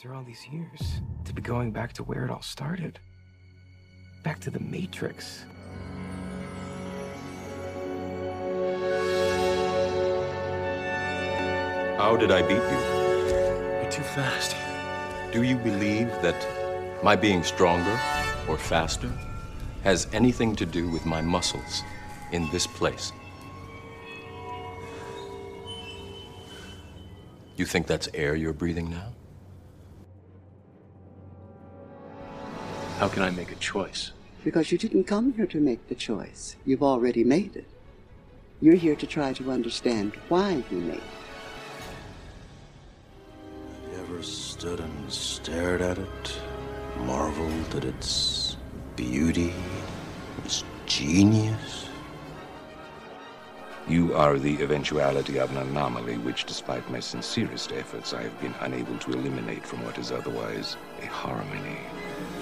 after 0.00 0.14
all 0.14 0.22
these 0.22 0.48
years 0.48 1.02
to 1.26 1.34
be 1.34 1.42
going 1.42 1.72
back 1.72 1.92
to 1.92 2.02
where 2.02 2.24
it 2.24 2.30
all 2.30 2.40
started. 2.40 2.98
Back 4.24 4.40
to 4.40 4.50
the 4.50 4.58
Matrix. 4.58 5.44
How 11.98 12.16
did 12.16 12.30
I 12.30 12.40
beat 12.40 12.54
you? 12.54 12.80
You're 13.82 13.90
too 13.90 14.02
fast. 14.02 14.56
Do 15.34 15.42
you 15.42 15.56
believe 15.56 16.08
that 16.22 16.46
my 17.04 17.14
being 17.14 17.42
stronger 17.42 18.00
or 18.48 18.56
faster 18.56 19.12
has 19.84 20.08
anything 20.14 20.56
to 20.56 20.64
do 20.64 20.88
with 20.88 21.04
my 21.04 21.20
muscles 21.20 21.82
in 22.32 22.48
this 22.50 22.66
place? 22.66 23.12
You 27.56 27.66
think 27.66 27.86
that's 27.86 28.08
air 28.14 28.34
you're 28.34 28.54
breathing 28.54 28.88
now? 28.88 29.12
How 33.00 33.08
can 33.08 33.22
I 33.22 33.30
make 33.30 33.50
a 33.50 33.54
choice? 33.54 34.12
Because 34.44 34.70
you 34.70 34.76
didn't 34.76 35.04
come 35.04 35.32
here 35.32 35.46
to 35.46 35.58
make 35.58 35.88
the 35.88 35.94
choice. 35.94 36.56
You've 36.66 36.82
already 36.82 37.24
made 37.24 37.56
it. 37.56 37.66
You're 38.60 38.74
here 38.74 38.94
to 38.94 39.06
try 39.06 39.32
to 39.32 39.50
understand 39.50 40.12
why 40.28 40.62
you 40.70 40.76
made 40.76 40.98
it. 40.98 41.02
Have 43.72 43.92
you 43.94 43.98
ever 44.02 44.22
stood 44.22 44.80
and 44.80 45.10
stared 45.10 45.80
at 45.80 45.96
it, 45.96 46.40
marveled 46.98 47.74
at 47.74 47.86
its 47.86 48.58
beauty, 48.96 49.54
its 50.44 50.62
genius? 50.84 51.89
You 53.90 54.14
are 54.14 54.38
the 54.38 54.62
eventuality 54.62 55.40
of 55.40 55.50
an 55.50 55.56
anomaly 55.56 56.18
which, 56.18 56.44
despite 56.44 56.88
my 56.92 57.00
sincerest 57.00 57.72
efforts, 57.72 58.14
I 58.14 58.22
have 58.22 58.40
been 58.40 58.54
unable 58.60 58.96
to 58.98 59.12
eliminate 59.12 59.66
from 59.66 59.84
what 59.84 59.98
is 59.98 60.12
otherwise 60.12 60.76
a 61.02 61.06
harmony 61.06 61.76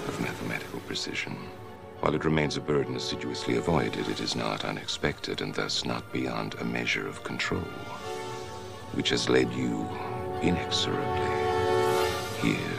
of 0.07 0.21
mathematical 0.21 0.79
precision. 0.81 1.35
While 2.01 2.13
it 2.13 2.23
remains 2.23 2.55
a 2.55 2.61
burden 2.61 2.95
assiduously 2.95 3.57
avoided, 3.57 4.07
it 4.09 4.19
is 4.19 4.35
not 4.35 4.63
unexpected 4.63 5.41
and 5.41 5.51
thus 5.51 5.85
not 5.85 6.13
beyond 6.13 6.53
a 6.61 6.63
measure 6.63 7.07
of 7.07 7.23
control, 7.23 7.71
which 8.93 9.09
has 9.09 9.27
led 9.27 9.51
you 9.51 9.89
inexorably 10.43 11.33
here. 12.43 12.77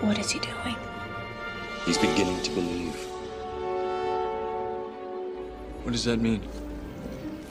What 0.00 0.18
is 0.18 0.30
he 0.30 0.38
doing? 0.38 0.76
He's 1.84 1.98
beginning 1.98 2.40
to 2.40 2.50
believe. 2.52 2.96
What 5.82 5.92
does 5.92 6.04
that 6.04 6.22
mean? 6.22 6.40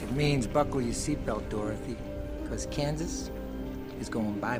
It 0.04 0.12
means 0.12 0.46
buckle 0.48 0.82
your 0.82 0.94
seatbelt, 0.94 1.48
Dorothy, 1.50 1.96
because 2.42 2.66
Kansas 2.66 3.32
is 4.02 4.09
going 4.09 4.38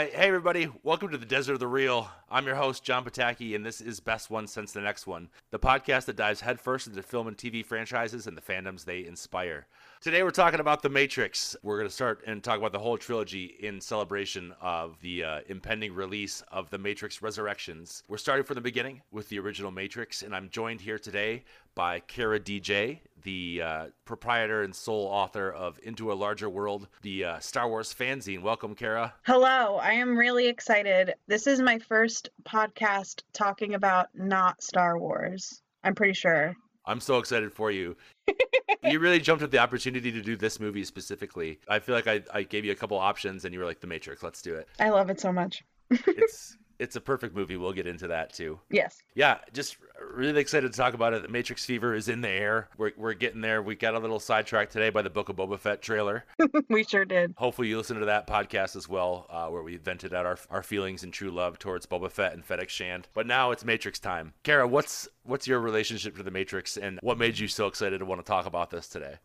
right, 0.00 0.14
hey 0.14 0.28
everybody, 0.28 0.66
welcome 0.82 1.10
to 1.10 1.18
the 1.18 1.26
Desert 1.26 1.52
of 1.52 1.58
the 1.58 1.66
Real. 1.66 2.08
I'm 2.30 2.46
your 2.46 2.54
host 2.54 2.82
John 2.82 3.04
Pataki, 3.04 3.54
and 3.54 3.66
this 3.66 3.82
is 3.82 4.00
Best 4.00 4.30
One 4.30 4.46
Since 4.46 4.72
the 4.72 4.80
Next 4.80 5.06
One, 5.06 5.28
the 5.50 5.58
podcast 5.58 6.06
that 6.06 6.16
dives 6.16 6.40
headfirst 6.40 6.86
into 6.86 7.02
film 7.02 7.28
and 7.28 7.36
TV 7.36 7.62
franchises 7.62 8.26
and 8.26 8.34
the 8.34 8.40
fandoms 8.40 8.86
they 8.86 9.04
inspire. 9.04 9.66
Today 10.00 10.22
we're 10.22 10.30
talking 10.30 10.60
about 10.60 10.80
The 10.80 10.88
Matrix. 10.88 11.54
We're 11.62 11.76
going 11.76 11.88
to 11.88 11.94
start 11.94 12.22
and 12.26 12.42
talk 12.42 12.56
about 12.56 12.72
the 12.72 12.78
whole 12.78 12.96
trilogy 12.96 13.56
in 13.60 13.78
celebration 13.78 14.54
of 14.62 14.98
the 15.02 15.22
uh, 15.22 15.40
impending 15.48 15.92
release 15.92 16.42
of 16.50 16.70
The 16.70 16.78
Matrix 16.78 17.20
Resurrections. 17.20 18.02
We're 18.08 18.16
starting 18.16 18.46
from 18.46 18.54
the 18.54 18.62
beginning 18.62 19.02
with 19.10 19.28
the 19.28 19.38
original 19.38 19.70
Matrix, 19.70 20.22
and 20.22 20.34
I'm 20.34 20.48
joined 20.48 20.80
here 20.80 20.98
today 20.98 21.44
by 21.74 22.00
Kara 22.00 22.40
DJ, 22.40 23.00
the 23.22 23.62
uh, 23.64 23.86
proprietor 24.04 24.62
and 24.62 24.74
sole 24.74 25.06
author 25.06 25.50
of 25.50 25.78
Into 25.82 26.12
a 26.12 26.14
Larger 26.14 26.48
World, 26.48 26.88
the 27.02 27.24
uh, 27.24 27.38
Star 27.38 27.68
Wars 27.68 27.94
fanzine. 27.94 28.42
Welcome, 28.42 28.74
Kara. 28.74 29.14
Hello, 29.22 29.76
I 29.76 29.92
am 29.92 30.16
really 30.16 30.48
excited. 30.48 31.14
This 31.26 31.46
is 31.46 31.60
my 31.60 31.78
first 31.78 32.30
podcast 32.44 33.22
talking 33.32 33.74
about 33.74 34.08
not 34.14 34.62
Star 34.62 34.98
Wars. 34.98 35.62
I'm 35.84 35.94
pretty 35.94 36.14
sure. 36.14 36.54
I'm 36.86 37.00
so 37.00 37.18
excited 37.18 37.52
for 37.52 37.70
you. 37.70 37.96
you 38.82 38.98
really 38.98 39.20
jumped 39.20 39.42
at 39.42 39.50
the 39.50 39.58
opportunity 39.58 40.10
to 40.12 40.22
do 40.22 40.36
this 40.36 40.58
movie 40.58 40.84
specifically. 40.84 41.60
I 41.68 41.78
feel 41.78 41.94
like 41.94 42.06
I, 42.06 42.22
I 42.32 42.42
gave 42.42 42.64
you 42.64 42.72
a 42.72 42.76
couple 42.76 42.98
options 42.98 43.44
and 43.44 43.52
you 43.54 43.60
were 43.60 43.66
like, 43.66 43.80
The 43.80 43.86
Matrix, 43.86 44.22
let's 44.22 44.42
do 44.42 44.54
it. 44.54 44.68
I 44.78 44.88
love 44.88 45.10
it 45.10 45.20
so 45.20 45.32
much. 45.32 45.62
It's 46.06 46.56
it's 46.80 46.96
a 46.96 47.00
perfect 47.00 47.36
movie. 47.36 47.58
We'll 47.58 47.72
get 47.72 47.86
into 47.86 48.08
that 48.08 48.32
too. 48.32 48.58
Yes. 48.70 49.02
Yeah, 49.14 49.38
just 49.52 49.76
really 50.00 50.40
excited 50.40 50.72
to 50.72 50.76
talk 50.76 50.94
about 50.94 51.12
it. 51.12 51.22
The 51.22 51.28
Matrix 51.28 51.64
fever 51.64 51.94
is 51.94 52.08
in 52.08 52.22
the 52.22 52.30
air. 52.30 52.70
We're, 52.78 52.92
we're 52.96 53.12
getting 53.12 53.42
there. 53.42 53.62
We 53.62 53.74
got 53.74 53.94
a 53.94 53.98
little 53.98 54.18
sidetracked 54.18 54.72
today 54.72 54.88
by 54.88 55.02
the 55.02 55.10
Book 55.10 55.28
of 55.28 55.36
Boba 55.36 55.58
Fett 55.58 55.82
trailer. 55.82 56.24
we 56.70 56.82
sure 56.84 57.04
did. 57.04 57.34
Hopefully, 57.36 57.68
you 57.68 57.76
listen 57.76 57.98
to 58.00 58.06
that 58.06 58.26
podcast 58.26 58.76
as 58.76 58.88
well, 58.88 59.26
uh, 59.28 59.48
where 59.48 59.62
we 59.62 59.76
vented 59.76 60.14
out 60.14 60.24
our, 60.24 60.38
our 60.50 60.62
feelings 60.62 61.04
and 61.04 61.12
true 61.12 61.30
love 61.30 61.58
towards 61.58 61.84
Boba 61.84 62.10
Fett 62.10 62.32
and 62.32 62.42
Fennec 62.42 62.70
Shand. 62.70 63.08
But 63.12 63.26
now 63.26 63.50
it's 63.50 63.64
Matrix 63.64 63.98
time. 63.98 64.32
Kara, 64.42 64.66
what's 64.66 65.06
what's 65.24 65.46
your 65.46 65.60
relationship 65.60 66.16
to 66.16 66.22
the 66.22 66.30
Matrix, 66.30 66.78
and 66.78 66.98
what 67.02 67.18
made 67.18 67.38
you 67.38 67.46
so 67.46 67.66
excited 67.66 67.98
to 67.98 68.06
want 68.06 68.24
to 68.24 68.26
talk 68.26 68.46
about 68.46 68.70
this 68.70 68.88
today? 68.88 69.16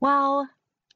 Well, 0.00 0.48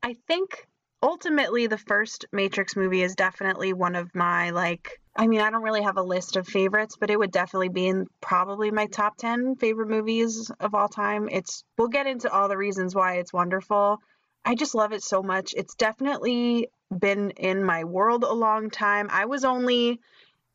I 0.03 0.17
think 0.27 0.67
ultimately 1.03 1.67
the 1.67 1.79
first 1.79 2.27
Matrix 2.33 2.77
movie 2.77 3.03
is 3.03 3.15
definitely 3.15 3.73
one 3.73 3.97
of 3.97 4.15
my 4.15 4.51
like 4.51 5.01
I 5.17 5.27
mean, 5.27 5.41
I 5.41 5.51
don't 5.51 5.65
really 5.65 5.83
have 5.83 5.97
a 5.97 6.03
list 6.03 6.37
of 6.37 6.47
favorites, 6.47 6.97
but 6.99 7.11
it 7.11 7.19
would 7.19 7.33
definitely 7.33 7.71
be 7.71 7.89
in 7.89 8.07
probably 8.21 8.71
my 8.71 8.87
top 8.87 9.17
10 9.17 9.57
favorite 9.57 9.89
movies 9.89 10.49
of 10.61 10.75
all 10.77 10.89
time. 10.89 11.29
It's 11.29 11.65
we'll 11.77 11.89
get 11.89 12.07
into 12.07 12.33
all 12.33 12.49
the 12.49 12.57
reasons 12.57 12.95
why 12.95 13.15
it's 13.15 13.33
wonderful. 13.33 13.99
I 14.45 14.55
just 14.55 14.77
love 14.77 14.93
it 14.93 15.03
so 15.03 15.23
much. 15.23 15.55
It's 15.57 15.75
definitely 15.75 16.69
been 16.97 17.31
in 17.31 17.65
my 17.65 17.83
world 17.83 18.23
a 18.23 18.33
long 18.33 18.71
time. 18.71 19.09
I 19.11 19.25
was 19.25 19.45
only 19.45 19.99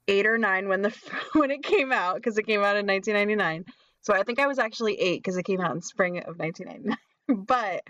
8 0.08 0.26
or 0.28 0.38
9 0.38 0.70
when 0.70 0.82
the 0.82 0.96
when 1.34 1.52
it 1.52 1.64
came 1.64 1.92
out 1.92 2.16
because 2.16 2.38
it 2.38 2.48
came 2.48 2.62
out 2.62 2.78
in 2.78 2.88
1999. 2.88 3.66
So 4.02 4.14
I 4.14 4.24
think 4.24 4.40
I 4.40 4.48
was 4.48 4.60
actually 4.60 5.00
8 5.00 5.24
cuz 5.24 5.38
it 5.38 5.44
came 5.44 5.60
out 5.60 5.76
in 5.76 5.82
spring 5.82 6.20
of 6.20 6.40
1999. 6.40 6.98
but 7.46 7.84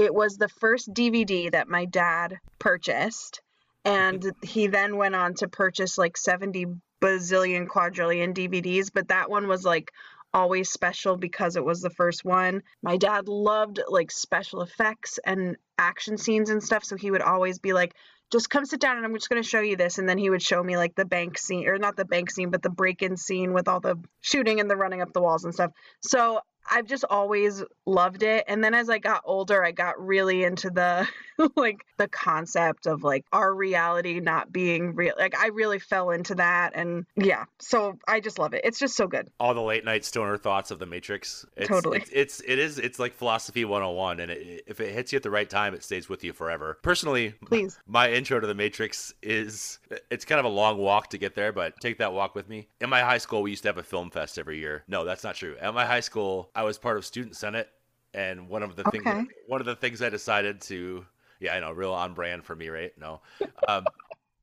it 0.00 0.14
was 0.14 0.38
the 0.38 0.48
first 0.48 0.92
DVD 0.94 1.52
that 1.52 1.68
my 1.68 1.84
dad 1.84 2.38
purchased 2.58 3.42
and 3.84 4.32
he 4.42 4.66
then 4.66 4.96
went 4.96 5.14
on 5.14 5.34
to 5.34 5.48
purchase 5.48 5.98
like 5.98 6.16
70 6.16 6.68
bazillion 7.02 7.68
quadrillion 7.68 8.32
DVDs, 8.32 8.90
but 8.92 9.08
that 9.08 9.28
one 9.28 9.46
was 9.46 9.62
like 9.62 9.92
always 10.32 10.70
special 10.70 11.18
because 11.18 11.56
it 11.56 11.64
was 11.64 11.82
the 11.82 11.90
first 11.90 12.24
one. 12.24 12.62
My 12.82 12.96
dad 12.96 13.28
loved 13.28 13.80
like 13.88 14.10
special 14.10 14.62
effects 14.62 15.18
and 15.26 15.58
action 15.76 16.16
scenes 16.16 16.48
and 16.48 16.62
stuff, 16.62 16.82
so 16.82 16.96
he 16.96 17.10
would 17.10 17.22
always 17.22 17.58
be 17.58 17.74
like, 17.74 17.94
just 18.32 18.48
come 18.48 18.64
sit 18.64 18.80
down 18.80 18.96
and 18.96 19.04
I'm 19.04 19.14
just 19.14 19.28
going 19.28 19.42
to 19.42 19.48
show 19.48 19.60
you 19.60 19.76
this. 19.76 19.98
And 19.98 20.08
then 20.08 20.16
he 20.16 20.30
would 20.30 20.42
show 20.42 20.62
me 20.62 20.78
like 20.78 20.94
the 20.94 21.04
bank 21.04 21.36
scene, 21.36 21.68
or 21.68 21.76
not 21.76 21.96
the 21.96 22.06
bank 22.06 22.30
scene, 22.30 22.50
but 22.50 22.62
the 22.62 22.70
break 22.70 23.02
in 23.02 23.18
scene 23.18 23.52
with 23.52 23.68
all 23.68 23.80
the 23.80 23.98
shooting 24.20 24.60
and 24.60 24.70
the 24.70 24.76
running 24.76 25.02
up 25.02 25.12
the 25.12 25.20
walls 25.20 25.44
and 25.44 25.52
stuff. 25.52 25.72
So 26.00 26.40
I've 26.68 26.86
just 26.86 27.04
always 27.08 27.62
loved 27.86 28.22
it. 28.22 28.44
And 28.48 28.62
then 28.62 28.74
as 28.74 28.88
I 28.88 28.98
got 28.98 29.22
older, 29.24 29.64
I 29.64 29.72
got 29.72 30.04
really 30.04 30.44
into 30.44 30.70
the 30.70 31.06
like 31.56 31.84
the 31.98 32.08
concept 32.08 32.86
of 32.86 33.02
like 33.02 33.24
our 33.32 33.54
reality 33.54 34.20
not 34.20 34.52
being 34.52 34.94
real. 34.94 35.14
Like 35.18 35.36
I 35.36 35.48
really 35.48 35.78
fell 35.78 36.10
into 36.10 36.34
that 36.36 36.72
and 36.74 37.06
yeah. 37.16 37.44
So 37.58 37.98
I 38.06 38.20
just 38.20 38.38
love 38.38 38.54
it. 38.54 38.62
It's 38.64 38.78
just 38.78 38.96
so 38.96 39.06
good. 39.06 39.28
All 39.38 39.54
the 39.54 39.62
late 39.62 39.84
night 39.84 40.04
stoner 40.04 40.36
thoughts 40.36 40.70
of 40.70 40.78
the 40.78 40.86
Matrix. 40.86 41.44
It's, 41.56 41.68
Totally. 41.68 41.98
It's, 41.98 42.10
it's 42.12 42.40
it 42.46 42.58
is 42.58 42.78
it's 42.78 42.98
like 42.98 43.14
philosophy 43.14 43.64
101 43.64 44.20
and 44.20 44.30
it, 44.30 44.64
if 44.66 44.80
it 44.80 44.92
hits 44.92 45.12
you 45.12 45.16
at 45.16 45.22
the 45.22 45.30
right 45.30 45.48
time 45.48 45.74
it 45.74 45.82
stays 45.82 46.08
with 46.08 46.24
you 46.24 46.32
forever. 46.32 46.78
Personally, 46.82 47.34
Please. 47.46 47.78
my 47.86 48.10
intro 48.10 48.40
to 48.40 48.46
the 48.46 48.54
Matrix 48.54 49.14
is 49.22 49.78
it's 50.10 50.24
kind 50.24 50.38
of 50.38 50.44
a 50.44 50.48
long 50.48 50.78
walk 50.78 51.10
to 51.10 51.18
get 51.18 51.34
there, 51.34 51.52
but 51.52 51.74
take 51.80 51.98
that 51.98 52.12
walk 52.12 52.34
with 52.34 52.48
me. 52.48 52.68
In 52.80 52.90
my 52.90 53.00
high 53.00 53.18
school, 53.18 53.42
we 53.42 53.50
used 53.50 53.62
to 53.62 53.68
have 53.68 53.78
a 53.78 53.82
film 53.82 54.10
fest 54.10 54.38
every 54.38 54.58
year. 54.58 54.84
No, 54.88 55.04
that's 55.04 55.24
not 55.24 55.34
true. 55.34 55.56
At 55.60 55.74
my 55.74 55.86
high 55.86 56.00
school, 56.00 56.50
I 56.60 56.62
was 56.62 56.76
part 56.76 56.98
of 56.98 57.06
student 57.06 57.36
senate, 57.36 57.70
and 58.12 58.46
one 58.50 58.62
of 58.62 58.76
the 58.76 58.84
things 58.84 59.06
one 59.46 59.60
of 59.60 59.66
the 59.66 59.74
things 59.76 60.02
I 60.02 60.10
decided 60.10 60.60
to 60.62 61.06
yeah, 61.40 61.54
I 61.54 61.60
know, 61.60 61.72
real 61.72 61.94
on 61.94 62.12
brand 62.12 62.44
for 62.44 62.54
me, 62.54 62.68
right? 62.68 62.92
No, 63.00 63.22
um, 63.66 63.84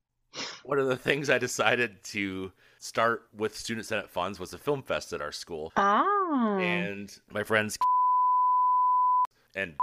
one 0.63 0.79
of 0.79 0.87
the 0.87 0.95
things 0.97 1.29
I 1.29 1.37
decided 1.37 2.03
to 2.05 2.51
start 2.79 3.27
with 3.37 3.55
student 3.55 3.85
senate 3.85 4.09
funds 4.09 4.39
was 4.39 4.51
a 4.51 4.57
film 4.57 4.81
fest 4.81 5.13
at 5.13 5.21
our 5.21 5.31
school, 5.31 5.71
Oh. 5.77 6.57
and 6.59 7.15
my 7.31 7.43
friends 7.43 7.77
and 9.55 9.75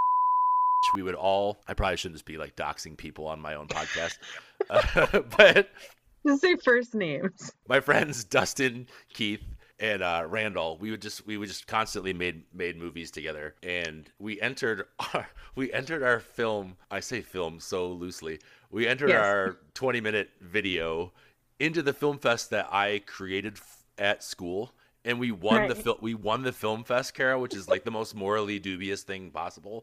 we 0.96 1.02
would 1.04 1.14
all 1.14 1.58
I 1.68 1.74
probably 1.74 1.96
shouldn't 1.96 2.16
just 2.16 2.26
be 2.26 2.36
like 2.36 2.56
doxing 2.56 2.96
people 2.96 3.28
on 3.28 3.40
my 3.40 3.54
own 3.54 3.68
podcast, 3.68 4.18
uh, 4.70 5.20
but 5.36 5.68
Just 6.26 6.40
say 6.42 6.56
first 6.56 6.94
names. 6.96 7.52
my 7.68 7.78
friends 7.78 8.24
Dustin, 8.24 8.88
Keith, 9.12 9.42
and 9.92 10.02
uh, 10.02 10.24
Randall, 10.26 10.78
we 10.78 10.90
would 10.90 11.02
just 11.02 11.26
we 11.26 11.36
would 11.36 11.48
just 11.48 11.66
constantly 11.66 12.12
made 12.12 12.42
made 12.54 12.76
movies 12.78 13.10
together, 13.10 13.54
and 13.62 14.10
we 14.18 14.40
entered 14.40 14.86
our, 15.14 15.28
we 15.54 15.72
entered 15.72 16.02
our 16.02 16.20
film. 16.20 16.76
I 16.90 17.00
say 17.00 17.20
film 17.20 17.60
so 17.60 17.88
loosely. 17.88 18.38
We 18.70 18.86
entered 18.88 19.10
Yes. 19.10 19.24
our 19.24 19.56
twenty 19.74 20.00
minute 20.00 20.30
video 20.40 21.12
into 21.58 21.82
the 21.82 21.92
film 21.92 22.18
fest 22.18 22.50
that 22.50 22.68
I 22.72 23.02
created 23.06 23.54
f- 23.58 23.84
at 23.98 24.22
school. 24.24 24.72
And 25.06 25.20
we 25.20 25.32
won 25.32 25.68
the 25.68 25.74
film. 25.74 25.98
We 26.00 26.14
won 26.14 26.44
the 26.44 26.52
film 26.52 26.82
fest, 26.82 27.12
Kara, 27.12 27.38
which 27.38 27.54
is 27.54 27.68
like 27.68 27.84
the 27.84 27.90
most 27.90 28.14
morally 28.14 28.58
dubious 28.58 29.02
thing 29.02 29.30
possible. 29.30 29.82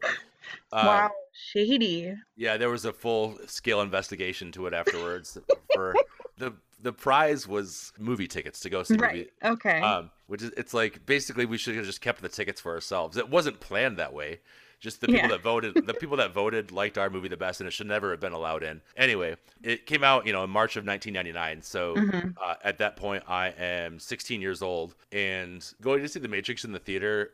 Uh, 0.72 0.82
wow. 0.84 1.10
Shady. 1.32 2.16
yeah, 2.36 2.56
there 2.56 2.68
was 2.70 2.84
a 2.84 2.92
full 2.92 3.38
scale 3.46 3.80
investigation 3.82 4.50
to 4.50 4.66
it 4.66 4.74
afterwards. 4.74 5.38
for 5.72 5.94
the 6.38 6.54
the 6.82 6.92
prize 6.92 7.46
was 7.48 7.92
movie 7.98 8.26
tickets 8.28 8.60
to 8.60 8.70
go 8.70 8.82
see 8.82 8.96
the 8.96 9.02
Right. 9.02 9.14
movie. 9.14 9.30
Okay. 9.54 9.80
Um, 9.80 10.10
which 10.26 10.42
is 10.42 10.50
it's 10.56 10.74
like 10.74 11.06
basically 11.06 11.46
we 11.46 11.56
should 11.58 11.76
have 11.76 11.86
just 11.86 12.00
kept 12.00 12.20
the 12.22 12.28
tickets 12.28 12.60
for 12.60 12.72
ourselves. 12.72 13.16
It 13.16 13.28
wasn't 13.30 13.60
planned 13.60 13.96
that 13.98 14.12
way. 14.12 14.40
Just 14.80 15.00
the 15.00 15.06
people 15.06 15.20
Yeah. 15.22 15.28
that 15.28 15.42
voted, 15.42 15.86
the 15.86 15.94
people 15.94 16.16
that 16.16 16.32
voted 16.32 16.72
liked 16.72 16.98
our 16.98 17.08
movie 17.08 17.28
the 17.28 17.36
best, 17.36 17.60
and 17.60 17.68
it 17.68 17.70
should 17.70 17.86
never 17.86 18.10
have 18.10 18.18
been 18.18 18.32
allowed 18.32 18.64
in. 18.64 18.82
Anyway, 18.96 19.36
it 19.62 19.86
came 19.86 20.02
out, 20.02 20.26
you 20.26 20.32
know, 20.32 20.42
in 20.42 20.50
March 20.50 20.74
of 20.74 20.84
1999. 20.84 21.62
So 21.62 21.94
Mhm. 21.94 22.34
uh, 22.42 22.56
at 22.64 22.78
that 22.78 22.96
point, 22.96 23.22
I 23.28 23.50
am 23.50 24.00
16 24.00 24.40
years 24.40 24.60
old, 24.60 24.96
and 25.12 25.64
going 25.80 26.02
to 26.02 26.08
see 26.08 26.18
The 26.18 26.26
Matrix 26.26 26.64
in 26.64 26.72
the 26.72 26.80
theater, 26.80 27.30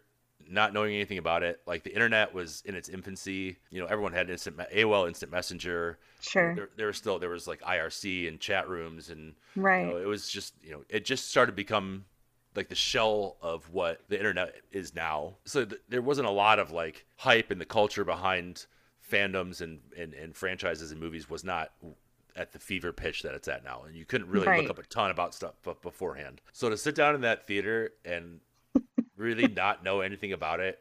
not 0.48 0.72
knowing 0.72 0.94
anything 0.94 1.18
about 1.18 1.42
it, 1.42 1.60
like 1.66 1.82
the 1.82 1.92
internet 1.92 2.32
was 2.32 2.62
in 2.66 2.74
its 2.74 2.88
infancy. 2.88 3.56
You 3.70 3.80
know, 3.80 3.86
everyone 3.86 4.12
had 4.12 4.30
instant 4.30 4.56
AOL 4.56 5.06
Instant 5.06 5.30
Messenger. 5.30 5.98
Sure. 6.20 6.54
There, 6.54 6.68
there 6.76 6.86
was 6.88 6.96
still 6.96 7.18
there 7.18 7.28
was 7.30 7.46
like 7.46 7.60
IRC 7.62 8.26
and 8.28 8.40
chat 8.40 8.68
rooms, 8.68 9.10
and 9.10 9.34
Right. 9.56 9.80
you 9.84 9.90
know, 9.90 9.96
it 9.98 10.06
was 10.06 10.28
just 10.28 10.54
you 10.62 10.70
know 10.72 10.84
it 10.88 11.04
just 11.04 11.30
started 11.30 11.52
to 11.52 11.56
become 11.56 12.04
like 12.56 12.68
the 12.68 12.74
shell 12.74 13.36
of 13.42 13.70
what 13.72 14.00
the 14.08 14.16
internet 14.18 14.54
is 14.72 14.94
now. 14.94 15.36
So 15.44 15.64
th- 15.64 15.80
there 15.88 16.02
wasn't 16.02 16.26
a 16.26 16.32
lot 16.32 16.58
of 16.58 16.72
like 16.72 17.04
hype 17.16 17.50
and 17.50 17.60
the 17.60 17.64
culture 17.66 18.04
behind 18.04 18.66
fandoms 19.08 19.60
and, 19.60 19.80
and, 19.96 20.12
and 20.14 20.34
franchises 20.36 20.90
and 20.90 21.00
movies 21.00 21.30
was 21.30 21.44
not 21.44 21.70
at 22.36 22.52
the 22.52 22.58
fever 22.58 22.92
pitch 22.92 23.22
that 23.22 23.34
it's 23.34 23.48
at 23.48 23.64
now. 23.64 23.82
And 23.86 23.94
you 23.96 24.04
couldn't 24.04 24.28
really 24.28 24.46
Right. 24.46 24.60
look 24.62 24.70
up 24.70 24.78
a 24.78 24.86
ton 24.86 25.10
about 25.10 25.34
stuff 25.34 25.54
beforehand. 25.82 26.40
So 26.52 26.68
to 26.68 26.76
sit 26.76 26.94
down 26.94 27.14
in 27.14 27.20
that 27.22 27.46
theater 27.46 27.90
and 28.04 28.40
really 29.18 29.48
not 29.48 29.84
know 29.84 30.00
anything 30.00 30.32
about 30.32 30.60
it 30.60 30.78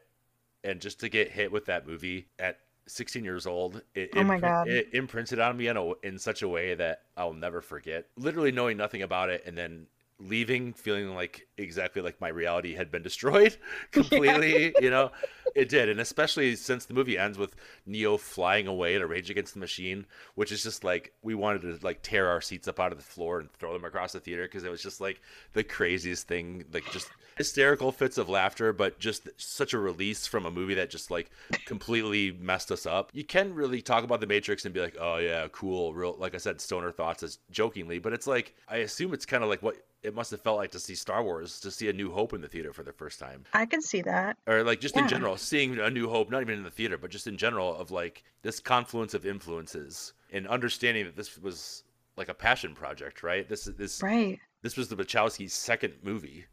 and 0.64 0.80
just 0.80 1.00
to 1.00 1.08
get 1.08 1.30
hit 1.30 1.52
with 1.52 1.66
that 1.66 1.86
movie 1.86 2.28
at 2.38 2.58
16 2.86 3.24
years 3.24 3.46
old, 3.46 3.82
it, 3.94 4.10
Oh 4.16 4.24
my 4.24 4.38
God. 4.40 4.68
it 4.68 4.88
imprinted 4.92 5.38
on 5.38 5.56
me 5.56 5.68
in, 5.68 5.76
a, 5.76 5.92
in 6.02 6.18
such 6.18 6.42
a 6.42 6.48
way 6.48 6.74
that 6.74 7.02
I'll 7.16 7.32
never 7.34 7.60
forget. 7.60 8.06
Literally 8.16 8.52
knowing 8.52 8.76
nothing 8.76 9.02
about 9.02 9.30
it 9.30 9.44
and 9.46 9.56
then 9.56 9.86
leaving 10.20 10.72
feeling 10.72 11.14
like 11.14 11.46
exactly 11.56 12.02
like 12.02 12.20
my 12.20 12.28
reality 12.28 12.74
had 12.74 12.90
been 12.90 13.02
destroyed 13.02 13.56
completely 13.92 14.74
you 14.80 14.90
know? 14.90 15.10
It 15.54 15.68
did 15.68 15.88
and 15.88 16.00
especially 16.00 16.56
since 16.56 16.84
the 16.84 16.94
movie 16.94 17.18
ends 17.18 17.38
with 17.38 17.56
neo 17.86 18.16
flying 18.16 18.66
away 18.66 18.94
in 18.94 19.02
a 19.02 19.06
rage 19.06 19.30
against 19.30 19.54
the 19.54 19.60
machine 19.60 20.06
which 20.34 20.52
is 20.52 20.62
just 20.62 20.84
like 20.84 21.12
we 21.22 21.34
wanted 21.34 21.62
to 21.62 21.78
like 21.84 22.02
tear 22.02 22.28
our 22.28 22.40
seats 22.40 22.68
up 22.68 22.80
out 22.80 22.92
of 22.92 22.98
the 22.98 23.04
floor 23.04 23.40
and 23.40 23.52
throw 23.52 23.72
them 23.72 23.84
across 23.84 24.12
the 24.12 24.20
theater 24.20 24.44
because 24.44 24.64
it 24.64 24.70
was 24.70 24.82
just 24.82 25.00
like 25.00 25.20
the 25.52 25.64
craziest 25.64 26.28
thing 26.28 26.64
like 26.72 26.84
just 26.92 27.08
hysterical 27.36 27.92
fits 27.92 28.18
of 28.18 28.28
laughter 28.28 28.72
but 28.72 28.98
just 28.98 29.28
such 29.36 29.72
a 29.72 29.78
release 29.78 30.26
from 30.26 30.44
a 30.46 30.50
movie 30.50 30.74
that 30.74 30.90
just 30.90 31.10
like 31.10 31.30
completely 31.66 32.32
messed 32.32 32.70
us 32.70 32.86
up. 32.86 33.10
You 33.14 33.24
can 33.24 33.54
really 33.54 33.80
talk 33.80 34.04
about 34.04 34.20
the 34.20 34.26
matrix 34.26 34.64
and 34.64 34.74
be 34.74 34.80
like 34.80 34.96
oh 35.00 35.18
yeah 35.18 35.46
cool 35.52 35.94
real 35.94 36.16
like 36.18 36.34
i 36.34 36.38
said 36.38 36.60
stoner 36.60 36.90
thoughts 36.90 37.22
as 37.22 37.38
jokingly 37.50 37.98
but 37.98 38.12
it's 38.12 38.26
like 38.26 38.54
i 38.68 38.78
assume 38.78 39.14
it's 39.14 39.26
kind 39.26 39.42
of 39.42 39.48
like 39.48 39.62
what 39.62 39.76
it 40.02 40.14
must 40.14 40.30
have 40.30 40.40
felt 40.40 40.56
like 40.58 40.70
to 40.70 40.78
see 40.80 40.94
star 40.94 41.22
wars 41.22 41.60
to 41.60 41.70
see 41.70 41.88
a 41.88 41.92
new 41.92 42.10
hope 42.10 42.32
in 42.32 42.40
the 42.40 42.48
theater 42.48 42.72
for 42.72 42.82
the 42.82 42.92
first 42.92 43.18
time 43.18 43.44
I 43.52 43.66
can 43.66 43.82
see 43.82 44.02
that. 44.02 44.36
or 44.46 44.62
like 44.62 44.80
just 44.80 44.96
in 44.96 45.08
general 45.08 45.36
seeing 45.36 45.78
a 45.78 45.90
new 45.90 46.08
hope 46.08 46.30
not 46.30 46.40
even 46.42 46.54
in 46.58 46.62
the 46.64 46.70
theater 46.70 46.96
but 46.98 47.10
just 47.10 47.26
in 47.26 47.36
general 47.36 47.74
of 47.76 47.90
like 47.90 48.22
this 48.42 48.60
confluence 48.60 49.14
of 49.14 49.26
influences 49.26 50.12
and 50.32 50.46
understanding 50.46 51.04
that 51.06 51.16
this 51.16 51.38
was 51.38 51.84
like 52.16 52.28
a 52.28 52.34
passion 52.34 52.74
project 52.74 53.22
right 53.22 53.48
this 53.48 53.64
this 53.64 54.02
Right. 54.02 54.38
this 54.62 54.76
was 54.76 54.88
the 54.88 54.96
wachowskis 54.96 55.50
second 55.50 55.94
movie 56.02 56.44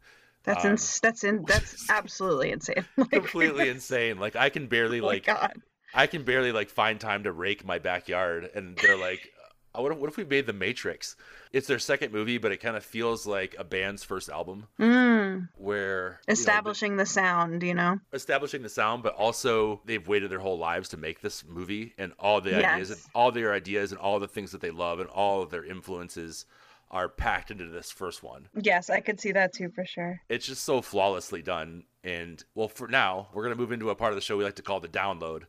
That's 0.44 0.64
Um, 0.64 0.72
ins- 0.72 1.00
that's 1.00 1.24
in 1.24 1.44
that's 1.44 1.88
absolutely 1.90 2.50
insane. 2.52 2.84
Like, 2.96 3.10
completely 3.10 3.68
insane 3.68 4.18
like 4.18 4.34
i 4.36 4.48
can 4.48 4.66
barely 4.66 5.00
oh 5.02 5.06
like 5.06 5.26
God. 5.26 5.52
i 5.94 6.06
can 6.06 6.24
barely 6.24 6.52
like 6.52 6.68
find 6.70 7.00
time 7.00 7.22
to 7.24 7.32
rake 7.32 7.64
my 7.64 7.78
backyard 7.78 8.50
and 8.54 8.76
they're 8.76 8.96
like 8.96 9.30
"Uh, 9.35 9.35
what 9.82 9.92
if, 9.92 9.98
what 9.98 10.08
if 10.10 10.16
we 10.16 10.24
made 10.24 10.46
the 10.46 10.52
matrix 10.52 11.16
it's 11.52 11.66
their 11.66 11.78
second 11.78 12.12
movie 12.12 12.38
but 12.38 12.52
it 12.52 12.58
kind 12.58 12.76
of 12.76 12.84
feels 12.84 13.26
like 13.26 13.54
a 13.58 13.64
band's 13.64 14.02
first 14.04 14.28
album 14.28 14.66
Mm. 14.78 15.48
where 15.56 16.04
you 16.04 16.10
know, 16.10 16.16
the- 16.26 16.32
Establishing 16.32 16.96
the 16.96 17.06
sound, 17.06 17.62
you 17.62 17.74
know. 17.74 17.98
establishing 18.12 18.62
the 18.62 18.68
sound, 18.68 19.02
but 19.02 19.14
also 19.14 19.80
they've 19.84 20.06
waited 20.06 20.30
their 20.30 20.38
whole 20.38 20.58
lives 20.58 20.88
to 20.90 20.96
make 20.96 21.20
this 21.20 21.44
movie, 21.46 21.94
and 21.98 22.12
all 22.18 22.40
the 22.40 22.54
ideas, 22.56 22.90
and 22.90 23.00
all 23.14 23.30
their 23.32 23.52
ideas, 23.52 23.92
and 23.92 24.00
all 24.00 24.18
the 24.20 24.28
things 24.28 24.52
that 24.52 24.60
they 24.60 24.70
love, 24.70 25.00
and 25.00 25.08
all 25.10 25.42
of 25.42 25.50
their 25.50 25.64
influences 25.64 26.46
are 26.90 27.08
packed 27.08 27.50
into 27.50 27.66
this 27.66 27.90
first 27.90 28.22
one. 28.22 28.48
Yes, 28.54 28.88
I 28.90 29.00
could 29.00 29.20
see 29.20 29.32
that 29.32 29.52
too 29.52 29.70
for 29.70 29.84
sure. 29.84 30.20
It's 30.28 30.46
just 30.46 30.62
so 30.64 30.80
flawlessly 30.80 31.42
done. 31.42 31.84
And 32.04 32.42
well, 32.54 32.68
for 32.68 32.86
now, 32.88 33.28
we're 33.34 33.42
gonna 33.42 33.56
move 33.56 33.72
into 33.72 33.90
a 33.90 33.94
part 33.96 34.12
of 34.12 34.16
the 34.16 34.20
show 34.22 34.36
we 34.36 34.44
like 34.44 34.56
to 34.56 34.62
call 34.62 34.78
the 34.80 34.88
download. 34.88 35.42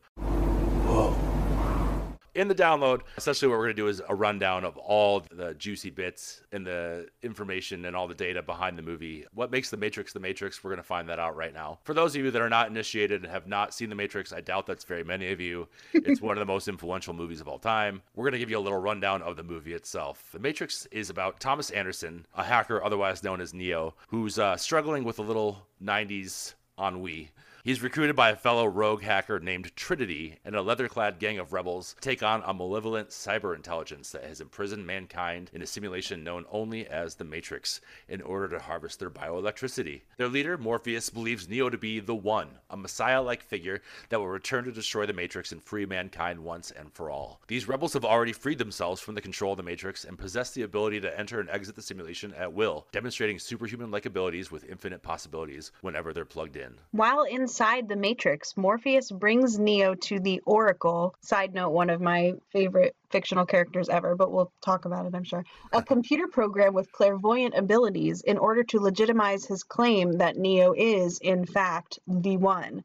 In 2.37 2.47
the 2.47 2.53
download, 2.53 3.01
essentially 3.17 3.49
what 3.49 3.57
we're 3.57 3.65
going 3.65 3.75
to 3.75 3.81
do 3.81 3.87
is 3.87 3.99
a 4.07 4.13
rundown 4.13 4.63
of 4.63 4.77
all 4.77 5.23
the 5.31 5.55
juicy 5.55 5.89
bits 5.89 6.43
and 6.51 6.67
the 6.67 7.07
information 7.23 7.85
and 7.85 7.95
all 7.95 8.07
the 8.07 8.13
data 8.13 8.43
behind 8.43 8.77
the 8.77 8.83
movie. 8.83 9.25
What 9.33 9.49
makes 9.49 9.71
The 9.71 9.77
Matrix 9.77 10.13
The 10.13 10.19
Matrix? 10.19 10.63
We're 10.63 10.69
going 10.69 10.77
to 10.77 10.83
find 10.83 11.09
that 11.09 11.17
out 11.17 11.35
right 11.35 11.51
now. 11.51 11.79
For 11.83 11.95
those 11.95 12.15
of 12.15 12.23
you 12.23 12.29
that 12.29 12.39
are 12.39 12.47
not 12.47 12.69
initiated 12.69 13.23
and 13.23 13.31
have 13.31 13.47
not 13.47 13.73
seen 13.73 13.89
The 13.89 13.95
Matrix, 13.95 14.31
I 14.31 14.41
doubt 14.41 14.67
that's 14.67 14.83
very 14.83 15.03
many 15.03 15.31
of 15.31 15.41
you. 15.41 15.67
It's 15.93 16.21
one 16.21 16.37
of 16.37 16.39
the 16.39 16.45
most 16.45 16.67
influential 16.67 17.15
movies 17.15 17.41
of 17.41 17.47
all 17.47 17.57
time. 17.57 18.03
We're 18.13 18.25
going 18.25 18.33
to 18.33 18.39
give 18.39 18.51
you 18.51 18.59
a 18.59 18.67
little 18.67 18.77
rundown 18.77 19.23
of 19.23 19.35
the 19.35 19.41
movie 19.41 19.73
itself. 19.73 20.29
The 20.31 20.37
Matrix 20.37 20.85
is 20.91 21.09
about 21.09 21.39
Thomas 21.39 21.71
Anderson, 21.71 22.27
a 22.35 22.43
hacker 22.43 22.83
otherwise 22.83 23.23
known 23.23 23.41
as 23.41 23.55
Neo, 23.55 23.95
who's 24.09 24.37
uh, 24.37 24.57
struggling 24.57 25.03
with 25.03 25.17
a 25.17 25.23
little 25.23 25.65
90s 25.83 26.53
ennui. 26.79 27.31
He's 27.67 27.83
recruited 27.83 28.15
by 28.15 28.29
a 28.29 28.37
fellow 28.37 28.65
rogue 28.65 29.01
hacker 29.01 29.41
named 29.41 29.75
Trinity 29.75 30.37
and 30.45 30.55
a 30.55 30.61
leather 30.61 30.87
clad 30.87 31.19
gang 31.19 31.37
of 31.37 31.51
rebels 31.51 31.97
take 31.99 32.23
on 32.23 32.41
a 32.45 32.53
malevolent 32.53 33.09
cyber 33.09 33.53
intelligence 33.53 34.09
that 34.11 34.23
has 34.23 34.39
imprisoned 34.39 34.87
mankind 34.87 35.49
in 35.51 35.61
a 35.61 35.67
simulation 35.67 36.23
known 36.23 36.45
only 36.49 36.87
as 36.87 37.15
the 37.15 37.25
Matrix 37.25 37.81
in 38.07 38.21
order 38.21 38.47
to 38.47 38.63
harvest 38.63 38.99
their 38.99 39.09
bioelectricity. 39.09 40.03
Their 40.15 40.29
leader, 40.29 40.57
Morpheus, 40.57 41.09
believes 41.09 41.49
Neo 41.49 41.69
to 41.69 41.77
be 41.77 41.99
the 41.99 42.15
One, 42.15 42.47
a 42.69 42.77
messiah 42.77 43.21
like 43.21 43.43
figure 43.43 43.81
that 44.07 44.17
will 44.17 44.29
return 44.29 44.63
to 44.63 44.71
destroy 44.71 45.05
the 45.05 45.11
Matrix 45.11 45.51
and 45.51 45.61
free 45.61 45.85
mankind 45.85 46.39
once 46.39 46.71
and 46.71 46.89
for 46.93 47.09
all. 47.11 47.41
These 47.47 47.67
rebels 47.67 47.91
have 47.91 48.05
already 48.05 48.31
freed 48.31 48.59
themselves 48.59 49.01
from 49.01 49.13
the 49.13 49.21
control 49.21 49.51
of 49.51 49.57
the 49.57 49.63
Matrix 49.63 50.05
and 50.05 50.17
possess 50.17 50.51
the 50.51 50.61
ability 50.61 51.01
to 51.01 51.19
enter 51.19 51.41
and 51.41 51.49
exit 51.49 51.75
the 51.75 51.81
simulation 51.81 52.33
at 52.35 52.53
will, 52.53 52.87
demonstrating 52.93 53.39
superhuman 53.39 53.91
like 53.91 54.05
abilities 54.05 54.51
with 54.51 54.63
infinite 54.69 55.03
possibilities 55.03 55.73
whenever 55.81 56.13
they're 56.13 56.23
plugged 56.23 56.55
in. 56.55 56.73
While 56.91 57.23
inside 57.23 57.56
inside 57.57 57.89
the 57.89 57.95
Matrix, 57.95 58.55
Morpheus 58.55 59.09
brings 59.09 59.57
Neo 59.57 59.95
to 59.95 60.19
the 60.19 60.39
Oracle. 60.45 61.15
Side 61.21 61.55
note, 61.55 61.71
one 61.71 61.89
of 61.89 61.99
my 61.99 62.33
favorite 62.51 62.95
fictional 63.09 63.47
characters 63.47 63.89
ever, 63.89 64.15
but 64.15 64.31
we'll 64.31 64.51
talk 64.63 64.85
about 64.85 65.07
it, 65.07 65.15
I'm 65.15 65.23
sure. 65.23 65.43
A 65.73 65.81
computer 65.81 66.27
program 66.27 66.75
with 66.75 66.91
clairvoyant 66.91 67.55
abilities 67.57 68.21
in 68.21 68.37
order 68.37 68.63
to 68.65 68.79
legitimize 68.79 69.43
his 69.43 69.63
claim 69.63 70.19
that 70.19 70.37
Neo 70.37 70.75
is, 70.77 71.17
in 71.17 71.47
fact, 71.47 71.97
the 72.05 72.37
one. 72.37 72.83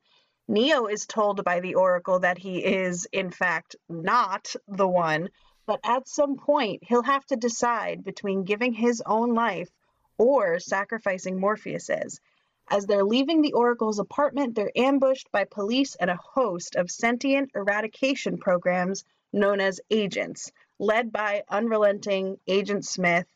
Neo 0.49 0.87
is 0.87 1.05
told 1.05 1.45
by 1.45 1.61
the 1.61 1.75
Oracle 1.75 2.21
that 2.21 2.39
he 2.39 2.65
is, 2.65 3.07
in 3.13 3.31
fact, 3.31 3.77
not 3.91 4.55
the 4.69 4.89
one, 4.89 5.29
but 5.67 5.81
at 5.85 6.09
some 6.09 6.39
point 6.39 6.83
he'll 6.83 7.03
have 7.03 7.27
to 7.27 7.37
decide 7.37 8.05
between 8.05 8.45
giving 8.45 8.73
his 8.73 9.03
own 9.05 9.35
life 9.35 9.69
or 10.17 10.59
sacrificing 10.59 11.39
Morpheus's. 11.39 12.23
As 12.69 12.87
they're 12.87 13.05
leaving 13.05 13.43
the 13.43 13.53
Oracle's 13.53 13.99
apartment, 13.99 14.55
they're 14.55 14.73
ambushed 14.77 15.31
by 15.33 15.45
police 15.45 15.95
and 15.97 16.11
a 16.11 16.17
host 16.17 16.77
of 16.77 16.91
sentient 16.91 17.51
eradication 17.55 18.39
programs 18.39 19.05
known 19.33 19.61
as 19.61 19.81
agents, 19.91 20.53
led 20.79 21.13
by 21.13 21.45
unrelenting 21.49 22.39
Agent 22.47 22.85
Smith. 22.85 23.27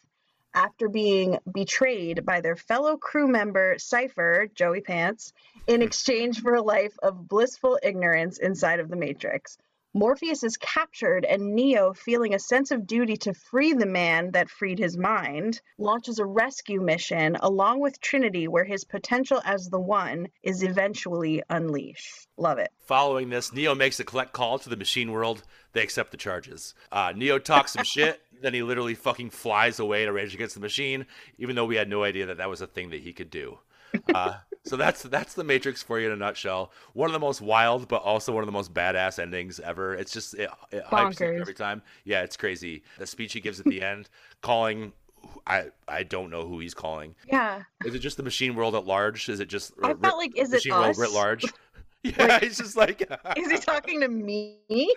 After 0.54 0.88
being 0.88 1.38
betrayed 1.52 2.24
by 2.24 2.40
their 2.40 2.56
fellow 2.56 2.96
crew 2.96 3.28
member 3.28 3.76
Cypher, 3.78 4.48
Joey 4.54 4.80
Pants, 4.80 5.32
in 5.66 5.80
hmm. 5.80 5.86
exchange 5.86 6.40
for 6.40 6.54
a 6.54 6.62
life 6.62 6.98
of 7.02 7.28
blissful 7.28 7.78
ignorance 7.82 8.38
inside 8.38 8.80
of 8.80 8.88
the 8.88 8.96
Matrix. 8.96 9.58
Morpheus 9.96 10.44
is 10.44 10.58
captured, 10.58 11.24
and 11.24 11.54
Neo, 11.54 11.94
feeling 11.94 12.34
a 12.34 12.38
sense 12.38 12.70
of 12.70 12.86
duty 12.86 13.16
to 13.16 13.32
free 13.32 13.72
the 13.72 13.86
man 13.86 14.30
that 14.32 14.50
freed 14.50 14.78
his 14.78 14.98
mind, 14.98 15.62
launches 15.78 16.18
a 16.18 16.26
rescue 16.26 16.82
mission 16.82 17.34
along 17.40 17.80
with 17.80 17.98
Trinity, 18.02 18.46
where 18.46 18.66
his 18.66 18.84
potential 18.84 19.40
as 19.46 19.70
the 19.70 19.80
One 19.80 20.28
is 20.42 20.62
eventually 20.62 21.42
unleashed. 21.48 22.28
Love 22.36 22.58
it. 22.58 22.72
Following 22.76 23.30
this, 23.30 23.54
Neo 23.54 23.74
makes 23.74 23.98
a 23.98 24.04
collect 24.04 24.34
call 24.34 24.58
to 24.58 24.68
the 24.68 24.76
machine 24.76 25.12
world. 25.12 25.44
They 25.72 25.82
accept 25.82 26.10
the 26.10 26.18
charges. 26.18 26.74
Uh, 26.92 27.14
Neo 27.16 27.38
talks 27.38 27.72
some 27.72 27.84
shit, 27.84 28.20
then 28.42 28.52
he 28.52 28.62
literally 28.62 28.94
fucking 28.94 29.30
flies 29.30 29.80
away 29.80 30.04
to 30.04 30.12
rage 30.12 30.34
against 30.34 30.56
the 30.56 30.60
machine, 30.60 31.06
even 31.38 31.56
though 31.56 31.64
we 31.64 31.76
had 31.76 31.88
no 31.88 32.04
idea 32.04 32.26
that 32.26 32.36
that 32.36 32.50
was 32.50 32.60
a 32.60 32.66
thing 32.66 32.90
that 32.90 33.00
he 33.00 33.14
could 33.14 33.30
do. 33.30 33.60
Uh, 34.14 34.34
so 34.66 34.76
that's 34.76 35.02
that's 35.02 35.34
the 35.34 35.44
Matrix 35.44 35.82
for 35.82 36.00
you 36.00 36.06
in 36.06 36.12
a 36.12 36.16
nutshell. 36.16 36.72
One 36.92 37.08
of 37.08 37.12
the 37.12 37.20
most 37.20 37.40
wild, 37.40 37.88
but 37.88 38.02
also 38.02 38.32
one 38.32 38.42
of 38.42 38.46
the 38.46 38.52
most 38.52 38.74
badass 38.74 39.18
endings 39.18 39.60
ever. 39.60 39.94
It's 39.94 40.12
just 40.12 40.34
it, 40.34 40.50
it 40.72 40.84
hypes 40.84 41.20
every 41.20 41.54
time. 41.54 41.82
Yeah, 42.04 42.22
it's 42.22 42.36
crazy. 42.36 42.82
The 42.98 43.06
speech 43.06 43.32
he 43.32 43.40
gives 43.40 43.60
at 43.60 43.66
the 43.66 43.80
end, 43.82 44.08
calling. 44.42 44.92
I 45.46 45.66
I 45.88 46.02
don't 46.02 46.30
know 46.30 46.46
who 46.46 46.60
he's 46.60 46.74
calling. 46.74 47.14
Yeah. 47.26 47.62
Is 47.84 47.94
it 47.94 48.00
just 48.00 48.16
the 48.16 48.22
machine 48.22 48.54
world 48.54 48.74
at 48.74 48.86
large? 48.86 49.28
Is 49.28 49.40
it 49.40 49.48
just 49.48 49.72
I 49.82 49.94
felt 49.94 50.18
like, 50.18 50.36
is 50.36 50.52
it 50.52 50.56
machine 50.56 50.74
world 50.74 50.90
us? 50.90 50.98
writ 50.98 51.12
large? 51.12 51.44
Yeah, 52.18 52.40
he's 52.40 52.56
just 52.58 52.76
like 52.76 53.02
Is 53.36 53.50
he 53.50 53.58
talking 53.58 54.00
to 54.00 54.08
me? 54.08 54.56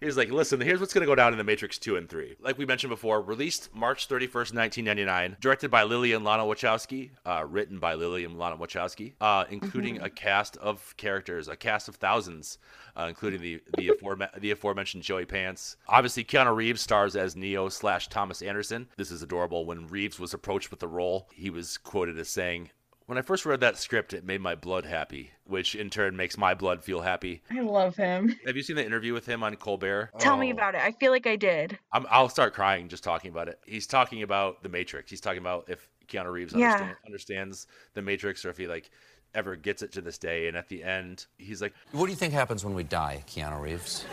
He's 0.00 0.16
like, 0.16 0.30
listen, 0.30 0.60
here's 0.60 0.80
what's 0.80 0.94
going 0.94 1.02
to 1.02 1.06
go 1.06 1.14
down 1.14 1.32
in 1.32 1.38
The 1.38 1.44
Matrix 1.44 1.78
2 1.78 1.96
and 1.96 2.08
3. 2.08 2.36
Like 2.40 2.56
we 2.56 2.64
mentioned 2.66 2.90
before, 2.90 3.20
released 3.20 3.74
March 3.74 4.08
31st, 4.08 4.54
1999, 4.54 5.36
directed 5.40 5.70
by 5.70 5.82
Lilly 5.82 6.12
and 6.14 6.24
Lana 6.24 6.44
Wachowski, 6.44 7.10
uh, 7.26 7.44
written 7.46 7.78
by 7.78 7.94
Lilly 7.94 8.24
and 8.24 8.38
Lana 8.38 8.56
Wachowski, 8.56 9.12
uh, 9.20 9.44
including 9.50 9.96
Mhm. 9.98 10.04
a 10.04 10.10
cast 10.10 10.56
of 10.58 10.94
characters, 10.96 11.48
a 11.48 11.56
cast 11.56 11.88
of 11.88 11.96
thousands, 11.96 12.58
uh, 12.96 13.06
including 13.08 13.40
the 13.42 13.60
the, 13.76 13.92
the 14.38 14.50
aforementioned 14.52 15.02
Joey 15.02 15.26
Pants. 15.26 15.76
Obviously, 15.88 16.24
Keanu 16.24 16.54
Reeves 16.54 16.80
stars 16.80 17.14
as 17.16 17.36
Neo 17.36 17.68
slash 17.68 18.08
Thomas 18.08 18.40
Anderson. 18.42 18.88
This 18.96 19.10
is 19.10 19.22
adorable. 19.22 19.66
When 19.66 19.86
Reeves 19.86 20.18
was 20.18 20.32
approached 20.34 20.70
with 20.70 20.80
the 20.80 20.88
role, 20.88 21.28
he 21.34 21.50
was 21.50 21.76
quoted 21.76 22.18
as 22.18 22.28
saying, 22.28 22.70
when 23.10 23.18
I 23.18 23.22
first 23.22 23.44
read 23.44 23.58
that 23.58 23.76
script, 23.76 24.12
it 24.12 24.24
made 24.24 24.40
my 24.40 24.54
blood 24.54 24.84
happy, 24.86 25.32
which 25.44 25.74
in 25.74 25.90
turn 25.90 26.16
makes 26.16 26.38
my 26.38 26.54
blood 26.54 26.84
feel 26.84 27.00
happy. 27.00 27.42
I 27.50 27.58
love 27.58 27.96
him. 27.96 28.28
Have 28.46 28.54
you 28.56 28.62
seen 28.62 28.76
the 28.76 28.86
interview 28.86 29.12
with 29.12 29.26
him 29.26 29.42
on 29.42 29.56
Colbert? 29.56 30.10
Tell 30.20 30.36
me 30.36 30.50
Oh. 30.52 30.54
about 30.54 30.76
it. 30.76 30.80
I 30.80 30.92
feel 30.92 31.10
like 31.10 31.26
I 31.26 31.34
did. 31.34 31.76
I'm, 31.92 32.06
I'll 32.08 32.28
start 32.28 32.54
crying 32.54 32.86
just 32.88 33.02
talking 33.02 33.32
about 33.32 33.48
it. 33.48 33.58
He's 33.66 33.88
talking 33.88 34.22
about 34.22 34.62
the 34.62 34.68
Matrix. 34.68 35.10
He's 35.10 35.20
talking 35.20 35.40
about 35.40 35.64
if 35.68 35.88
Keanu 36.06 36.30
Reeves 36.30 36.54
Yeah. 36.54 36.66
understand, 36.66 36.96
understands 37.04 37.66
the 37.94 38.02
Matrix 38.02 38.44
or 38.44 38.50
if 38.50 38.56
he 38.58 38.68
like 38.68 38.92
ever 39.34 39.56
gets 39.56 39.82
it 39.82 39.90
to 39.94 40.00
this 40.00 40.16
day. 40.16 40.46
And 40.46 40.56
at 40.56 40.68
the 40.68 40.84
end, 40.84 41.26
he's 41.36 41.60
like, 41.60 41.74
What 41.90 42.06
do 42.06 42.12
you 42.12 42.16
think 42.16 42.32
happens 42.32 42.64
when 42.64 42.74
we 42.74 42.84
die, 42.84 43.24
Keanu 43.26 43.60
Reeves? 43.60 44.06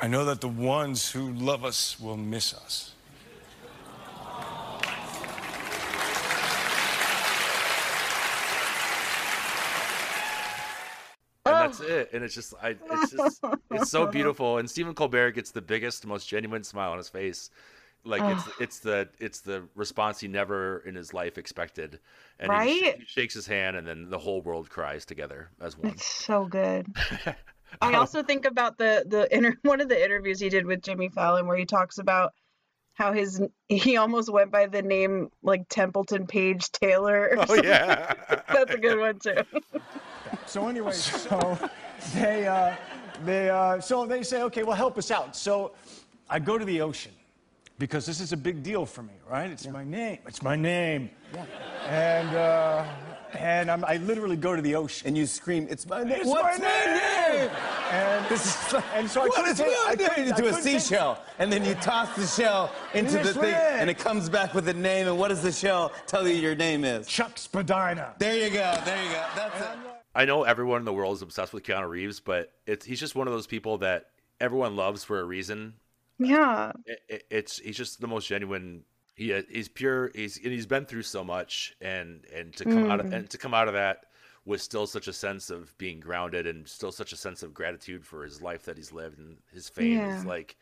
I 0.00 0.08
know 0.08 0.24
that 0.24 0.40
the 0.40 0.48
ones 0.48 1.12
who 1.12 1.32
love 1.32 1.64
us 1.64 2.00
will 2.00 2.16
miss 2.16 2.52
us. 2.52 2.94
That's 11.68 11.80
it. 11.80 12.10
And 12.12 12.24
it's 12.24 12.34
just, 12.34 12.54
I, 12.62 12.76
it's 12.90 13.12
just, 13.12 13.44
it's 13.70 13.90
so 13.90 14.06
beautiful. 14.18 14.58
And 14.58 14.68
Stephen 14.70 14.94
Colbert 14.94 15.32
gets 15.32 15.50
the 15.50 15.62
biggest, 15.62 16.06
most 16.06 16.28
genuine 16.28 16.64
smile 16.64 16.92
on 16.92 16.98
his 16.98 17.08
face. 17.08 17.50
Like 18.04 18.22
it's, 18.22 18.44
it's 18.60 18.78
the, 18.78 19.08
it's 19.18 19.40
the 19.40 19.64
response 19.74 20.20
he 20.20 20.28
never 20.28 20.78
in 20.86 20.94
his 20.94 21.12
life 21.12 21.36
expected. 21.36 21.98
And 22.38 22.50
he, 22.52 22.56
Right? 22.58 22.94
sh- 22.96 22.98
he 23.00 23.04
shakes 23.06 23.34
his 23.34 23.46
hand, 23.46 23.76
and 23.76 23.86
then 23.86 24.08
the 24.08 24.18
whole 24.18 24.40
world 24.40 24.70
cries 24.70 25.04
together 25.04 25.50
as 25.60 25.76
one. 25.76 25.92
It's 25.92 26.06
so 26.06 26.46
good. 26.46 26.86
I 27.82 27.92
oh. 27.94 27.98
also 27.98 28.22
think 28.22 28.46
about 28.46 28.78
the 28.78 29.04
the 29.06 29.28
inter- 29.36 29.56
one 29.62 29.80
of 29.82 29.88
the 29.88 30.02
interviews 30.02 30.40
he 30.40 30.48
did 30.48 30.64
with 30.64 30.80
Jimmy 30.82 31.08
Fallon 31.10 31.46
where 31.46 31.56
he 31.56 31.66
talks 31.66 31.98
about 31.98 32.32
how 32.94 33.12
his 33.12 33.42
he 33.68 33.96
almost 33.96 34.32
went 34.32 34.50
by 34.52 34.66
the 34.66 34.80
name 34.80 35.28
like 35.42 35.68
Templeton 35.68 36.26
Page 36.26 36.70
Taylor. 36.72 37.28
or 37.32 37.38
Oh, 37.40 37.44
something. 37.46 37.64
yeah. 37.64 38.14
that's 38.48 38.72
a 38.72 38.78
good 38.78 38.98
one 38.98 39.18
too. 39.18 39.42
So 40.46 40.68
anyway, 40.68 40.92
so 40.92 41.58
they 42.14 42.46
uh, 42.46 42.74
they 43.24 43.50
uh, 43.50 43.80
so 43.80 44.06
they 44.06 44.22
say, 44.22 44.42
okay, 44.42 44.62
well, 44.62 44.76
help 44.76 44.96
us 44.98 45.10
out. 45.10 45.34
So 45.36 45.72
I 46.30 46.38
go 46.38 46.58
to 46.58 46.64
the 46.64 46.80
ocean 46.80 47.12
because 47.78 48.04
this 48.06 48.20
is 48.20 48.32
a 48.32 48.36
big 48.36 48.62
deal 48.62 48.84
for 48.86 49.02
me, 49.02 49.14
right? 49.30 49.50
It's 49.50 49.66
my 49.66 49.84
name. 49.84 50.18
It's 50.26 50.42
my 50.42 50.56
name. 50.56 51.10
And 51.86 52.34
uh, 52.36 52.84
and 53.34 53.70
I'm, 53.70 53.84
I 53.84 53.98
literally 53.98 54.36
go 54.36 54.56
to 54.56 54.62
the 54.62 54.74
ocean. 54.74 55.08
And 55.08 55.16
you 55.18 55.26
scream, 55.26 55.66
"It's 55.70 55.86
my 55.86 56.02
name! 56.02 56.20
It's 56.20 56.26
What's 56.26 56.58
my 56.58 56.64
my 56.64 56.70
name!" 56.70 57.38
name?" 57.40 57.50
And 57.90 58.26
This 58.28 58.44
is 58.46 58.74
and 58.94 59.08
so 59.10 59.20
I 59.20 59.24
what 59.26 59.34
couldn't 59.36 59.54
take- 59.56 59.66
my 59.66 59.84
I 59.86 59.94
name? 59.94 60.08
couldn't- 60.08 60.26
You 60.28 60.32
I 60.32 60.36
do 60.36 60.46
a 60.46 60.50
couldn't 60.50 60.64
take- 60.64 60.80
seashell, 60.80 61.22
and 61.38 61.52
then 61.52 61.64
you 61.64 61.74
toss 61.74 62.14
the 62.16 62.26
shell 62.26 62.72
into 62.94 63.12
This 63.18 63.34
the 63.34 63.40
thing, 63.40 63.50
it. 63.54 63.80
and 63.80 63.90
it 63.90 63.98
comes 63.98 64.28
back 64.30 64.54
with 64.54 64.66
a 64.68 64.74
name. 64.74 65.06
And 65.08 65.18
what 65.18 65.28
does 65.28 65.42
the 65.42 65.52
shell 65.52 65.92
tell 66.06 66.26
you 66.26 66.34
your 66.34 66.54
name 66.54 66.84
is? 66.84 67.06
Chuck 67.06 67.36
Spadina. 67.38 68.14
There 68.18 68.36
you 68.36 68.48
go. 68.50 68.74
There 68.84 69.02
you 69.04 69.10
go. 69.10 69.24
That's 69.36 69.60
it. 69.60 69.97
I 70.14 70.24
know 70.24 70.44
everyone 70.44 70.80
in 70.80 70.84
the 70.84 70.92
world 70.92 71.16
is 71.16 71.22
obsessed 71.22 71.52
with 71.52 71.64
Keanu 71.64 71.88
Reeves, 71.88 72.20
but 72.20 72.52
it's 72.66 72.84
he's 72.84 73.00
just 73.00 73.14
one 73.14 73.26
of 73.26 73.32
those 73.32 73.46
people 73.46 73.78
that 73.78 74.06
everyone 74.40 74.76
loves 74.76 75.04
for 75.04 75.20
a 75.20 75.24
reason. 75.24 75.74
Yeah. 76.18 76.72
It, 76.86 77.00
it, 77.08 77.24
it's 77.30 77.58
he's 77.58 77.76
just 77.76 78.00
the 78.00 78.08
most 78.08 78.26
genuine. 78.26 78.84
He 79.14 79.32
uh, 79.32 79.42
he's 79.48 79.68
pure. 79.68 80.10
He's 80.14 80.36
and 80.36 80.52
he's 80.52 80.66
been 80.66 80.86
through 80.86 81.02
so 81.02 81.24
much, 81.24 81.74
and 81.80 82.24
and 82.34 82.54
to 82.56 82.64
come 82.64 82.90
out 82.90 83.00
of 83.00 83.12
and 83.12 83.26
mm. 83.26 83.28
to 83.28 83.38
come 83.38 83.54
out 83.54 83.68
of 83.68 83.74
that 83.74 84.06
with 84.44 84.62
still 84.62 84.86
such 84.86 85.08
a 85.08 85.12
sense 85.12 85.50
of 85.50 85.76
being 85.76 86.00
grounded 86.00 86.46
and 86.46 86.66
still 86.66 86.90
such 86.90 87.12
a 87.12 87.16
sense 87.16 87.42
of 87.42 87.52
gratitude 87.52 88.04
for 88.04 88.24
his 88.24 88.40
life 88.40 88.64
that 88.64 88.78
he's 88.78 88.92
lived 88.92 89.18
and 89.18 89.36
his 89.52 89.68
fame 89.68 90.00
is 90.00 90.24
like 90.24 90.56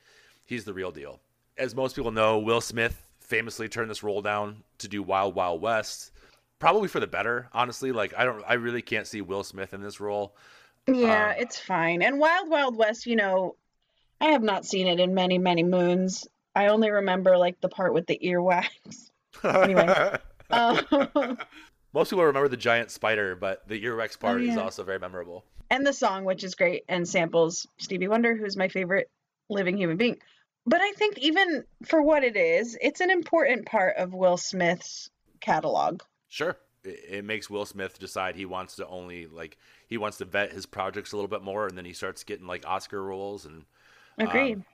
he's 0.45 0.65
the 0.65 0.75
real 0.75 0.91
deal. 0.91 1.21
As 1.57 1.75
most 1.75 1.95
people 1.95 2.11
know, 2.11 2.39
Will 2.39 2.61
Smith 2.61 3.07
famously 3.21 3.69
turned 3.69 3.89
this 3.89 4.03
role 4.03 4.23
down 4.23 4.63
to 4.79 4.89
do 4.89 5.03
Wild 5.03 5.35
Wild 5.35 5.63
West, 5.63 6.11
probably 6.59 6.89
for 6.89 7.01
the 7.01 7.07
better. 7.07 7.49
Honestly, 7.53 7.93
like 7.93 8.15
I 8.17 8.25
don't, 8.25 8.43
I 8.47 8.55
really 8.55 8.83
can't 8.83 9.07
see 9.07 9.21
Will 9.21 9.45
Smith 9.45 9.75
in 9.75 9.83
this 9.83 10.01
role. 10.01 10.37
Yeah, 10.89 11.31
Um, 11.31 11.35
it's 11.39 11.59
fine. 11.59 12.03
And 12.03 12.19
Wild 12.19 12.49
Wild 12.49 12.77
West, 12.77 13.07
you 13.07 13.17
know, 13.17 13.57
I 14.21 14.27
have 14.27 14.43
not 14.43 14.65
seen 14.65 14.87
it 14.87 15.01
in 15.01 15.15
many, 15.15 15.39
many 15.39 15.63
moons. 15.63 16.27
I 16.55 16.69
only 16.69 16.91
remember 16.91 17.37
like 17.37 17.61
the 17.61 17.69
part 17.69 17.93
with 17.95 18.07
the 18.07 18.19
earwax. 18.23 18.67
Anyway. 19.45 20.17
Um, 20.49 20.81
Most 21.93 22.09
people 22.11 22.25
remember 22.25 22.49
the 22.49 22.57
giant 22.57 22.91
spider, 22.91 23.35
but 23.37 23.69
the 23.69 23.83
earwax 23.85 24.19
part 24.19 24.41
is 24.41 24.51
Oh, 24.51 24.53
yeah. 24.55 24.61
also 24.63 24.83
very 24.83 24.99
memorable. 24.99 25.45
and 25.71 25.87
the 25.87 25.93
song, 25.93 26.25
which 26.25 26.43
is 26.45 26.55
great 26.55 26.85
and 26.89 27.07
samples 27.07 27.67
Stevie 27.79 28.09
Wonder, 28.09 28.35
who's 28.35 28.57
my 28.57 28.69
favorite 28.69 29.11
living 29.51 29.77
human 29.77 29.97
being. 29.99 30.19
But 30.65 30.81
I 30.81 30.93
think 30.93 31.19
even 31.19 31.65
for 31.85 32.01
what 32.03 32.25
it 32.25 32.37
is, 32.37 32.79
it's 32.81 33.01
an 33.01 33.11
important 33.11 33.67
part 33.67 33.97
of 33.97 34.15
Will 34.15 34.37
Smith's 34.39 35.11
catalog. 35.41 36.01
Sure, 36.37 36.55
it, 36.85 37.01
it 37.09 37.25
makes 37.25 37.49
Will 37.49 37.65
Smith 37.65 37.99
decide 37.99 38.37
he 38.37 38.45
wants 38.45 38.77
to 38.77 38.87
only 38.89 39.27
like 39.27 39.57
he 39.89 39.97
wants 39.97 40.19
to 40.19 40.27
vet 40.27 40.53
his 40.53 40.67
projects 40.67 41.13
a 41.13 41.17
little 41.17 41.31
bit 41.31 41.41
more, 41.43 41.67
and 41.67 41.79
then 41.79 41.87
he 41.87 41.95
starts 41.95 42.25
getting 42.25 42.47
like 42.47 42.67
Oscar 42.67 43.03
roles 43.03 43.47
and. 43.47 43.65
um, 44.19 44.65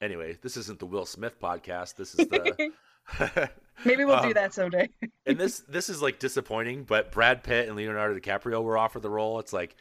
anyway, 0.00 0.38
this 0.40 0.56
isn't 0.56 0.78
the 0.78 0.86
Will 0.86 1.04
Smith 1.04 1.38
podcast. 1.38 1.96
This 1.96 2.14
is 2.14 2.26
the. 2.28 2.70
Maybe 3.84 4.06
we'll 4.06 4.22
do 4.22 4.28
um, 4.28 4.32
that 4.32 4.54
someday. 4.54 4.88
and 5.26 5.36
this 5.36 5.60
this 5.68 5.90
is 5.90 6.00
like 6.00 6.18
disappointing, 6.18 6.84
but 6.84 7.12
Brad 7.12 7.42
Pitt 7.42 7.68
and 7.68 7.76
Leonardo 7.76 8.18
DiCaprio 8.18 8.62
were 8.62 8.78
offered 8.78 9.02
the 9.02 9.10
role. 9.10 9.38
It's 9.38 9.52
like 9.52 9.76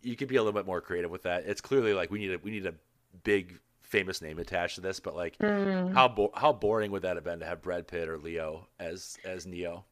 you 0.00 0.16
could 0.16 0.28
be 0.28 0.36
a 0.36 0.42
little 0.42 0.58
bit 0.58 0.64
more 0.66 0.80
creative 0.80 1.10
with 1.10 1.24
that. 1.24 1.44
It's 1.44 1.60
clearly 1.60 1.92
like 1.92 2.10
we 2.10 2.20
need 2.20 2.32
a 2.32 2.38
we 2.38 2.50
need 2.52 2.64
a 2.64 2.74
big 3.22 3.58
famous 3.82 4.22
name 4.22 4.38
attached 4.38 4.76
to 4.76 4.80
this, 4.80 4.98
but 4.98 5.14
like 5.14 5.36
Mm. 5.38 5.92
how 5.92 6.08
bo- 6.08 6.32
how 6.34 6.54
boring 6.54 6.90
would 6.92 7.02
that 7.02 7.16
have 7.16 7.24
been 7.24 7.40
to 7.40 7.44
have 7.46 7.60
Brad 7.60 7.86
Pitt 7.86 8.08
or 8.08 8.16
Leo 8.18 8.66
as 8.78 9.18
as 9.26 9.46
Neo? 9.46 9.84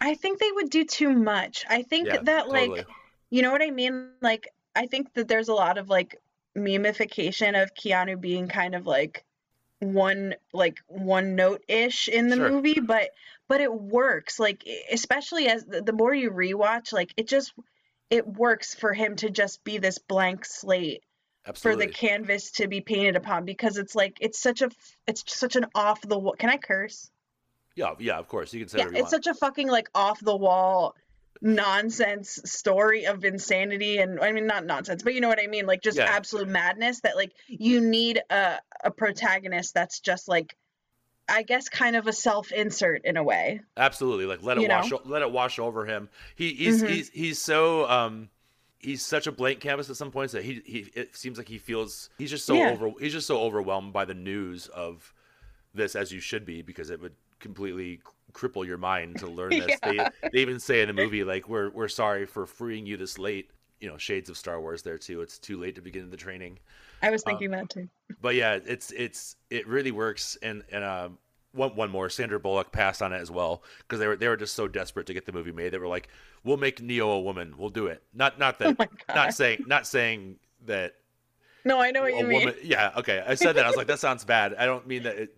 I 0.00 0.14
think 0.14 0.38
they 0.38 0.50
would 0.52 0.70
do 0.70 0.84
too 0.84 1.10
much. 1.12 1.64
I 1.68 1.82
think 1.82 2.10
Yeah, 2.10 2.20
that 2.22 2.48
like 2.48 2.70
totally. 2.70 2.84
you 3.30 3.42
know 3.42 3.52
what 3.52 3.62
I 3.62 3.70
mean? 3.70 4.12
Like 4.20 4.48
I 4.74 4.86
think 4.86 5.12
that 5.14 5.28
there's 5.28 5.48
a 5.48 5.54
lot 5.54 5.78
of 5.78 5.88
like 5.88 6.16
memification 6.56 7.60
of 7.60 7.74
Keanu 7.74 8.20
being 8.20 8.48
kind 8.48 8.74
of 8.74 8.86
like 8.86 9.24
one 9.80 10.34
like 10.52 10.78
one 10.88 11.36
note 11.36 11.64
ish 11.68 12.08
in 12.08 12.28
the 12.28 12.36
Sure. 12.36 12.50
movie, 12.50 12.80
but 12.80 13.10
but 13.48 13.60
it 13.60 13.72
works. 13.74 14.38
Like 14.38 14.64
especially 14.92 15.48
as 15.48 15.64
the, 15.64 15.82
the 15.82 15.92
more 15.92 16.14
you 16.14 16.30
rewatch, 16.30 16.92
like 16.92 17.12
it 17.16 17.28
just 17.28 17.52
it 18.10 18.26
works 18.26 18.74
for 18.74 18.94
him 18.94 19.16
to 19.16 19.30
just 19.30 19.64
be 19.64 19.78
this 19.78 19.98
blank 19.98 20.44
slate 20.44 21.02
Absolutely. 21.46 21.84
for 21.84 21.86
the 21.86 21.92
canvas 21.92 22.52
to 22.52 22.68
be 22.68 22.80
painted 22.82 23.16
upon 23.16 23.44
because 23.46 23.78
it's 23.78 23.94
like 23.96 24.18
it's 24.20 24.40
such 24.40 24.62
a 24.62 24.70
it's 25.06 25.24
such 25.26 25.56
an 25.56 25.66
off 25.74 26.00
the 26.02 26.18
wall. 26.18 26.34
Can 26.38 26.50
I 26.50 26.58
curse? 26.58 27.10
Yeah, 27.78 27.94
yeah, 28.00 28.18
of 28.18 28.26
course. 28.28 28.52
You 28.52 28.60
can 28.60 28.68
say 28.68 28.78
Yeah, 28.78 28.88
it's 28.92 29.10
such 29.10 29.28
a 29.28 29.34
fucking 29.34 29.68
like 29.68 29.88
off 29.94 30.20
the 30.20 30.36
wall 30.36 30.94
nonsense 31.40 32.40
story 32.44 33.06
of 33.06 33.24
insanity 33.24 33.98
and 33.98 34.18
I 34.20 34.32
mean 34.32 34.46
not 34.46 34.66
nonsense, 34.66 35.02
but 35.04 35.14
you 35.14 35.20
know 35.20 35.28
what 35.28 35.38
I 35.40 35.46
mean, 35.46 35.66
like 35.66 35.82
just 35.82 35.96
Yeah. 35.96 36.06
absolute 36.06 36.48
madness 36.48 37.00
that 37.02 37.14
like 37.16 37.32
you 37.46 37.80
need 37.80 38.20
a 38.30 38.56
a 38.82 38.90
protagonist 38.90 39.74
that's 39.74 40.00
just 40.00 40.28
like 40.28 40.56
I 41.28 41.42
guess 41.42 41.68
kind 41.68 41.94
of 41.94 42.06
a 42.06 42.12
self-insert 42.12 43.04
in 43.04 43.16
a 43.16 43.22
way. 43.22 43.60
Absolutely, 43.76 44.26
like 44.26 44.42
let 44.42 44.56
it 44.56 44.62
You 44.62 44.68
wash 44.68 44.90
know? 44.90 45.00
let 45.04 45.22
it 45.22 45.30
wash 45.30 45.58
over 45.60 45.86
him. 45.86 46.08
He 46.34 46.54
he's 46.54 46.80
Mhm. 46.82 46.88
he's 46.88 47.08
he's 47.10 47.38
so 47.40 47.88
um 47.88 48.30
he's 48.80 49.04
such 49.04 49.26
a 49.28 49.32
blank 49.32 49.60
canvas 49.60 49.88
at 49.90 49.96
some 49.96 50.10
points 50.10 50.32
that 50.32 50.44
he 50.44 50.62
he 50.64 50.90
it 50.94 51.14
seems 51.14 51.38
like 51.38 51.48
he 51.48 51.58
feels 51.58 52.10
he's 52.18 52.30
just 52.30 52.46
so 52.46 52.56
Yeah. 52.58 52.70
over 52.70 52.90
he's 52.98 53.12
just 53.12 53.26
so 53.28 53.38
overwhelmed 53.40 53.92
by 53.92 54.04
the 54.04 54.14
news 54.14 54.66
of 54.68 55.12
this 55.74 55.94
as 55.94 56.10
you 56.10 56.18
should 56.18 56.44
be 56.44 56.62
because 56.62 56.90
it 56.90 57.00
would 57.00 57.14
completely 57.40 58.00
cripple 58.32 58.66
your 58.66 58.78
mind 58.78 59.18
to 59.18 59.26
learn 59.26 59.50
this. 59.50 59.78
Yeah. 59.84 60.10
They 60.22 60.28
they 60.32 60.38
even 60.40 60.60
say 60.60 60.82
in 60.82 60.88
the 60.88 60.92
movie 60.94 61.24
like 61.24 61.48
we're 61.48 61.70
we're 61.70 61.88
sorry 61.88 62.26
for 62.26 62.46
freeing 62.46 62.86
you 62.86 62.96
this 62.96 63.18
late. 63.18 63.50
You 63.80 63.88
know, 63.88 63.96
shades 63.96 64.28
of 64.28 64.36
Star 64.36 64.60
Wars 64.60 64.82
there 64.82 64.98
too. 64.98 65.20
It's 65.22 65.38
too 65.38 65.56
late 65.56 65.76
to 65.76 65.80
begin 65.80 66.10
the 66.10 66.16
training 66.16 66.58
I 67.02 67.10
was 67.10 67.22
thinking 67.22 67.50
that 67.52 67.70
too. 67.70 67.88
but 68.20 68.34
yeah, 68.34 68.58
it's 68.66 68.90
it's 68.90 69.36
it 69.50 69.66
really 69.68 69.92
works. 69.92 70.36
And 70.42 70.64
and 70.72 70.82
um, 70.82 71.18
one 71.52 71.76
one 71.76 71.90
more, 71.90 72.10
Sandra 72.10 72.40
Bullock 72.40 72.72
passed 72.72 73.02
on 73.02 73.12
it 73.12 73.18
as 73.18 73.30
well 73.30 73.62
because 73.78 74.00
they 74.00 74.06
were 74.06 74.16
they 74.16 74.28
were 74.28 74.36
just 74.36 74.54
so 74.54 74.66
desperate 74.68 75.06
to 75.06 75.14
get 75.14 75.26
the 75.26 75.32
movie 75.32 75.52
made. 75.52 75.72
They 75.72 75.78
were 75.78 75.86
like, 75.86 76.08
"We'll 76.44 76.56
make 76.56 76.82
Neo 76.82 77.10
a 77.10 77.20
woman. 77.20 77.54
We'll 77.56 77.70
do 77.70 77.86
it." 77.86 78.02
Not 78.12 78.38
not 78.38 78.58
that 78.58 78.76
not 79.08 79.32
saying 79.34 79.64
not 79.66 79.86
saying 79.86 80.36
that 80.66 80.96
No, 81.64 81.80
I 81.80 81.92
know 81.92 82.02
what 82.02 82.16
you 82.16 82.26
mean. 82.26 82.52
Yeah, 82.64 82.90
okay. 82.96 83.22
I 83.24 83.34
said 83.36 83.54
that. 83.56 83.64
I 83.64 83.68
was 83.68 83.76
like, 83.76 83.86
that 83.86 84.00
sounds 84.00 84.24
bad. 84.24 84.54
I 84.58 84.66
don't 84.66 84.86
mean 84.88 85.04
that. 85.04 85.16
It, 85.16 85.36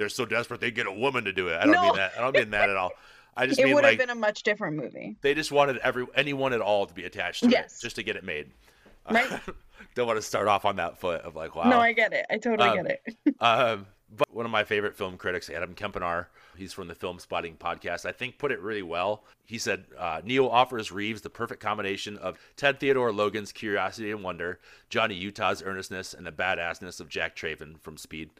they're 0.00 0.08
so 0.08 0.24
desperate 0.26 0.60
they 0.60 0.70
get 0.72 0.86
a 0.86 0.92
woman 0.92 1.24
to 1.24 1.32
do 1.32 1.46
it. 1.48 1.56
I 1.56 1.62
don't 1.66 1.72
No. 1.74 1.82
mean 1.82 1.96
that. 1.96 2.12
I 2.18 2.20
don't 2.22 2.34
mean 2.34 2.50
that 2.50 2.68
at 2.70 2.76
all. 2.76 2.90
I 3.36 3.46
just 3.46 3.60
it 3.60 3.66
mean 3.66 3.74
would 3.74 3.84
like 3.84 3.98
have 4.00 4.08
been 4.08 4.16
a 4.16 4.18
much 4.18 4.42
different 4.42 4.76
movie. 4.76 5.16
they 5.20 5.34
just 5.34 5.52
wanted 5.52 5.76
every 5.78 6.06
anyone 6.16 6.52
at 6.52 6.60
all 6.60 6.86
to 6.86 6.94
be 6.94 7.04
attached 7.04 7.44
to 7.44 7.50
Yes. 7.50 7.78
it 7.78 7.82
just 7.82 7.96
to 7.96 8.02
get 8.02 8.16
it 8.16 8.24
made. 8.24 8.50
Right. 9.10 9.28
don't 9.94 10.06
want 10.06 10.18
to 10.18 10.22
start 10.22 10.46
off 10.46 10.64
on 10.64 10.76
that 10.76 10.98
foot 10.98 11.22
of 11.22 11.34
like, 11.36 11.54
wow. 11.56 11.68
No, 11.68 11.78
I 11.80 11.92
get 11.92 12.12
it. 12.12 12.26
I 12.30 12.38
totally 12.38 12.68
Um, 12.68 12.76
get 12.86 13.00
it. 13.26 13.34
um, 13.40 13.86
but 14.16 14.32
one 14.32 14.44
of 14.44 14.52
my 14.52 14.62
favorite 14.64 14.94
film 14.96 15.16
critics, 15.16 15.48
Adam 15.50 15.74
Kempenaar, 15.74 16.26
he's 16.56 16.72
from 16.72 16.86
the 16.88 16.94
Film 16.94 17.18
Spotting 17.18 17.56
podcast, 17.56 18.04
I 18.04 18.12
think 18.12 18.38
put 18.38 18.52
it 18.52 18.60
really 18.60 18.82
well. 18.82 19.24
He 19.46 19.56
said, 19.58 19.84
uh, 19.98 20.20
Neo 20.24 20.48
offers 20.48 20.92
Reeves 20.92 21.22
the 21.22 21.30
perfect 21.30 21.60
combination 21.62 22.18
of 22.18 22.36
Ted 22.56 22.78
Theodore 22.78 23.10
Logan's 23.12 23.52
curiosity 23.52 24.10
and 24.10 24.22
wonder, 24.22 24.60
Johnny 24.90 25.14
Utah's 25.14 25.62
earnestness, 25.62 26.12
and 26.14 26.26
the 26.26 26.32
badassness 26.32 27.00
of 27.00 27.08
Jack 27.08 27.34
Traven 27.36 27.80
from 27.80 27.96
Speed. 27.96 28.30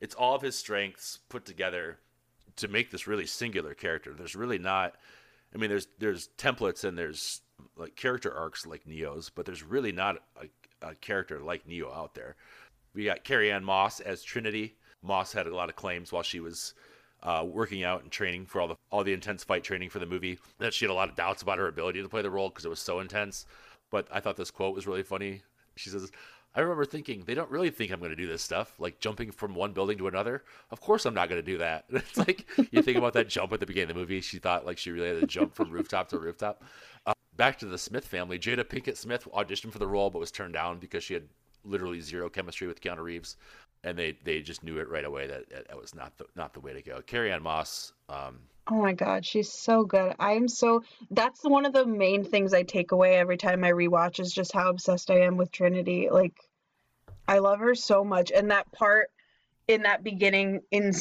It's 0.00 0.14
all 0.14 0.34
of 0.34 0.42
his 0.42 0.56
strengths 0.56 1.18
put 1.28 1.44
together 1.44 1.98
to 2.56 2.68
make 2.68 2.90
this 2.90 3.06
really 3.06 3.26
singular 3.26 3.74
character. 3.74 4.14
There's 4.14 4.36
really 4.36 4.58
not, 4.58 4.94
I 5.54 5.58
mean, 5.58 5.70
there's 5.70 5.88
there's 5.98 6.28
templates 6.38 6.84
and 6.84 6.96
there's 6.96 7.42
like 7.76 7.96
character 7.96 8.34
arcs 8.34 8.66
like 8.66 8.86
Neo's, 8.86 9.30
but 9.30 9.46
there's 9.46 9.62
really 9.62 9.92
not 9.92 10.16
a, 10.36 10.88
a 10.88 10.94
character 10.94 11.40
like 11.40 11.66
Neo 11.66 11.92
out 11.92 12.14
there. 12.14 12.36
We 12.94 13.04
got 13.04 13.24
Carrie 13.24 13.52
Ann 13.52 13.64
Moss 13.64 14.00
as 14.00 14.22
Trinity. 14.22 14.76
Moss 15.02 15.32
had 15.32 15.46
a 15.46 15.54
lot 15.54 15.68
of 15.68 15.76
claims 15.76 16.12
while 16.12 16.22
she 16.22 16.40
was 16.40 16.74
uh, 17.22 17.44
working 17.46 17.84
out 17.84 18.02
and 18.02 18.10
training 18.10 18.46
for 18.46 18.60
all 18.60 18.68
the 18.68 18.76
all 18.90 19.04
the 19.04 19.12
intense 19.12 19.44
fight 19.44 19.62
training 19.62 19.90
for 19.90 19.98
the 19.98 20.06
movie 20.06 20.38
that 20.58 20.72
she 20.74 20.84
had 20.84 20.90
a 20.90 20.94
lot 20.94 21.08
of 21.08 21.16
doubts 21.16 21.42
about 21.42 21.58
her 21.58 21.68
ability 21.68 22.02
to 22.02 22.08
play 22.08 22.22
the 22.22 22.30
role 22.30 22.48
because 22.48 22.64
it 22.64 22.70
was 22.70 22.80
so 22.80 23.00
intense. 23.00 23.46
But 23.90 24.08
I 24.10 24.20
thought 24.20 24.36
this 24.36 24.50
quote 24.50 24.74
was 24.74 24.86
really 24.86 25.02
funny. 25.02 25.42
She 25.76 25.90
says, 25.90 26.10
"I 26.54 26.60
remember 26.60 26.84
thinking 26.84 27.22
they 27.24 27.34
don't 27.34 27.50
really 27.50 27.70
think 27.70 27.92
I'm 27.92 27.98
going 28.00 28.10
to 28.10 28.16
do 28.16 28.26
this 28.26 28.42
stuff, 28.42 28.74
like 28.78 29.00
jumping 29.00 29.30
from 29.30 29.54
one 29.54 29.72
building 29.72 29.98
to 29.98 30.08
another. 30.08 30.44
Of 30.70 30.80
course 30.80 31.06
I'm 31.06 31.14
not 31.14 31.28
going 31.28 31.40
to 31.40 31.52
do 31.52 31.58
that." 31.58 31.84
It's 31.90 32.18
like 32.18 32.46
you 32.70 32.82
think 32.82 32.98
about 32.98 33.12
that 33.14 33.28
jump 33.28 33.52
at 33.52 33.60
the 33.60 33.66
beginning 33.66 33.90
of 33.90 33.96
the 33.96 34.00
movie. 34.00 34.20
She 34.20 34.38
thought 34.38 34.66
like 34.66 34.78
she 34.78 34.90
really 34.90 35.08
had 35.08 35.20
to 35.20 35.26
jump 35.26 35.54
from 35.54 35.70
rooftop 35.70 36.08
to 36.10 36.18
rooftop. 36.18 36.64
Uh, 37.06 37.12
back 37.36 37.58
to 37.58 37.66
the 37.66 37.78
Smith 37.78 38.04
family. 38.04 38.38
Jada 38.38 38.64
Pinkett 38.64 38.96
Smith 38.96 39.26
auditioned 39.34 39.72
for 39.72 39.78
the 39.78 39.86
role 39.86 40.10
but 40.10 40.18
was 40.18 40.30
turned 40.30 40.54
down 40.54 40.78
because 40.78 41.04
she 41.04 41.14
had 41.14 41.28
literally 41.64 42.00
zero 42.00 42.28
chemistry 42.28 42.66
with 42.66 42.80
Keanu 42.80 43.02
Reeves, 43.02 43.36
and 43.84 43.98
they 43.98 44.16
they 44.24 44.40
just 44.40 44.62
knew 44.62 44.78
it 44.78 44.88
right 44.88 45.04
away 45.04 45.26
that 45.26 45.48
that, 45.50 45.80
was 45.80 45.94
not 45.94 46.16
the 46.18 46.26
not 46.36 46.54
the 46.54 46.60
way 46.60 46.72
to 46.72 46.82
go. 46.82 47.00
Carrie 47.02 47.32
Ann 47.32 47.42
Moss. 47.42 47.92
Um, 48.08 48.40
Oh 48.68 48.80
my 48.80 48.92
god, 48.92 49.26
she's 49.26 49.50
so 49.52 49.84
good. 49.84 50.14
I'm 50.18 50.46
so 50.46 50.84
that's 51.10 51.42
one 51.42 51.66
of 51.66 51.72
the 51.72 51.86
main 51.86 52.24
things 52.24 52.54
I 52.54 52.62
take 52.62 52.92
away 52.92 53.16
every 53.16 53.36
time 53.36 53.64
I 53.64 53.70
rewatch 53.72 54.20
is 54.20 54.32
just 54.32 54.52
how 54.52 54.70
obsessed 54.70 55.10
I 55.10 55.22
am 55.22 55.36
with 55.36 55.50
Trinity. 55.50 56.08
Like 56.10 56.34
I 57.26 57.38
love 57.38 57.58
her 57.60 57.74
so 57.74 58.04
much 58.04 58.30
and 58.30 58.50
that 58.50 58.70
part 58.72 59.10
in 59.66 59.82
that 59.82 60.04
beginning 60.04 60.60
in 60.70 60.92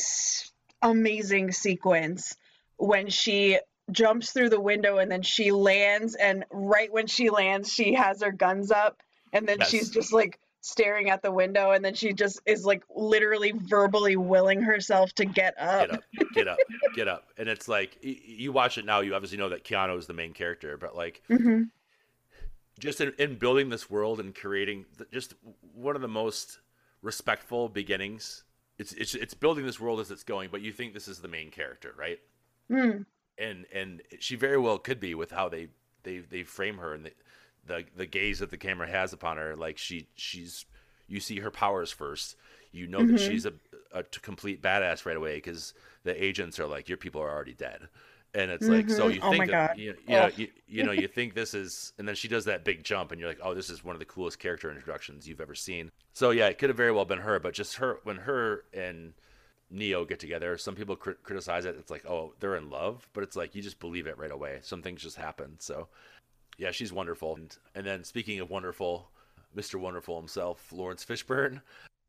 amazing 0.81 1.51
sequence 1.51 2.35
when 2.77 3.09
she 3.09 3.59
jumps 3.91 4.31
through 4.31 4.49
the 4.49 4.61
window 4.61 4.99
and 4.99 5.11
then 5.11 5.21
she 5.21 5.51
lands 5.51 6.15
and 6.15 6.45
right 6.51 6.91
when 6.93 7.07
she 7.07 7.29
lands 7.29 7.73
she 7.73 7.93
has 7.93 8.21
her 8.21 8.31
guns 8.31 8.71
up 8.71 9.01
and 9.33 9.47
then 9.47 9.57
Yes. 9.59 9.69
she's 9.69 9.89
just 9.89 10.13
like 10.13 10.39
staring 10.61 11.09
at 11.09 11.21
the 11.21 11.31
window 11.31 11.71
and 11.71 11.83
then 11.83 11.93
she 11.93 12.13
just 12.13 12.41
is 12.45 12.65
like 12.65 12.83
literally 12.93 13.53
verbally 13.55 14.15
willing 14.15 14.61
herself 14.61 15.13
to 15.13 15.25
get 15.25 15.59
up. 15.59 15.81
get 15.81 15.91
up, 15.91 16.03
get 16.33 16.47
up, 16.47 16.59
get 16.93 17.07
up, 17.07 17.29
and 17.37 17.47
it's 17.47 17.67
like 17.67 17.97
you 18.01 18.51
watch 18.51 18.77
it 18.77 18.85
now. 18.85 18.99
You 18.99 19.15
obviously 19.15 19.37
know 19.37 19.49
that 19.49 19.63
Keanu 19.63 19.97
is 19.97 20.07
the 20.07 20.13
main 20.13 20.33
character, 20.33 20.77
but 20.77 20.95
like 20.95 21.21
hmm 21.27 21.63
just 22.79 23.01
in, 23.01 23.13
in 23.19 23.35
building 23.35 23.69
this 23.69 23.89
world 23.89 24.19
and 24.19 24.33
creating 24.33 24.85
th- 24.97 25.11
just 25.11 25.33
one 25.73 25.95
of 25.95 26.01
the 26.01 26.07
most 26.07 26.59
respectful 27.01 27.69
beginnings. 27.69 28.43
It's, 28.77 28.93
it's 28.93 29.13
it's 29.13 29.33
building 29.33 29.65
this 29.65 29.79
world 29.79 29.99
as 29.99 30.09
it's 30.09 30.23
going, 30.23 30.49
but 30.51 30.61
you 30.61 30.71
think 30.71 30.93
this 30.93 31.09
is 31.09 31.19
the 31.19 31.27
main 31.27 31.51
character, 31.51 31.93
right? 31.97 32.19
Mm. 32.71 33.05
and 33.37 33.65
and 33.73 34.01
she 34.19 34.35
very 34.35 34.57
well 34.57 34.77
could 34.77 34.99
be 34.99 35.15
with 35.15 35.31
how 35.31 35.49
they 35.49 35.69
they 36.03 36.19
they 36.19 36.43
frame 36.43 36.77
her 36.77 36.93
and 36.93 37.05
the 37.05 37.11
the, 37.69 37.85
the 37.95 38.05
gaze 38.05 38.39
that 38.39 38.51
the 38.51 38.57
camera 38.57 38.89
has 38.89 39.13
upon 39.13 39.37
her 39.37 39.55
like 39.55 39.77
she 39.77 40.07
she's 40.15 40.65
you 41.07 41.21
see 41.21 41.39
her 41.39 41.51
powers 41.51 41.91
first 41.91 42.35
you 42.73 42.87
know 42.87 43.05
that 43.05 43.17
Mhm. 43.17 43.19
she's 43.19 43.45
a 43.45 43.53
complete 44.21 44.61
badass 44.61 45.05
right 45.05 45.17
away 45.17 45.35
because 45.37 45.73
the 46.03 46.23
agents 46.23 46.59
are 46.59 46.67
like 46.67 46.89
your 46.89 46.97
people 46.97 47.21
are 47.21 47.29
already 47.31 47.53
dead 47.55 47.87
and 48.35 48.51
it's 48.51 48.67
like 48.69 48.89
so 48.89 49.07
Mhm. 49.07 49.15
you 49.15 49.21
Oh 49.23 49.31
think 49.31 49.39
my 49.39 49.45
that 49.47 49.55
God. 49.69 49.77
you, 49.77 49.95
you 50.05 50.17
know 50.17 50.27
you, 50.35 50.47
you 50.67 50.83
know 50.83 50.91
you 50.91 51.07
think 51.07 51.33
this 51.33 51.53
is 51.55 51.93
and 51.97 52.07
then 52.07 52.15
she 52.15 52.27
does 52.27 52.45
that 52.45 52.63
big 52.63 52.83
jump 52.83 53.11
and 53.11 53.19
you're 53.19 53.29
like 53.29 53.39
oh 53.43 53.55
this 53.55 53.69
is 53.69 53.83
one 53.83 53.95
of 53.95 53.99
the 53.99 54.05
coolest 54.05 54.39
character 54.39 54.69
introductions 54.69 55.27
you've 55.27 55.41
ever 55.41 55.55
seen 55.55 55.89
so 56.13 56.31
yeah 56.31 56.47
it 56.47 56.57
could 56.59 56.69
have 56.69 56.77
very 56.77 56.91
well 56.91 57.05
been 57.05 57.19
her 57.19 57.39
but 57.39 57.53
just 57.53 57.77
her 57.77 57.99
when 58.03 58.17
her 58.17 58.63
and 58.73 59.13
Neo 59.71 60.05
get 60.05 60.19
together. 60.19 60.57
Some 60.57 60.75
people 60.75 60.95
crit- 60.95 61.23
criticize 61.23 61.65
it. 61.65 61.75
It's 61.79 61.91
like, 61.91 62.05
oh, 62.05 62.33
they're 62.39 62.55
in 62.55 62.69
love, 62.71 63.07
but 63.13 63.23
it's 63.23 63.35
like 63.35 63.53
you 63.55 63.61
just 63.61 63.79
believe 63.79 64.07
it 64.07 64.17
right 64.17 64.31
away. 64.31 64.59
Some 64.63 64.81
things 64.81 65.03
just 65.03 65.15
happen. 65.17 65.57
So, 65.59 65.87
yeah, 66.59 66.71
she's 66.71 66.93
wonderful. 66.93 67.35
And, 67.37 67.57
and 67.73 67.85
then 67.85 68.03
speaking 68.03 68.39
of 68.41 68.49
wonderful, 68.49 69.09
Mr. 69.55 69.79
Wonderful 69.79 70.19
himself, 70.19 70.71
Laurence 70.71 71.03
Fishburne, 71.03 71.61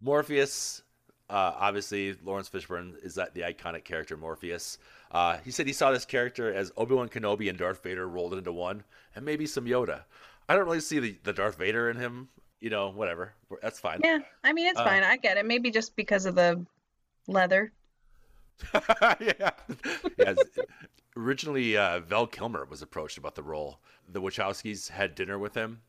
Morpheus. 0.02 0.82
Uh, 1.30 1.54
obviously, 1.56 2.16
Laurence 2.24 2.50
Fishburne 2.50 3.02
is 3.04 3.14
that 3.14 3.32
the 3.34 3.42
iconic 3.42 3.84
character 3.84 4.16
Morpheus. 4.16 4.78
Uh, 5.12 5.38
he 5.44 5.52
said 5.52 5.66
he 5.66 5.72
saw 5.72 5.92
this 5.92 6.04
character 6.04 6.52
as 6.52 6.72
Obi 6.76 6.94
Wan 6.96 7.08
Kenobi 7.08 7.48
and 7.48 7.56
Darth 7.56 7.82
Vader 7.84 8.08
rolled 8.08 8.34
into 8.34 8.52
one, 8.52 8.82
and 9.14 9.24
maybe 9.24 9.46
some 9.46 9.64
Yoda. 9.64 10.02
I 10.48 10.56
don't 10.56 10.64
really 10.64 10.80
see 10.80 10.98
the, 10.98 11.16
the 11.22 11.32
Darth 11.32 11.56
Vader 11.56 11.88
in 11.88 11.96
him. 11.96 12.28
You 12.58 12.68
know, 12.68 12.90
whatever. 12.90 13.32
That's 13.62 13.78
fine. 13.78 14.00
Yeah, 14.04 14.18
I 14.44 14.52
mean 14.52 14.66
it's 14.66 14.78
Uh, 14.78 14.84
fine. 14.84 15.02
I 15.04 15.16
get 15.16 15.38
it. 15.38 15.46
Maybe 15.46 15.70
just 15.70 15.96
because 15.96 16.26
of 16.26 16.34
the 16.34 16.66
leather. 17.28 17.72
yeah. 18.74 19.50
yeah. 20.18 20.34
Originally, 21.16 21.76
uh, 21.76 22.00
Val 22.00 22.26
Kilmer 22.26 22.64
was 22.64 22.82
approached 22.82 23.18
about 23.18 23.34
the 23.34 23.42
role. 23.42 23.80
The 24.08 24.20
Wachowskis 24.20 24.88
had 24.88 25.14
dinner 25.14 25.38
with 25.38 25.54
him, 25.54 25.80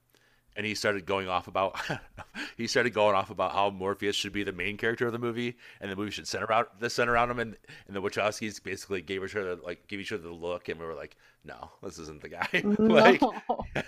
and 0.56 0.66
he 0.66 0.76
started 0.76 1.06
going 1.06 1.28
off 1.28 1.48
about 1.48 1.80
he 2.58 2.68
started 2.68 2.94
going 2.94 3.16
off 3.16 3.30
about 3.30 3.54
how 3.54 3.70
Morpheus 3.70 4.16
should 4.16 4.34
be 4.34 4.44
the 4.44 4.52
main 4.52 4.78
character 4.78 5.06
of 5.06 5.14
the 5.14 5.20
movie, 5.20 5.58
and 5.80 5.92
the 5.92 5.96
movie 5.96 6.12
should 6.12 6.28
center 6.28 6.52
out 6.52 6.80
the 6.80 6.90
center 6.90 7.14
around 7.14 7.32
him. 7.32 7.40
And, 7.40 7.58
and 7.88 7.96
the 7.96 8.02
Wachowskis 8.02 8.64
basically 8.64 9.02
gave 9.02 9.24
each 9.24 9.36
other 9.36 9.56
like 9.56 9.88
gave 9.88 10.00
each 10.00 10.12
other 10.12 10.24
the 10.24 10.32
look, 10.32 10.70
and 10.70 10.80
we 10.80 10.86
were 10.86 10.96
like, 10.96 11.18
no, 11.44 11.72
this 11.84 12.00
isn't 12.00 12.22
the 12.22 12.30
guy. 12.30 12.48
like, 12.80 13.22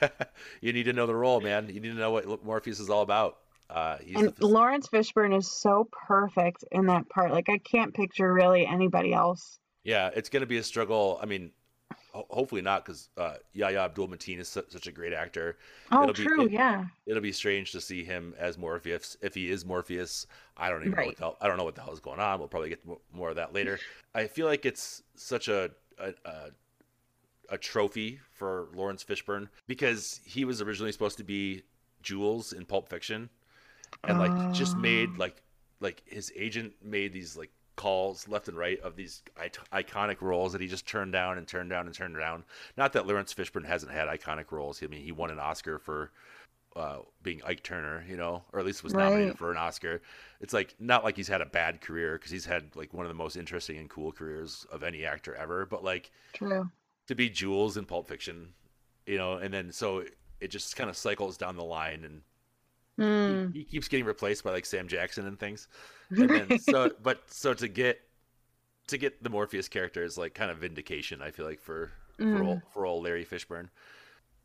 you 0.62 0.74
need 0.74 0.84
to 0.84 0.94
know 0.94 1.06
the 1.06 1.16
role, 1.16 1.42
man. 1.42 1.68
You 1.68 1.80
need 1.80 1.92
to 1.92 1.96
know 1.96 2.12
what 2.12 2.44
Morpheus 2.44 2.80
is 2.80 2.90
all 2.90 3.02
about. 3.02 3.40
Uh, 3.70 3.98
he's 4.04 4.16
And 4.16 4.34
Laurence 4.40 4.88
Fishburne 4.88 5.36
is 5.36 5.52
so 5.52 5.88
perfect 5.92 6.64
in 6.72 6.86
that 6.88 7.10
part. 7.10 7.32
Like 7.32 7.50
I 7.50 7.58
can't 7.58 7.94
picture 7.94 8.32
really 8.32 8.66
anybody 8.66 9.14
else. 9.14 9.60
Yeah, 9.84 10.10
it's 10.16 10.30
going 10.30 10.42
to 10.42 10.48
be 10.48 10.58
a 10.58 10.64
struggle. 10.64 11.20
I 11.22 11.26
mean, 11.26 11.52
ho- 12.14 12.26
hopefully 12.30 12.62
not, 12.62 12.86
because 12.86 13.10
uh, 13.18 13.36
Yahya 13.54 13.80
Abdul 13.80 14.08
Mateen 14.08 14.40
is 14.40 14.48
su- 14.48 14.64
such 14.70 14.88
a 14.88 14.92
great 14.92 15.14
actor. 15.14 15.58
Oh, 15.92 16.04
It'll 16.04 16.14
be- 16.14 16.24
true. 16.24 16.46
it- 16.46 16.52
yeah. 16.52 16.86
It'll 17.06 17.22
be 17.22 17.32
strange 17.34 17.72
to 17.74 17.82
see 17.82 18.04
him 18.04 18.34
as 18.38 18.58
Morpheus 18.58 19.18
if 19.22 19.34
he 19.36 19.50
is 19.52 19.66
Morpheus. 19.66 20.26
I 20.58 20.70
don't 20.70 20.82
even 20.82 20.92
know 20.92 20.98
Right. 20.98 21.08
what 21.08 21.16
the 21.18 21.24
hell, 21.24 21.38
I 21.42 21.48
don't 21.48 21.58
know 21.58 21.64
what 21.66 21.76
the 21.76 21.82
hell 21.82 21.94
is 21.94 22.00
going 22.00 22.20
on. 22.20 22.40
We'll 22.40 22.48
probably 22.48 22.70
get 22.70 22.82
more 23.14 23.30
of 23.30 23.36
that 23.36 23.54
later. 23.54 23.80
I 24.16 24.28
feel 24.28 24.48
like 24.48 24.66
it's 24.66 25.04
such 25.16 25.48
a 25.48 25.72
a, 26.00 26.14
a 26.26 26.50
a 27.50 27.58
trophy 27.58 28.20
for 28.32 28.68
Laurence 28.74 29.04
Fishburne 29.04 29.48
because 29.68 30.22
he 30.26 30.44
was 30.46 30.62
originally 30.62 30.92
supposed 30.92 31.18
to 31.18 31.24
be 31.24 31.62
Jules 32.02 32.54
in 32.54 32.66
Pulp 32.66 32.90
Fiction, 32.90 33.30
and 34.06 34.18
like 34.18 34.54
just 34.54 34.78
made 34.78 35.10
Oh. 35.14 35.18
like 35.20 35.42
like 35.82 36.02
his 36.06 36.32
agent 36.36 36.74
made 36.82 37.12
these 37.14 37.36
like 37.36 37.52
calls 37.76 38.28
left 38.28 38.48
and 38.48 38.58
right 38.58 38.80
of 38.82 38.96
these 38.96 39.24
iconic 39.72 40.22
roles 40.22 40.52
that 40.52 40.62
he 40.62 40.68
just 40.68 40.88
turned 40.88 41.12
down 41.12 41.38
and 41.38 41.48
turned 41.48 41.70
down 41.70 41.86
and 41.88 41.96
turned 41.96 42.16
down. 42.18 42.44
Not 42.78 42.94
that 42.94 43.08
Laurence 43.08 43.34
Fishburne 43.34 43.66
hasn't 43.66 43.92
had 43.92 44.08
iconic 44.08 44.52
roles. 44.52 44.82
I 44.84 44.88
mean, 44.88 45.02
he 45.04 45.12
won 45.12 45.32
an 45.32 45.40
Oscar 45.40 45.80
for 45.80 46.12
uh, 46.76 47.00
being 47.22 47.42
Ike 47.46 47.64
Turner, 47.64 48.04
you 48.10 48.18
know, 48.18 48.44
or 48.52 48.60
at 48.60 48.66
least 48.66 48.84
was 48.84 48.94
nominated 48.94 49.30
Right. 49.30 49.38
for 49.38 49.52
an 49.52 49.58
Oscar. 49.58 50.02
It's 50.42 50.54
like 50.54 50.76
not 50.80 51.04
like 51.04 51.16
he's 51.16 51.28
had 51.28 51.42
a 51.42 51.46
bad 51.46 51.82
career 51.82 52.14
because 52.18 52.32
he's 52.32 52.46
had 52.46 52.76
like 52.76 52.94
one 52.94 53.06
of 53.06 53.10
the 53.10 53.16
most 53.16 53.36
interesting 53.36 53.78
and 53.78 53.90
cool 53.90 54.12
careers 54.12 54.66
of 54.72 54.84
any 54.84 55.06
actor 55.06 55.36
ever. 55.36 55.66
But 55.66 55.84
like 55.84 56.12
True. 56.34 56.70
to 57.08 57.16
be 57.16 57.30
Jules 57.30 57.78
in 57.78 57.86
Pulp 57.86 58.08
Fiction, 58.08 58.54
you 59.06 59.18
know, 59.18 59.34
and 59.34 59.54
then 59.54 59.72
so 59.72 60.04
it 60.40 60.50
just 60.50 60.76
kind 60.76 60.90
of 60.90 60.98
cycles 60.98 61.38
down 61.38 61.56
the 61.58 61.64
line 61.64 62.04
and 62.04 62.22
Hmm. 62.98 63.50
he 63.54 63.64
keeps 63.64 63.88
getting 63.88 64.06
replaced 64.06 64.44
by 64.44 64.52
like 64.52 64.66
Sam 64.66 64.88
Jackson 64.88 65.26
and 65.26 65.40
things. 65.40 65.68
And 66.12 66.30
then 66.30 66.60
so 66.60 66.92
but 67.02 67.24
so 67.28 67.54
to 67.56 67.68
get 67.68 68.00
to 68.88 68.98
get 68.98 69.24
the 69.24 69.30
Morpheus 69.30 69.68
character 69.68 70.04
is 70.04 70.18
like 70.18 70.34
kind 70.36 70.52
of 70.52 70.58
vindication, 70.58 71.22
I 71.22 71.32
feel 71.32 71.46
like 71.46 71.60
for 71.62 71.92
for 72.18 72.44
all 72.44 72.62
for 72.74 72.86
old 72.86 73.04
Larry 73.04 73.26
Fishburne. 73.26 73.70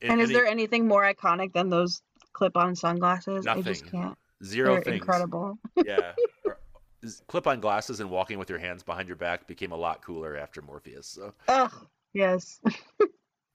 And, 0.01 0.21
is 0.21 0.29
he- 0.31 0.35
there 0.35 0.47
anything 0.47 0.87
more 0.89 1.03
iconic 1.03 1.53
than 1.53 1.69
those 1.71 2.03
clip-on 2.33 2.75
sunglasses? 2.77 3.47
I 3.47 3.61
just 3.61 3.85
Nothing. 3.85 4.01
can't. 4.01 4.19
zero 4.45 4.75
They're 4.75 4.83
things. 4.83 4.97
incredible. 5.01 5.59
yeah. 5.85 6.13
Clip 7.29 7.47
on 7.47 7.61
glasses 7.61 8.01
and 8.01 8.09
walking 8.11 8.39
with 8.39 8.49
your 8.51 8.59
hands 8.59 8.83
behind 8.83 9.07
your 9.09 9.17
back 9.17 9.47
became 9.47 9.71
a 9.73 9.77
lot 9.77 10.03
cooler 10.03 10.37
after 10.37 10.63
Morpheus. 10.63 11.07
So 11.07 11.35
Ugh. 11.49 11.73
Yes. 12.15 12.61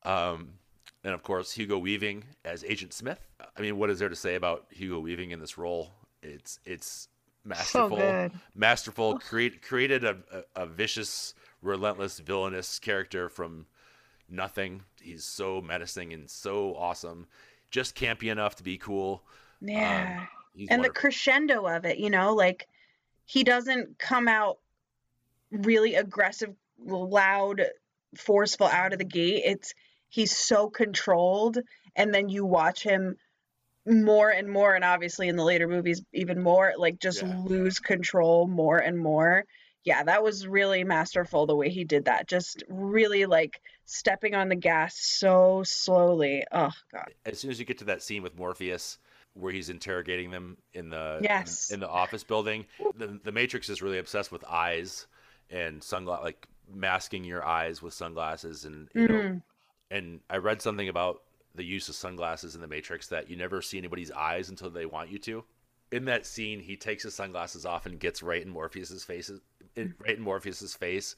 Um, 0.06 0.50
and 1.06 1.14
of 1.14 1.24
course, 1.24 1.52
Hugo 1.54 1.78
Weaving 1.78 2.26
as 2.44 2.64
Agent 2.66 2.94
Smith. 2.94 3.20
I 3.56 3.62
mean, 3.62 3.78
what 3.78 3.90
is 3.90 4.00
there 4.00 4.10
to 4.10 4.16
say 4.16 4.36
about 4.36 4.66
Hugo 4.70 5.00
Weaving 5.00 5.32
in 5.32 5.40
this 5.40 5.58
role? 5.58 5.92
It's 6.22 6.60
it's 6.66 7.08
masterful, 7.44 7.98
good. 7.98 8.32
masterful. 8.56 9.20
Create 9.20 9.62
created 9.62 10.04
a, 10.04 10.18
a, 10.32 10.64
a 10.64 10.66
vicious, 10.66 11.34
relentless, 11.62 12.20
villainous 12.20 12.80
character 12.80 13.30
from 13.30 13.66
nothing. 14.30 14.84
He's 15.02 15.24
so 15.24 15.62
menacing 15.62 16.14
and 16.14 16.30
so 16.30 16.76
awesome. 16.76 17.28
Just 17.70 17.96
campy 17.96 18.32
enough 18.32 18.56
to 18.58 18.64
be 18.64 18.78
cool. 18.78 19.24
Yeah. 19.62 20.26
Um, 20.56 20.68
and 20.70 20.84
the 20.84 20.90
crescendo 20.90 21.66
of 21.66 21.86
it, 21.86 21.98
you 21.98 22.10
know, 22.10 22.34
like 22.34 22.68
he 23.26 23.44
doesn't 23.44 23.98
come 23.98 24.28
out 24.28 24.60
really 25.52 25.96
aggressive, 25.96 26.54
loud, 26.84 27.64
forceful 28.16 28.68
out 28.68 28.94
of 28.94 29.00
the 29.00 29.06
gate. 29.06 29.44
It's 29.46 29.74
he's 30.10 30.36
so 30.36 30.70
controlled, 30.70 31.60
and 31.96 32.14
then 32.14 32.30
you 32.30 32.46
watch 32.46 32.84
him 32.84 33.18
more 33.86 34.30
and 34.30 34.50
more, 34.50 34.76
and 34.76 34.84
obviously 34.84 35.28
in 35.28 35.36
the 35.36 35.44
later 35.44 35.68
movies 35.68 36.02
even 36.14 36.42
more, 36.42 36.74
like 36.78 37.00
just 37.00 37.22
Yeah. 37.22 37.36
lose 37.46 37.80
control 37.80 38.48
more 38.48 38.80
and 38.80 38.98
more. 38.98 39.46
Yeah, 39.84 40.04
that 40.04 40.24
was 40.24 40.48
really 40.48 40.84
masterful 40.86 41.46
the 41.46 41.56
way 41.56 41.70
he 41.70 41.84
did 41.84 42.06
that. 42.06 42.28
Just 42.28 42.64
really 42.70 43.26
like 43.26 43.60
stepping 43.86 44.34
on 44.34 44.48
the 44.48 44.56
gas 44.56 44.98
so 44.98 45.64
slowly. 45.66 46.46
Oh 46.52 46.72
god. 46.92 47.12
as 47.26 47.40
soon 47.40 47.52
as 47.52 47.60
you 47.60 47.66
get 47.66 47.78
to 47.80 47.86
that 47.86 48.02
scene 48.02 48.24
with 48.24 48.38
Morpheus 48.38 48.98
where 49.34 49.52
he's 49.52 49.70
interrogating 49.70 50.32
them 50.32 50.58
in 50.74 50.90
the 50.90 51.20
Yes. 51.22 51.70
in, 51.70 51.76
in 51.76 51.80
the 51.82 51.90
office 51.90 52.24
building, 52.24 52.66
the, 52.98 53.20
the 53.24 53.32
Matrix 53.32 53.68
is 53.68 53.82
really 53.82 53.98
obsessed 53.98 54.32
with 54.32 54.44
eyes 54.46 55.08
and 55.50 55.82
sunglass 55.82 56.24
like 56.24 56.48
masking 56.74 57.26
your 57.26 57.44
eyes 57.46 57.82
with 57.82 57.94
sunglasses 57.94 58.64
and 58.64 58.88
you 58.96 59.06
know 59.08 59.16
Mhm. 59.16 59.42
and 59.92 60.22
I 60.30 60.38
read 60.38 60.62
something 60.62 60.88
about 60.88 61.24
the 61.56 61.64
use 61.64 61.90
of 61.90 61.96
sunglasses 61.96 62.56
in 62.56 62.62
the 62.62 62.68
Matrix 62.68 63.08
that 63.08 63.30
you 63.30 63.36
never 63.36 63.62
see 63.62 63.78
anybody's 63.78 64.12
eyes 64.12 64.50
until 64.50 64.70
they 64.70 64.86
want 64.86 65.10
you 65.10 65.20
to. 65.20 65.44
In 65.92 66.06
that 66.06 66.26
scene, 66.26 66.60
he 66.60 66.76
takes 66.76 67.04
his 67.04 67.14
sunglasses 67.14 67.66
off 67.66 67.86
and 67.86 68.00
gets 68.00 68.24
right 68.24 68.42
in 68.42 68.50
Morpheus's 68.50 69.04
face, 69.04 69.32
in, 69.76 69.94
right 70.00 70.18
in 70.18 70.24
Morpheus's 70.24 70.74
face, 70.74 71.16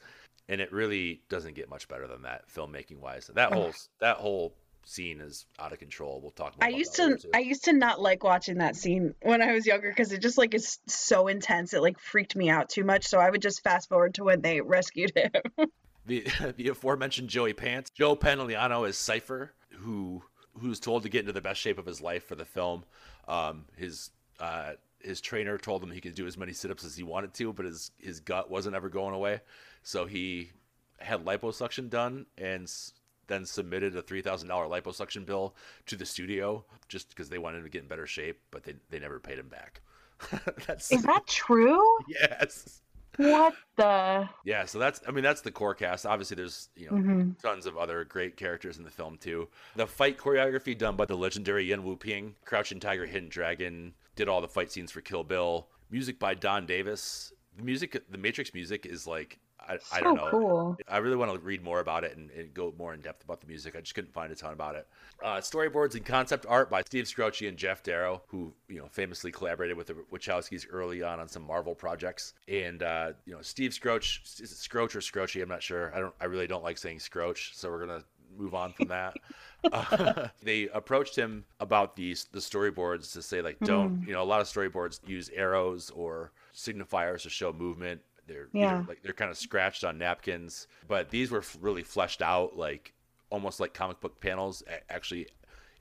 and 0.48 0.60
it 0.60 0.70
really 0.72 1.22
doesn't 1.28 1.54
get 1.54 1.70
much 1.70 1.88
better 1.88 2.06
than 2.06 2.22
that 2.22 2.44
filmmaking 2.48 3.00
wise. 3.00 3.30
That 3.34 3.52
whole 3.52 3.70
mm. 3.70 3.88
that 4.00 4.18
whole 4.18 4.54
scene 4.86 5.20
is 5.20 5.46
out 5.58 5.72
of 5.72 5.78
control. 5.78 6.20
We'll 6.20 6.30
talk. 6.30 6.54
More 6.58 6.66
I 6.66 6.68
about 6.68 6.78
used 6.78 6.96
that 6.96 7.20
to. 7.22 7.30
I 7.34 7.40
used 7.40 7.64
to 7.64 7.72
not 7.72 8.00
like 8.00 8.24
watching 8.24 8.58
that 8.58 8.76
scene 8.76 9.14
when 9.22 9.42
I 9.42 9.52
was 9.52 9.66
younger 9.66 9.90
because 9.90 10.12
it 10.12 10.22
just 10.22 10.38
like 10.38 10.54
is 10.54 10.78
so 10.86 11.26
intense. 11.28 11.74
It 11.74 11.82
like 11.82 11.98
freaked 11.98 12.36
me 12.36 12.48
out 12.48 12.68
too 12.68 12.84
much. 12.84 13.06
So 13.06 13.18
I 13.18 13.28
would 13.28 13.42
just 13.42 13.62
fast 13.62 13.88
forward 13.88 14.14
to 14.14 14.24
when 14.24 14.40
they 14.40 14.60
rescued 14.64 15.12
him. 15.14 15.68
the 16.06 16.26
the 16.56 16.68
aforementioned 16.68 17.28
Joey 17.28 17.52
Pants. 17.52 17.90
Joe 17.90 18.16
Pantoliano 18.16 18.88
is 18.88 18.96
Cypher, 18.96 19.52
who 19.78 20.22
who's 20.58 20.80
told 20.80 21.02
to 21.02 21.08
get 21.08 21.20
into 21.20 21.32
the 21.32 21.40
best 21.40 21.60
shape 21.60 21.78
of 21.78 21.86
his 21.86 22.00
life 22.00 22.24
for 22.24 22.34
the 22.34 22.44
film. 22.44 22.84
Um, 23.28 23.66
his 23.76 24.10
uh, 24.40 24.72
his 25.00 25.20
trainer 25.20 25.58
told 25.58 25.82
him 25.82 25.90
he 25.90 26.00
could 26.00 26.14
do 26.14 26.26
as 26.26 26.36
many 26.36 26.52
sit-ups 26.52 26.84
as 26.84 26.96
he 26.96 27.02
wanted 27.02 27.34
to, 27.34 27.52
but 27.52 27.66
his 27.66 27.90
his 27.98 28.20
gut 28.20 28.50
wasn't 28.50 28.76
ever 28.76 28.88
going 28.88 29.14
away. 29.14 29.40
So 29.82 30.06
he 30.06 30.50
had 30.98 31.24
liposuction 31.24 31.90
done 31.90 32.26
and 32.38 32.64
s- 32.64 32.92
then 33.26 33.44
submitted 33.44 33.94
a 33.96 34.02
three 34.02 34.22
thousand 34.22 34.48
dollar 34.48 34.66
liposuction 34.66 35.26
bill 35.26 35.54
to 35.86 35.96
the 35.96 36.06
studio 36.06 36.64
just 36.88 37.08
because 37.10 37.28
they 37.28 37.38
wanted 37.38 37.58
him 37.58 37.64
to 37.64 37.70
get 37.70 37.82
in 37.82 37.88
better 37.88 38.06
shape, 38.06 38.40
but 38.50 38.64
they 38.64 38.74
they 38.90 38.98
never 38.98 39.20
paid 39.20 39.38
him 39.38 39.48
back. 39.48 39.80
That's 40.66 40.90
is 40.90 41.02
that 41.02 41.26
true? 41.26 41.82
yes. 42.08 42.80
What 43.16 43.54
the? 43.76 44.28
Yeah, 44.44 44.64
so 44.64 44.78
that's 44.78 45.00
I 45.06 45.10
mean 45.10 45.24
that's 45.24 45.40
the 45.40 45.50
core 45.52 45.74
cast. 45.74 46.06
Obviously 46.06 46.34
there's, 46.36 46.68
you 46.76 46.86
know, 46.86 46.92
Mhm. 46.96 47.40
tons 47.40 47.66
of 47.66 47.76
other 47.76 48.04
great 48.04 48.36
characters 48.36 48.78
in 48.78 48.84
the 48.84 48.90
film 48.90 49.16
too. 49.18 49.48
The 49.74 49.86
fight 49.86 50.18
choreography 50.18 50.76
done 50.76 50.96
by 50.96 51.04
the 51.06 51.16
legendary 51.16 51.64
Yuen 51.64 51.84
Woo-ping, 51.84 52.36
Crouching 52.44 52.80
Tiger, 52.80 53.06
Hidden 53.06 53.28
Dragon, 53.28 53.94
did 54.14 54.28
all 54.28 54.40
the 54.40 54.48
fight 54.48 54.70
scenes 54.72 54.90
for 54.92 55.00
Kill 55.00 55.24
Bill. 55.24 55.68
Music 55.90 56.18
by 56.18 56.34
Don 56.34 56.66
Davis. 56.66 57.32
The 57.56 57.62
music 57.62 58.02
the 58.10 58.18
Matrix 58.18 58.52
music 58.52 58.84
is 58.86 59.06
like 59.06 59.38
I, 59.60 59.78
I 59.92 60.00
don't 60.00 60.16
know. 60.16 60.28
cool. 60.30 60.76
I 60.88 60.98
really 60.98 61.16
want 61.16 61.32
to 61.32 61.38
read 61.38 61.62
more 61.64 61.80
about 61.80 62.04
it 62.04 62.16
and, 62.16 62.30
and 62.30 62.52
go 62.54 62.72
more 62.78 62.94
in 62.94 63.00
depth 63.00 63.24
about 63.24 63.40
the 63.40 63.46
music. 63.46 63.74
I 63.76 63.80
just 63.80 63.94
couldn't 63.94 64.12
find 64.12 64.30
a 64.32 64.36
ton 64.36 64.52
about 64.52 64.76
it. 64.76 64.86
Uh, 65.22 65.36
storyboards 65.38 65.94
and 65.96 66.04
concept 66.04 66.46
art 66.48 66.70
by 66.70 66.82
Steve 66.82 67.06
Skroce 67.06 67.48
and 67.48 67.56
Geof 67.58 67.82
Darrow, 67.82 68.22
who 68.28 68.52
you 68.68 68.78
know 68.78 68.86
famously 68.90 69.32
collaborated 69.32 69.76
with 69.76 69.88
the 69.88 69.94
Wachowskis 70.12 70.66
early 70.70 71.02
on 71.02 71.18
on 71.20 71.28
some 71.28 71.42
Marvel 71.46 71.74
projects. 71.74 72.34
And 72.48 72.82
uh, 72.82 73.12
you 73.24 73.32
know 73.34 73.42
Steve 73.42 73.72
Skroce, 73.72 74.40
is 74.40 74.52
it 74.52 74.56
Scroce 74.56 74.94
or 74.94 75.00
Scroce? 75.00 75.42
I'm 75.42 75.48
not 75.48 75.62
sure. 75.62 75.92
I 75.94 76.00
don't. 76.00 76.14
I 76.20 76.26
really 76.26 76.46
don't 76.46 76.62
like 76.64 76.78
saying 76.78 76.98
Scroce, 76.98 77.54
so 77.54 77.70
we're 77.70 77.86
gonna 77.86 78.04
move 78.38 78.54
on 78.54 78.72
from 78.72 78.88
that. 78.88 79.16
uh, 79.72 80.28
they 80.42 80.68
approached 80.74 81.16
him 81.16 81.44
about 81.60 81.96
these 81.96 82.26
the 82.30 82.38
storyboards 82.38 83.12
to 83.14 83.22
say 83.22 83.40
like 83.42 83.58
don't 83.60 84.02
Mm. 84.02 84.06
you 84.06 84.12
know 84.12 84.22
a 84.22 84.24
lot 84.24 84.40
of 84.40 84.46
storyboards 84.46 85.00
use 85.08 85.30
arrows 85.34 85.90
or 85.90 86.30
signifiers 86.54 87.22
to 87.22 87.30
show 87.30 87.52
movement. 87.52 88.00
They're 88.26 88.50
Yeah. 88.52 88.84
like 88.86 89.02
they're 89.02 89.12
kind 89.12 89.30
of 89.30 89.36
scratched 89.38 89.84
on 89.84 89.98
napkins, 89.98 90.66
but 90.86 91.10
these 91.10 91.30
were 91.30 91.44
really 91.60 91.82
fleshed 91.82 92.22
out 92.22 92.56
like 92.56 92.94
almost 93.30 93.60
like 93.60 93.74
comic 93.74 94.00
book 94.00 94.20
panels, 94.20 94.62
actually 94.88 95.28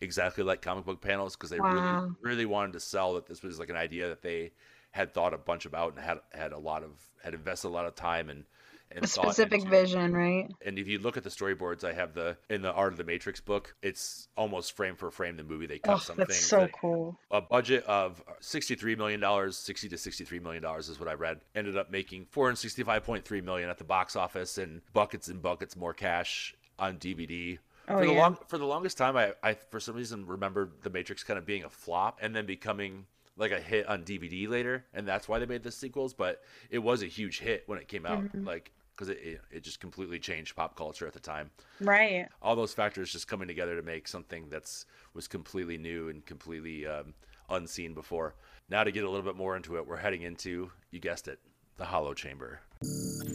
exactly 0.01 0.43
like 0.43 0.62
comic 0.62 0.86
book 0.86 1.01
panels 1.01 1.36
because 1.36 1.49
they 1.49 1.60
really 1.62 1.99
Wow. 1.99 2.15
really 2.21 2.45
wanted 2.45 2.73
to 2.73 2.79
sell 2.79 3.13
that 3.13 3.25
this 3.27 3.41
was 3.43 3.60
like 3.60 3.69
an 3.69 3.75
idea 3.77 4.10
that 4.10 4.21
they 4.21 4.51
had 4.91 5.13
thought 5.13 5.34
a 5.34 5.38
bunch 5.38 5.65
about 5.65 5.93
and 5.95 6.03
had 6.03 6.19
had 6.34 6.51
a 6.51 6.58
lot 6.58 6.84
of 6.84 6.91
had 7.23 7.34
invested 7.34 7.67
a 7.67 7.69
lot 7.69 7.86
of 7.86 7.95
time 7.95 8.29
and 8.29 8.45
and 8.91 9.03
A 9.03 9.07
specific 9.07 9.59
into. 9.61 9.69
vision, 9.71 10.13
right? 10.13 10.47
And 10.65 10.77
if 10.79 10.87
you 10.87 10.99
look 10.99 11.17
at 11.17 11.23
the 11.23 11.29
storyboards, 11.29 11.83
I 11.83 11.93
have 11.93 12.13
the 12.13 12.37
in 12.49 12.61
the 12.61 12.71
Art 12.71 12.93
of 12.93 12.97
the 12.97 13.03
Matrix 13.03 13.41
book. 13.41 13.75
It's 13.81 14.27
almost 14.37 14.75
frame 14.75 14.95
for 14.95 15.11
frame 15.11 15.37
the 15.37 15.43
movie. 15.43 15.65
They 15.65 15.79
cut 15.79 15.95
Oh, 15.95 15.97
some 15.99 16.17
that's 16.17 16.37
so 16.37 16.61
that- 16.61 16.71
cool. 16.73 17.17
a 17.31 17.41
budget 17.41 17.83
of 17.85 18.23
sixty-three 18.39 18.95
million 18.95 19.19
dollars, 19.19 19.57
sixty 19.57 19.89
to 19.89 19.97
sixty-three 19.97 20.39
million 20.39 20.63
dollars 20.63 20.87
is 20.89 20.99
what 20.99 21.09
I 21.09 21.13
read. 21.13 21.41
Ended 21.55 21.77
up 21.77 21.91
making 21.91 22.25
four 22.31 22.45
hundred 22.47 22.57
sixty-five 22.57 23.03
point 23.03 23.25
three 23.25 23.41
million 23.41 23.69
at 23.69 23.77
the 23.77 23.83
box 23.83 24.15
office, 24.15 24.57
and 24.57 24.81
buckets 24.93 25.27
and 25.27 25.41
buckets 25.41 25.75
more 25.75 25.93
cash 25.93 26.55
on 26.79 26.97
DVD. 26.97 27.57
Oh, 27.87 27.99
for 27.99 28.05
the 28.07 28.13
yeah. 28.13 28.19
long 28.21 28.37
for 28.47 28.57
the 28.57 28.65
longest 28.65 28.97
time, 28.97 29.15
I, 29.15 29.33
I 29.43 29.53
for 29.53 29.79
some 29.79 29.95
reason 29.95 30.25
remembered 30.25 30.71
the 30.83 30.89
Matrix 30.89 31.23
kind 31.23 31.37
of 31.37 31.45
being 31.45 31.63
a 31.63 31.69
flop 31.69 32.17
and 32.21 32.35
then 32.35 32.45
becoming 32.45 33.05
like 33.37 33.51
a 33.51 33.59
hit 33.59 33.87
on 33.87 34.03
DVD 34.03 34.47
later, 34.47 34.85
and 34.93 35.07
that's 35.07 35.27
why 35.27 35.39
they 35.39 35.45
made 35.45 35.63
the 35.63 35.71
sequels. 35.71 36.13
But 36.13 36.41
it 36.69 36.79
was 36.79 37.01
a 37.03 37.07
huge 37.07 37.39
hit 37.39 37.63
when 37.67 37.79
it 37.79 37.87
came 37.87 38.05
out, 38.05 38.23
Mhm. 38.23 38.45
like 38.45 38.71
because 38.95 39.09
it, 39.09 39.17
it 39.17 39.41
it 39.51 39.59
just 39.63 39.81
completely 39.81 40.19
changed 40.19 40.55
pop 40.55 40.77
culture 40.77 41.05
at 41.05 41.11
the 41.11 41.19
time 41.19 41.51
Right. 41.81 42.29
all 42.41 42.55
those 42.55 42.73
factors 42.73 43.11
just 43.11 43.27
coming 43.27 43.45
together 43.45 43.75
to 43.75 43.81
make 43.81 44.07
something 44.07 44.47
that's 44.49 44.85
was 45.13 45.27
completely 45.27 45.77
new 45.77 46.07
and 46.07 46.25
completely 46.25 46.87
um, 46.87 47.13
unseen 47.49 47.93
before. 47.93 48.35
Now 48.69 48.85
to 48.85 48.91
get 48.93 49.03
a 49.03 49.09
little 49.09 49.25
bit 49.25 49.35
more 49.35 49.57
into 49.57 49.75
it, 49.75 49.85
we're 49.85 49.97
heading 49.97 50.21
into 50.21 50.71
you 50.91 51.01
guessed 51.01 51.27
it, 51.27 51.39
the 51.75 51.83
Hollow 51.83 52.13
Chamber. 52.13 52.61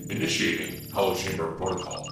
Initiating 0.09 0.91
Hollow 0.91 1.15
Chamber 1.15 1.53
Protocol. 1.53 2.09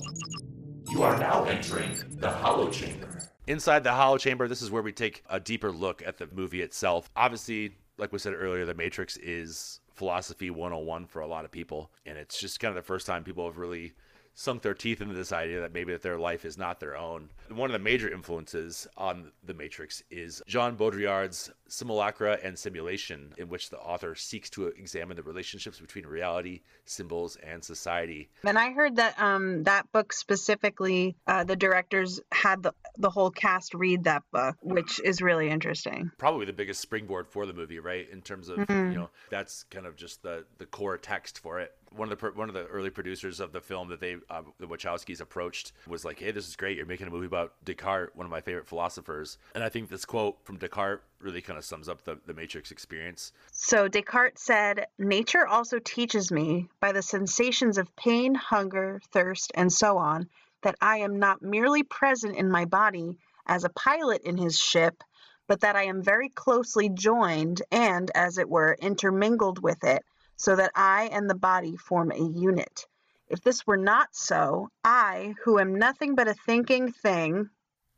You 0.90 0.98
You 0.98 1.02
are 1.04 1.18
now 1.18 1.44
entering 1.44 1.96
the 2.18 2.30
Hollow 2.30 2.70
Chamber. 2.70 3.22
Inside 3.48 3.82
the 3.82 3.92
Hollow 3.92 4.18
Chamber, 4.18 4.46
this 4.46 4.60
is 4.60 4.70
where 4.70 4.82
we 4.82 4.92
take 4.92 5.24
a 5.30 5.40
deeper 5.40 5.72
look 5.72 6.02
at 6.04 6.18
the 6.18 6.28
movie 6.30 6.60
itself. 6.60 7.08
Obviously, 7.16 7.78
like 7.96 8.12
we 8.12 8.18
said 8.18 8.34
earlier, 8.34 8.66
The 8.66 8.74
Matrix 8.74 9.16
is 9.16 9.80
philosophy 9.94 10.50
101 10.50 11.06
for 11.06 11.20
a 11.20 11.26
lot 11.26 11.46
of 11.46 11.50
people. 11.50 11.90
And 12.04 12.18
it's 12.18 12.38
just 12.38 12.60
kind 12.60 12.68
of 12.68 12.74
the 12.74 12.86
first 12.86 13.06
time 13.06 13.24
people 13.24 13.46
have 13.46 13.56
really 13.56 13.94
sunk 14.38 14.62
their 14.62 14.72
teeth 14.72 15.00
into 15.00 15.14
this 15.14 15.32
idea 15.32 15.60
that 15.60 15.72
maybe 15.74 15.90
that 15.90 16.00
their 16.00 16.16
life 16.16 16.44
is 16.44 16.56
not 16.56 16.78
their 16.78 16.96
own. 16.96 17.28
One 17.50 17.68
of 17.68 17.72
the 17.72 17.80
major 17.80 18.08
influences 18.08 18.86
on 18.96 19.32
The 19.44 19.52
Matrix 19.52 20.00
is 20.12 20.40
Jean 20.46 20.76
Baudrillard's 20.76 21.50
Simulacra 21.66 22.38
and 22.44 22.56
Simulation, 22.56 23.32
in 23.36 23.48
which 23.48 23.68
the 23.68 23.78
author 23.78 24.14
seeks 24.14 24.48
to 24.50 24.68
examine 24.68 25.16
the 25.16 25.24
relationships 25.24 25.80
between 25.80 26.06
reality, 26.06 26.60
symbols, 26.84 27.36
and 27.42 27.64
society. 27.64 28.28
And 28.44 28.56
I 28.56 28.70
heard 28.70 28.94
that 28.96 29.20
um, 29.20 29.64
that 29.64 29.90
book 29.90 30.12
specifically, 30.12 31.16
uh, 31.26 31.42
the 31.42 31.56
directors 31.56 32.20
had 32.30 32.62
the, 32.62 32.72
the 32.96 33.10
whole 33.10 33.30
cast 33.32 33.74
read 33.74 34.04
that 34.04 34.22
book, 34.32 34.54
which 34.62 35.00
is 35.00 35.20
really 35.20 35.50
interesting. 35.50 36.12
Probably 36.16 36.46
the 36.46 36.52
biggest 36.52 36.80
springboard 36.80 37.26
for 37.26 37.44
the 37.44 37.52
movie, 37.52 37.80
right? 37.80 38.08
In 38.08 38.22
terms 38.22 38.48
of, 38.48 38.58
Mhm. 38.58 38.92
you 38.92 38.98
know, 38.98 39.10
that's 39.30 39.64
kind 39.64 39.84
of 39.84 39.96
just 39.96 40.22
the, 40.22 40.44
the 40.58 40.66
core 40.66 40.96
text 40.96 41.40
for 41.40 41.58
it. 41.58 41.72
One 41.94 42.10
of 42.12 42.18
the 42.18 42.26
one 42.28 42.48
of 42.48 42.54
the 42.54 42.66
early 42.66 42.90
producers 42.90 43.40
of 43.40 43.52
the 43.52 43.60
film 43.60 43.88
that 43.88 44.00
they 44.00 44.16
uh, 44.30 44.42
the 44.58 44.66
Wachowskis 44.66 45.20
approached 45.20 45.72
was 45.86 46.04
like, 46.04 46.18
"Hey, 46.18 46.30
this 46.30 46.46
is 46.48 46.56
great. 46.56 46.76
You're 46.76 46.86
making 46.86 47.06
a 47.06 47.10
movie 47.10 47.26
about 47.26 47.52
Descartes, 47.64 48.14
one 48.14 48.26
of 48.26 48.30
my 48.30 48.40
favorite 48.40 48.66
philosophers." 48.66 49.38
And 49.54 49.64
I 49.64 49.68
think 49.68 49.88
this 49.88 50.04
quote 50.04 50.36
from 50.44 50.58
Descartes 50.58 51.02
really 51.20 51.40
kind 51.40 51.58
of 51.58 51.64
sums 51.64 51.88
up 51.88 52.02
the, 52.04 52.18
the 52.26 52.34
Matrix 52.34 52.70
experience. 52.70 53.32
So 53.50 53.88
Descartes 53.88 54.40
said, 54.40 54.86
Nature 54.98 55.46
also 55.46 55.78
teaches 55.78 56.30
me, 56.30 56.68
by 56.80 56.92
the 56.92 57.02
sensations 57.02 57.78
of 57.78 57.94
pain, 57.96 58.34
hunger, 58.34 59.00
thirst, 59.12 59.50
and 59.54 59.72
so 59.72 59.98
on, 59.98 60.28
that 60.62 60.76
I 60.80 60.98
am 60.98 61.18
not 61.18 61.42
merely 61.42 61.82
present 61.82 62.36
in 62.36 62.50
my 62.50 62.64
body 62.64 63.16
as 63.46 63.64
a 63.64 63.70
pilot 63.70 64.22
in 64.22 64.36
his 64.36 64.58
ship, 64.58 65.02
but 65.46 65.60
that 65.60 65.76
I 65.76 65.84
am 65.84 66.02
very 66.02 66.28
closely 66.28 66.88
joined 66.88 67.62
and, 67.72 68.10
as 68.14 68.38
it 68.38 68.48
were, 68.48 68.76
intermingled 68.80 69.62
with 69.62 69.82
it, 69.82 70.04
so 70.38 70.56
that 70.56 70.70
I 70.74 71.10
and 71.12 71.28
the 71.28 71.34
body 71.34 71.76
form 71.76 72.12
a 72.12 72.18
unit. 72.18 72.86
If 73.28 73.42
this 73.42 73.66
were 73.66 73.76
not 73.76 74.14
so, 74.14 74.70
I, 74.82 75.34
who 75.44 75.58
am 75.58 75.74
nothing 75.74 76.14
but 76.14 76.28
a 76.28 76.34
thinking 76.34 76.92
thing, 76.92 77.50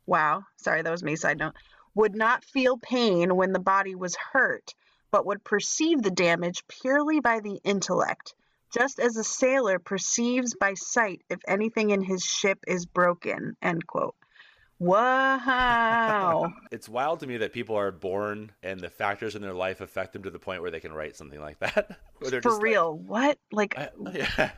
wow, 0.05 0.43
sorry, 0.57 0.81
that 0.81 0.91
was 0.91 1.03
me, 1.03 1.15
side 1.15 1.37
note, 1.37 1.53
would 1.95 2.15
not 2.15 2.43
feel 2.43 2.77
pain 2.77 3.35
when 3.35 3.53
the 3.53 3.59
body 3.59 3.95
was 3.95 4.15
hurt, 4.15 4.73
but 5.11 5.25
would 5.25 5.43
perceive 5.43 6.01
the 6.01 6.11
damage 6.11 6.67
purely 6.67 7.19
by 7.19 7.39
the 7.39 7.61
intellect, 7.63 8.33
just 8.73 8.99
as 8.99 9.17
a 9.17 9.23
sailor 9.23 9.77
perceives 9.77 10.55
by 10.55 10.73
sight 10.73 11.21
if 11.29 11.39
anything 11.47 11.91
in 11.91 12.01
his 12.01 12.23
ship 12.23 12.59
is 12.67 12.85
broken. 12.85 13.55
End 13.61 13.85
quote. 13.85 14.15
Wow. 14.81 16.53
It's 16.71 16.89
wild 16.89 17.19
to 17.19 17.27
me 17.27 17.37
that 17.37 17.53
people 17.53 17.75
are 17.75 17.91
born 17.91 18.51
and 18.63 18.79
the 18.79 18.89
factors 18.89 19.35
in 19.35 19.41
their 19.41 19.53
life 19.53 19.81
affect 19.81 20.13
them 20.13 20.23
to 20.23 20.31
the 20.31 20.39
point 20.39 20.61
where 20.61 20.71
they 20.71 20.79
can 20.79 20.91
write 20.93 21.15
something 21.15 21.39
like 21.39 21.59
that. 21.59 21.99
For 22.19 22.31
just 22.31 22.45
like, 22.45 22.63
real. 22.63 22.97
what? 22.97 23.37
Like, 23.51 23.75
yeah. 24.13 24.51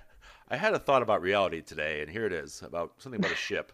I 0.49 0.55
had 0.55 0.73
a 0.73 0.79
thought 0.79 1.01
about 1.01 1.21
reality 1.21 1.61
today, 1.61 2.01
and 2.01 2.09
here 2.09 2.25
it 2.25 2.31
is 2.31 2.61
about 2.61 2.93
something 2.99 3.19
about 3.19 3.31
a 3.31 3.35
ship. 3.35 3.73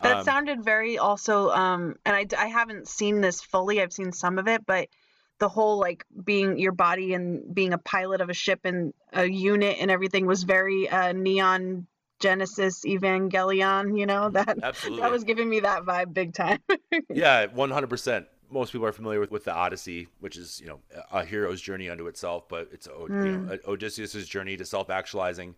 that 0.00 0.18
Um, 0.18 0.24
sounded 0.24 0.64
very 0.64 0.96
also, 0.96 1.50
um, 1.50 1.96
and 2.06 2.16
I, 2.16 2.26
I 2.42 2.46
haven't 2.46 2.88
seen 2.88 3.20
this 3.20 3.42
fully, 3.42 3.82
I've 3.82 3.92
seen 3.92 4.12
some 4.12 4.38
of 4.38 4.48
it, 4.48 4.64
but 4.64 4.88
the 5.38 5.48
whole 5.48 5.78
like 5.78 6.04
being 6.24 6.58
your 6.58 6.72
body 6.72 7.12
and 7.12 7.54
being 7.54 7.72
a 7.72 7.78
pilot 7.78 8.20
of 8.20 8.30
a 8.30 8.34
ship 8.34 8.60
and 8.64 8.94
a 9.12 9.26
unit 9.26 9.76
and 9.80 9.90
everything 9.90 10.26
was 10.26 10.44
very 10.44 10.88
uh, 10.88 11.12
neon 11.12 11.86
genesis 12.24 12.84
evangelion 12.84 13.98
you 13.98 14.06
know 14.06 14.28
that 14.30 14.58
Absolutely. 14.62 15.00
that 15.02 15.10
was 15.10 15.24
giving 15.24 15.48
me 15.48 15.60
that 15.60 15.82
vibe 15.84 16.12
big 16.14 16.32
time 16.32 16.58
yeah, 17.10 17.46
one 17.46 17.70
hundred 17.70 17.90
percent. 17.90 18.26
Most 18.50 18.70
people 18.72 18.86
are 18.86 18.92
familiar 18.92 19.18
with, 19.20 19.30
with 19.32 19.44
the 19.44 19.52
Odyssey, 19.52 20.06
which 20.20 20.36
is 20.36 20.60
you 20.60 20.68
know 20.68 20.78
a 21.10 21.24
hero's 21.24 21.60
journey 21.60 21.88
unto 21.88 22.06
itself, 22.06 22.48
but 22.48 22.68
it's 22.72 22.86
O- 22.88 23.06
you 23.08 23.14
Mm. 23.14 23.48
know, 23.48 23.58
Odysseus's 23.66 24.28
journey 24.28 24.56
to 24.56 24.64
self-actualizing, 24.64 25.54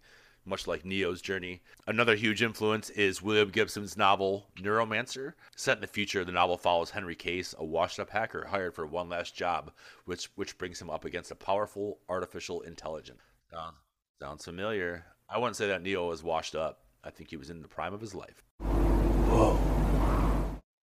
much 0.47 0.67
like 0.67 0.85
Neo's 0.85 1.21
journey. 1.21 1.61
Another 1.87 2.15
huge 2.15 2.43
influence 2.43 2.89
is 2.91 3.21
William 3.23 3.51
Gibson's 3.51 3.97
novel 3.97 4.47
Neuromancer. 4.57 5.35
Set 5.57 5.77
in 5.79 5.81
the 5.83 5.87
future, 5.99 6.25
the 6.25 6.33
novel 6.33 6.57
follows 6.57 6.91
Henry 6.91 7.15
Case, 7.17 7.55
a 7.59 7.65
washed-up 7.65 8.09
hacker 8.11 8.47
hired 8.47 8.75
for 8.75 8.87
one 8.87 9.09
last 9.11 9.35
job, 9.35 9.73
which 10.07 10.31
which 10.37 10.57
brings 10.57 10.81
him 10.81 10.89
up 10.91 11.05
against 11.05 11.31
a 11.31 11.37
powerful 11.37 11.99
artificial 12.09 12.63
intelligence. 12.63 13.23
Sounds 13.53 13.77
sounds 14.21 14.45
familiar. 14.45 15.05
I 15.29 15.39
wouldn't 15.39 15.57
say 15.57 15.67
that 15.69 15.83
Neo 15.83 16.09
was 16.09 16.23
washed 16.23 16.55
up. 16.55 16.81
I 17.03 17.11
think 17.11 17.31
he 17.31 17.37
was 17.37 17.51
in 17.51 17.63
the 17.63 17.69
prime 17.69 17.95
of 17.95 18.01
his 18.01 18.15
life. 18.15 18.43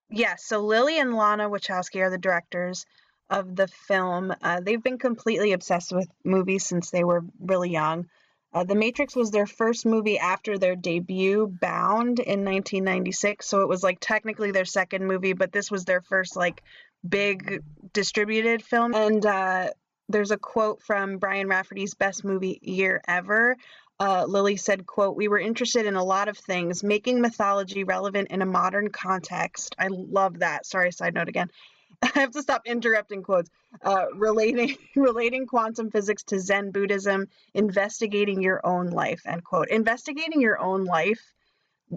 Yeah, 0.09 0.35
so 0.37 0.59
Lily 0.59 0.99
and 0.99 1.15
Lana 1.15 1.49
Wachowski 1.49 2.01
are 2.01 2.09
the 2.09 2.17
directors 2.17 2.85
of 3.29 3.55
the 3.55 3.67
film. 3.67 4.33
Uh, 4.41 4.59
they've 4.59 4.83
been 4.83 4.99
completely 4.99 5.53
obsessed 5.53 5.91
with 5.91 6.07
movies 6.23 6.65
since 6.65 6.91
they 6.91 7.03
were 7.03 7.23
really 7.39 7.71
young. 7.71 8.07
Uh, 8.53 8.63
the 8.63 8.75
Matrix 8.75 9.15
was 9.15 9.31
their 9.31 9.47
first 9.47 9.85
movie 9.85 10.19
after 10.19 10.57
their 10.57 10.75
debut, 10.75 11.47
Bound, 11.59 12.19
in 12.19 12.45
1996. 12.45 13.47
So 13.47 13.61
it 13.61 13.67
was 13.67 13.81
like 13.81 13.97
technically 13.99 14.51
their 14.51 14.65
second 14.65 15.07
movie, 15.07 15.33
but 15.33 15.51
this 15.51 15.71
was 15.71 15.85
their 15.85 16.01
first 16.01 16.35
like 16.35 16.61
big 17.07 17.63
distributed 17.93 18.61
film. 18.63 18.93
And 18.93 19.25
uh, 19.25 19.69
there's 20.09 20.31
a 20.31 20.37
quote 20.37 20.83
from 20.83 21.17
Brian 21.17 21.47
Raftery's 21.47 21.95
best 21.95 22.23
movie 22.23 22.59
year 22.61 23.01
ever. 23.07 23.57
Uh, 23.99 24.25
Lily 24.27 24.57
said, 24.57 24.85
quote, 24.85 25.15
we 25.15 25.27
were 25.27 25.39
interested 25.39 25.85
in 25.85 25.95
a 25.95 26.03
lot 26.03 26.27
of 26.27 26.37
things, 26.37 26.83
making 26.83 27.21
mythology 27.21 27.83
relevant 27.83 28.29
in 28.31 28.41
a 28.41 28.45
modern 28.45 28.89
context. 28.89 29.75
I 29.77 29.87
love 29.89 30.39
that. 30.39 30.65
Sorry, 30.65 30.91
side 30.91 31.13
note 31.13 31.29
again. 31.29 31.49
I 32.01 32.19
have 32.19 32.31
to 32.31 32.41
stop 32.41 32.63
interrupting 32.65 33.23
quotes. 33.23 33.49
Uh, 33.81 34.05
relating 34.15 34.77
relating 34.95 35.45
quantum 35.45 35.89
physics 35.89 36.23
to 36.23 36.39
Zen 36.39 36.71
Buddhism, 36.71 37.27
investigating 37.53 38.41
your 38.41 38.65
own 38.65 38.87
life, 38.87 39.21
end 39.25 39.43
quote. 39.43 39.69
Investigating 39.69 40.41
your 40.41 40.59
own 40.59 40.85
life. 40.85 41.21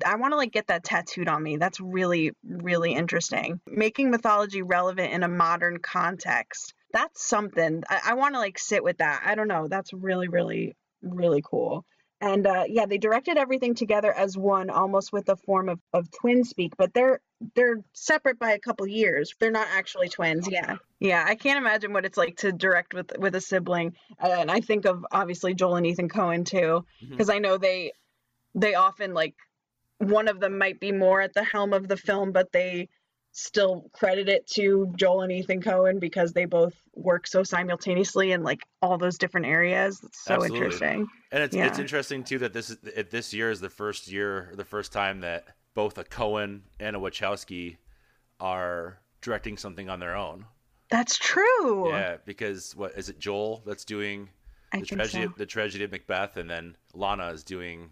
I 0.04 0.16
want 0.16 0.32
to 0.32 0.37
like 0.37 0.52
get 0.52 0.66
that 0.66 0.85
tattooed 0.85 1.28
on 1.28 1.42
me. 1.42 1.56
That's 1.56 1.80
really, 1.80 2.32
really 2.44 2.92
interesting. 2.92 3.61
Making 3.66 4.11
mythology 4.11 4.62
relevant 4.62 5.12
in 5.12 5.22
a 5.22 5.28
modern 5.28 5.78
context. 5.78 6.74
That's 6.92 7.26
something. 7.26 7.82
I, 7.88 8.00
I 8.09 8.14
want 8.14 8.35
to 8.35 8.38
like 8.38 8.59
sit 8.59 8.85
with 8.85 8.98
that. 8.98 9.22
I 9.24 9.35
don't 9.35 9.48
know. 9.48 9.68
That's 9.68 9.92
really, 9.92 10.28
really, 10.28 10.76
really 11.14 11.42
cool. 11.42 11.84
And 12.20 12.46
uh, 12.46 12.64
yeah, 12.66 12.86
they 12.86 12.96
directed 12.96 13.36
everything 13.36 13.74
together 13.74 14.12
as 14.12 14.38
one, 14.38 14.70
almost 14.70 15.12
with 15.12 15.28
a 15.28 15.36
form 15.36 15.68
of, 15.68 15.78
of 15.92 16.10
twin 16.10 16.44
speak, 16.44 16.72
but 16.78 16.94
they're 16.94 17.20
they're 17.54 17.76
separate 17.92 18.38
by 18.38 18.52
a 18.52 18.58
couple 18.58 18.86
years. 18.86 19.34
They're 19.38 19.50
not 19.50 19.68
actually 19.70 20.08
twins. 20.08 20.48
Yeah, 20.50 20.76
yeah. 20.98 21.22
I 21.26 21.34
can't 21.34 21.58
imagine 21.58 21.92
what 21.92 22.06
it's 22.06 22.16
like 22.16 22.38
to 22.38 22.52
direct 22.52 22.94
with 22.94 23.12
with 23.18 23.34
a 23.34 23.40
sibling. 23.40 23.96
Uh, 24.22 24.36
and 24.38 24.50
I 24.50 24.60
think 24.60 24.86
of 24.86 25.04
obviously 25.12 25.54
Joel 25.54 25.76
and 25.76 25.86
Ethan 25.86 26.08
Coen 26.08 26.46
too, 26.46 26.86
because 27.06 27.28
I 27.28 27.38
know 27.38 27.58
they 27.58 27.92
they 28.54 28.74
often 28.74 29.12
like 29.12 29.34
one 29.98 30.28
of 30.28 30.40
them 30.40 30.56
might 30.56 30.80
be 30.80 30.92
more 30.92 31.20
at 31.20 31.34
the 31.34 31.44
helm 31.44 31.74
of 31.74 31.86
the 31.86 31.98
film, 31.98 32.32
but 32.32 32.50
they 32.50 32.88
still 33.37 33.90
credit 33.92 34.31
it 34.31 34.46
to 34.46 34.92
Joel 34.96 35.20
and 35.20 35.31
Ethan 35.31 35.61
Coen 35.61 36.01
because 36.01 36.33
they 36.33 36.46
both 36.46 36.75
work 36.94 37.27
so 37.27 37.42
simultaneously 37.42 38.33
in 38.33 38.42
like 38.42 38.62
all 38.81 38.96
those 38.96 39.18
different 39.18 39.46
areas. 39.46 40.01
It's 40.03 40.25
so 40.25 40.35
Absolutely. 40.35 40.57
interesting. 40.57 41.07
And 41.31 41.42
it's 41.42 41.55
it's 41.55 41.79
interesting 41.79 42.25
too 42.25 42.38
that 42.38 42.55
this 42.55 42.70
is 42.70 42.79
this 43.11 43.35
year 43.35 43.51
is 43.51 43.61
the 43.61 43.68
first 43.68 44.09
year, 44.09 44.53
the 44.57 44.64
first 44.64 44.90
time 44.90 45.20
that 45.20 45.49
both 45.75 45.99
a 45.99 46.05
Coen 46.05 46.62
and 46.81 46.96
a 46.96 46.99
Wachowski 46.99 47.77
are 48.40 49.01
directing 49.20 49.59
something 49.59 49.90
on 49.90 50.01
their 50.01 50.16
own. 50.16 50.46
That's 50.90 51.18
true. 51.18 51.90
Yeah, 51.90 52.16
because 52.25 52.75
what 52.75 52.96
is 52.96 53.11
it? 53.11 53.18
Joel 53.18 53.62
that's 53.66 53.85
doing 53.85 54.31
the 54.72 54.81
tragedy, 54.81 55.27
so. 55.27 55.33
the 55.37 55.46
tragedy 55.46 55.85
of 55.85 55.92
Macbeth, 55.92 56.38
and 56.38 56.49
then 56.49 56.77
Lana 56.94 57.29
is 57.29 57.44
doing 57.44 57.90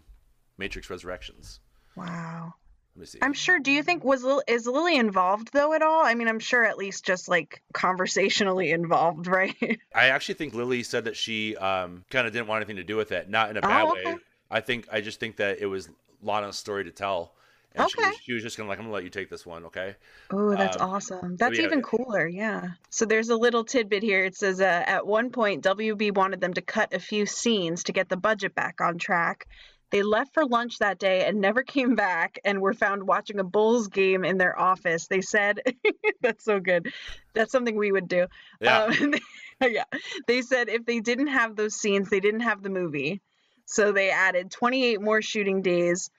Matrix 0.57 0.89
Resurrections. 0.89 1.59
Wow. 1.95 2.55
Let 2.95 2.99
me 3.01 3.05
see. 3.05 3.19
I'm 3.21 3.33
sure. 3.33 3.59
Do 3.59 3.71
you 3.71 3.83
think 3.83 4.03
was 4.03 4.23
is 4.47 4.65
Lily 4.67 4.95
involved 4.95 5.49
though 5.51 5.73
at 5.73 5.81
all? 5.81 6.05
I 6.05 6.13
mean, 6.15 6.27
I'm 6.27 6.39
sure 6.39 6.63
at 6.63 6.77
least 6.77 7.05
just 7.05 7.27
like 7.27 7.61
conversationally 7.73 8.71
involved, 8.71 9.27
right? 9.39 9.55
I 9.93 10.07
actually 10.07 10.35
think 10.35 10.53
Lily 10.53 10.83
said 10.83 11.05
that 11.05 11.15
she 11.15 11.55
um, 11.57 12.03
kind 12.09 12.27
of 12.27 12.33
didn't 12.33 12.47
want 12.47 12.61
anything 12.61 12.77
to 12.77 12.83
do 12.83 12.95
with 12.95 13.11
it, 13.11 13.29
not 13.29 13.49
in 13.49 13.57
a 13.57 13.61
bad 13.61 13.83
Oh, 13.83 13.93
way. 13.93 14.01
okay. 14.05 14.17
I 14.51 14.61
think 14.61 14.87
I 14.91 15.01
just 15.01 15.19
think 15.19 15.37
that 15.37 15.59
it 15.59 15.65
was 15.65 15.89
Lana's 16.21 16.57
story 16.57 16.83
to 16.85 16.91
tell, 16.91 17.33
and 17.73 17.89
she, 17.89 17.97
Okay. 17.97 18.07
was, 18.07 18.17
she 18.23 18.33
was 18.33 18.43
just 18.43 18.57
gonna 18.57 18.69
like, 18.69 18.77
I'm 18.79 18.85
gonna 18.85 18.93
let 18.93 19.03
you 19.03 19.09
take 19.09 19.29
this 19.29 19.45
one, 19.45 19.65
okay? 19.65 19.95
Oh, 20.31 20.55
that's 20.55 20.75
Um, 20.75 20.81
awesome. 20.81 21.35
That's 21.37 21.59
yeah, 21.59 21.65
even 21.65 21.81
cooler. 21.81 22.27
Yeah. 22.27 22.69
So 22.89 23.05
there's 23.05 23.29
a 23.29 23.35
little 23.37 23.63
tidbit 23.63 24.03
here. 24.03 24.25
It 24.25 24.35
says 24.35 24.59
uh, 24.59 24.83
at 24.85 25.05
one 25.05 25.29
point, 25.31 25.63
WB 25.63 26.13
wanted 26.15 26.41
them 26.41 26.53
to 26.53 26.61
cut 26.61 26.93
a 26.93 26.99
few 26.99 27.25
scenes 27.25 27.83
to 27.83 27.93
get 27.93 28.09
the 28.09 28.17
budget 28.17 28.55
back 28.55 28.81
on 28.81 28.97
track. 28.97 29.45
They 29.95 30.03
left 30.03 30.33
for 30.33 30.45
lunch 30.45 30.79
that 30.79 30.99
day 30.99 31.23
and 31.23 31.39
never 31.39 31.63
came 31.75 31.95
back 31.95 32.37
and 32.43 32.59
were 32.59 32.73
found 32.73 33.07
watching 33.07 33.39
a 33.39 33.45
Bulls 33.45 33.87
game 33.87 34.25
in 34.25 34.37
their 34.37 34.59
office. 34.59 35.07
They 35.07 35.21
said, 35.21 35.61
that's 36.21 36.43
so 36.43 36.59
good. 36.59 36.91
That's 37.33 37.53
something 37.53 37.77
we 37.77 37.93
would 37.93 38.09
do. 38.09 38.27
Yeah. 38.59 38.83
Um, 38.83 39.13
yeah. 39.61 39.85
They 40.27 40.41
said 40.41 40.67
if 40.67 40.85
they 40.85 40.99
didn't 40.99 41.27
have 41.27 41.55
those 41.55 41.75
scenes, 41.75 42.09
they 42.09 42.19
didn't 42.19 42.41
have 42.41 42.61
the 42.61 42.69
movie. 42.69 43.21
So 43.67 43.93
they 43.93 44.09
added 44.09 44.51
28 44.51 44.99
more 44.99 45.21
shooting 45.21 45.61
days 45.61 46.09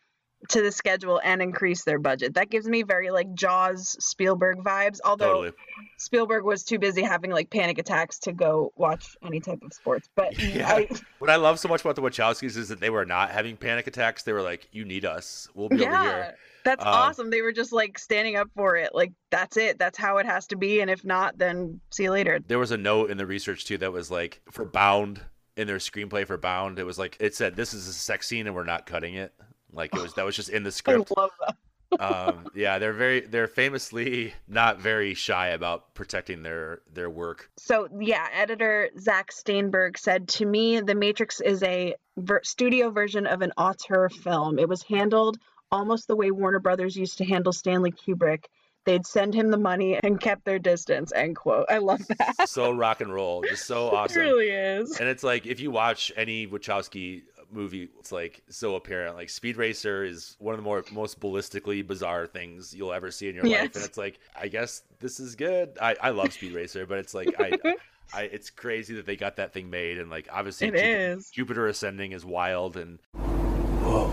to 0.48 0.62
the 0.62 0.70
schedule 0.70 1.20
and 1.24 1.42
increase 1.42 1.84
their 1.84 1.98
budget. 1.98 2.34
That 2.34 2.50
gives 2.50 2.66
me 2.68 2.82
very 2.82 3.10
like 3.10 3.32
Jaws 3.34 3.96
Spielberg 4.04 4.58
vibes. 4.58 4.98
Although 5.04 5.32
Totally. 5.34 5.52
Spielberg 5.98 6.44
was 6.44 6.62
too 6.62 6.78
busy 6.78 7.02
having 7.02 7.30
like 7.30 7.50
panic 7.50 7.78
attacks 7.78 8.18
to 8.20 8.32
go 8.32 8.72
watch 8.76 9.16
any 9.24 9.40
type 9.40 9.62
of 9.62 9.72
sports. 9.72 10.08
But 10.14 10.38
Yeah. 10.42 10.68
I, 10.70 10.88
What 11.18 11.30
I 11.30 11.36
love 11.36 11.58
so 11.58 11.68
much 11.68 11.80
about 11.80 11.96
the 11.96 12.02
Wachowskis 12.02 12.56
is 12.56 12.68
that 12.68 12.80
they 12.80 12.90
were 12.90 13.06
not 13.06 13.30
having 13.30 13.56
panic 13.56 13.86
attacks. 13.86 14.22
They 14.22 14.32
were 14.32 14.42
like, 14.42 14.68
"You 14.72 14.84
need 14.84 15.04
us. 15.04 15.48
We'll 15.54 15.68
be 15.68 15.84
over 15.86 16.02
here." 16.02 16.36
that's 16.64 16.84
Um, 16.84 16.88
awesome. 16.92 17.30
They 17.30 17.42
were 17.42 17.52
just 17.52 17.72
like 17.72 17.98
standing 17.98 18.36
up 18.36 18.48
for 18.54 18.76
it. 18.76 18.94
Like 18.94 19.12
that's 19.30 19.56
it. 19.56 19.78
That's 19.78 19.96
how 19.98 20.18
it 20.18 20.26
has 20.26 20.46
to 20.48 20.56
be. 20.56 20.80
And 20.80 20.90
if 20.90 21.04
not, 21.04 21.38
then 21.38 21.80
see 21.90 22.04
you 22.04 22.10
later. 22.10 22.40
There 22.46 22.58
was 22.58 22.70
a 22.72 22.76
note 22.76 23.10
in 23.10 23.16
the 23.18 23.26
research 23.26 23.64
too 23.64 23.78
that 23.78 23.92
was 23.92 24.10
like 24.10 24.42
for 24.52 24.64
Bound 24.64 25.20
in 25.56 25.66
their 25.66 25.78
screenplay 25.78 26.26
for 26.26 26.36
Bound. 26.36 26.78
It 26.78 26.84
was 26.84 26.98
like 26.98 27.16
it 27.20 27.34
said, 27.34 27.56
"This 27.56 27.72
is 27.72 27.88
a 27.88 27.92
sex 27.92 28.26
scene 28.26 28.46
and 28.46 28.54
we're 28.54 28.64
not 28.64 28.84
cutting 28.86 29.14
it." 29.14 29.32
Like 29.72 29.94
it 29.94 30.02
was 30.02 30.14
that 30.14 30.24
was 30.24 30.36
just 30.36 30.48
in 30.48 30.62
the 30.62 30.72
script. 30.72 31.12
I 31.16 31.20
love 31.20 31.30
that. 31.40 31.56
um, 32.00 32.48
yeah, 32.54 32.78
they're 32.78 32.92
very 32.92 33.20
they're 33.20 33.46
famously 33.46 34.34
not 34.48 34.80
very 34.80 35.14
shy 35.14 35.48
about 35.48 35.94
protecting 35.94 36.42
their 36.42 36.80
their 36.92 37.08
work. 37.08 37.50
So 37.58 37.88
yeah, 38.00 38.26
editor 38.32 38.90
Zach 38.98 39.30
Staenberg 39.32 39.96
said 39.98 40.28
to 40.28 40.46
me, 40.46 40.80
"The 40.80 40.94
Matrix 40.94 41.40
is 41.40 41.62
a 41.62 41.94
ver- 42.16 42.42
studio 42.42 42.90
version 42.90 43.26
of 43.26 43.42
an 43.42 43.52
auteur 43.56 44.08
film. 44.08 44.58
It 44.58 44.68
was 44.68 44.82
handled 44.82 45.38
almost 45.70 46.08
the 46.08 46.16
way 46.16 46.30
Warner 46.30 46.60
Brothers 46.60 46.96
used 46.96 47.18
to 47.18 47.24
handle 47.24 47.52
Stanley 47.52 47.92
Kubrick. 47.92 48.44
They'd 48.84 49.06
send 49.06 49.34
him 49.34 49.50
the 49.50 49.58
money 49.58 49.98
and 50.02 50.20
kept 50.20 50.44
their 50.44 50.58
distance." 50.58 51.12
End 51.14 51.36
quote. 51.36 51.66
I 51.68 51.78
love 51.78 52.00
that. 52.18 52.48
So 52.48 52.72
rock 52.72 53.00
and 53.00 53.12
roll, 53.14 53.42
just 53.42 53.66
so 53.66 53.90
awesome. 53.94 54.22
It 54.22 54.24
really 54.24 54.48
is. 54.48 54.98
And 54.98 55.08
it's 55.08 55.22
like 55.22 55.46
if 55.46 55.60
you 55.60 55.70
watch 55.70 56.10
any 56.16 56.46
Wachowski 56.48 57.22
movie, 57.56 57.88
it's 57.98 58.12
like 58.12 58.42
so 58.48 58.76
apparent. 58.76 59.16
Like 59.16 59.30
Speed 59.30 59.56
Racer 59.56 60.04
is 60.04 60.36
one 60.38 60.54
of 60.54 60.58
the 60.58 60.62
more 60.62 60.84
most 60.92 61.18
ballistically 61.18 61.84
bizarre 61.86 62.26
things 62.26 62.74
you'll 62.74 62.92
ever 62.92 63.10
see 63.10 63.28
in 63.28 63.34
your 63.34 63.44
life, 63.44 63.74
and 63.74 63.84
it's 63.84 63.98
like 63.98 64.20
I 64.40 64.48
guess 64.48 64.82
this 65.00 65.18
is 65.18 65.34
good. 65.34 65.76
I, 65.80 65.96
I 66.00 66.10
love 66.10 66.32
Speed 66.32 66.52
Racer, 66.52 66.86
but 66.86 66.98
it's 66.98 67.14
like 67.14 67.34
I. 67.38 67.58
I, 68.14 68.22
it's 68.22 68.50
crazy 68.50 68.94
that 68.94 69.04
they 69.04 69.16
got 69.16 69.34
that 69.38 69.52
thing 69.52 69.68
made, 69.68 69.98
and 69.98 70.08
like 70.08 70.28
obviously, 70.32 70.68
It 70.68 70.74
Jupi- 70.74 71.16
is. 71.16 71.28
Jupiter 71.28 71.66
Ascending 71.66 72.12
is 72.12 72.24
wild, 72.24 72.76
and 72.76 73.00
whoa 73.12 74.12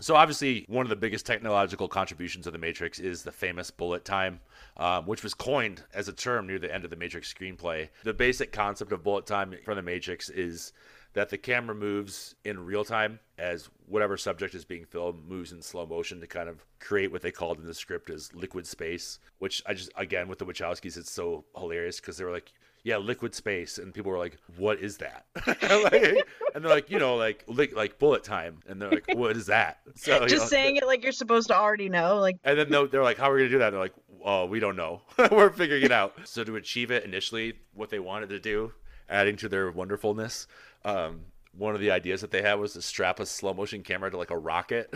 so 0.00 0.14
obviously, 0.14 0.64
one 0.68 0.84
of 0.84 0.90
the 0.90 0.96
biggest 0.96 1.24
technological 1.24 1.88
contributions 1.88 2.46
of 2.46 2.52
the 2.52 2.58
Matrix 2.58 2.98
is 2.98 3.22
the 3.22 3.32
famous 3.32 3.70
bullet 3.70 4.04
time, 4.04 4.40
um, 4.76 5.06
which 5.06 5.22
was 5.22 5.32
coined 5.32 5.82
as 5.94 6.08
a 6.08 6.12
term 6.12 6.46
near 6.46 6.58
the 6.58 6.72
end 6.72 6.84
of 6.84 6.90
the 6.90 6.96
Matrix 6.96 7.32
screenplay. 7.32 7.88
The 8.04 8.12
basic 8.12 8.52
concept 8.52 8.92
of 8.92 9.02
bullet 9.02 9.26
time 9.26 9.54
from 9.64 9.76
the 9.76 9.82
Matrix 9.82 10.28
is 10.28 10.72
that 11.16 11.30
the 11.30 11.38
camera 11.38 11.74
moves 11.74 12.34
in 12.44 12.62
real 12.66 12.84
time 12.84 13.18
as 13.38 13.70
whatever 13.86 14.18
subject 14.18 14.54
is 14.54 14.66
being 14.66 14.84
filmed 14.84 15.26
moves 15.26 15.50
in 15.50 15.62
slow 15.62 15.86
motion 15.86 16.20
to 16.20 16.26
kind 16.26 16.46
of 16.46 16.62
create 16.78 17.10
what 17.10 17.22
they 17.22 17.30
called 17.30 17.58
in 17.58 17.64
the 17.64 17.72
script 17.72 18.10
as 18.10 18.34
liquid 18.34 18.66
space. 18.66 19.18
Which 19.38 19.62
I 19.66 19.72
just 19.72 19.90
again 19.96 20.28
with 20.28 20.38
the 20.38 20.44
Wachowskis, 20.44 20.98
it's 20.98 21.10
so 21.10 21.44
hilarious 21.56 21.98
because 22.00 22.18
they 22.18 22.24
were 22.24 22.30
like. 22.32 22.52
Yeah, 22.84 22.98
liquid 22.98 23.34
space, 23.34 23.78
and 23.78 23.92
people 23.92 24.12
were 24.12 24.18
like, 24.18 24.38
"What 24.56 24.78
is 24.78 24.98
that?" 24.98 25.26
Like- 25.44 26.24
and 26.54 26.64
they're 26.64 26.70
like, 26.70 26.88
"You 26.88 27.00
know, 27.00 27.16
like 27.16 27.42
li- 27.48 27.72
like 27.74 27.98
bullet 27.98 28.22
time," 28.22 28.60
and 28.68 28.80
they're 28.80 28.92
like, 28.92 29.06
"What 29.12 29.36
is 29.36 29.46
that?" 29.46 29.78
So 29.96 30.22
you 30.22 30.28
Just 30.28 30.42
know, 30.42 30.48
saying 30.50 30.76
it 30.76 30.86
like 30.86 31.02
you're 31.02 31.10
supposed 31.10 31.48
to 31.48 31.56
already 31.56 31.88
know. 31.88 32.20
Like 32.20 32.36
and 32.44 32.56
then 32.56 32.70
they're, 32.70 32.86
they're 32.86 33.02
like, 33.02 33.18
"How 33.18 33.28
are 33.28 33.34
we 33.34 33.40
gonna 33.40 33.50
do 33.50 33.58
that?" 33.58 33.70
They're 33.70 33.80
like, 33.80 33.94
"Oh, 34.24 34.44
we 34.46 34.60
don't 34.60 34.76
know. 34.76 35.00
We're 35.32 35.50
figuring 35.50 35.82
it 35.82 35.90
out." 35.90 36.14
So 36.26 36.44
to 36.44 36.54
achieve 36.54 36.92
it 36.92 37.02
initially, 37.02 37.54
what 37.74 37.90
they 37.90 37.98
wanted 37.98 38.28
to 38.28 38.38
do, 38.38 38.70
adding 39.08 39.36
to 39.36 39.48
their 39.48 39.70
wonderfulness, 39.70 40.46
um, 40.84 41.20
one 41.56 41.74
of 41.74 41.80
the 41.80 41.90
ideas 41.90 42.20
that 42.20 42.30
they 42.30 42.42
had 42.42 42.54
was 42.54 42.74
to 42.74 42.82
strap 42.82 43.20
a 43.20 43.26
slow 43.26 43.54
motion 43.54 43.82
camera 43.82 44.10
to 44.10 44.16
like 44.16 44.30
a 44.30 44.36
rocket, 44.38 44.92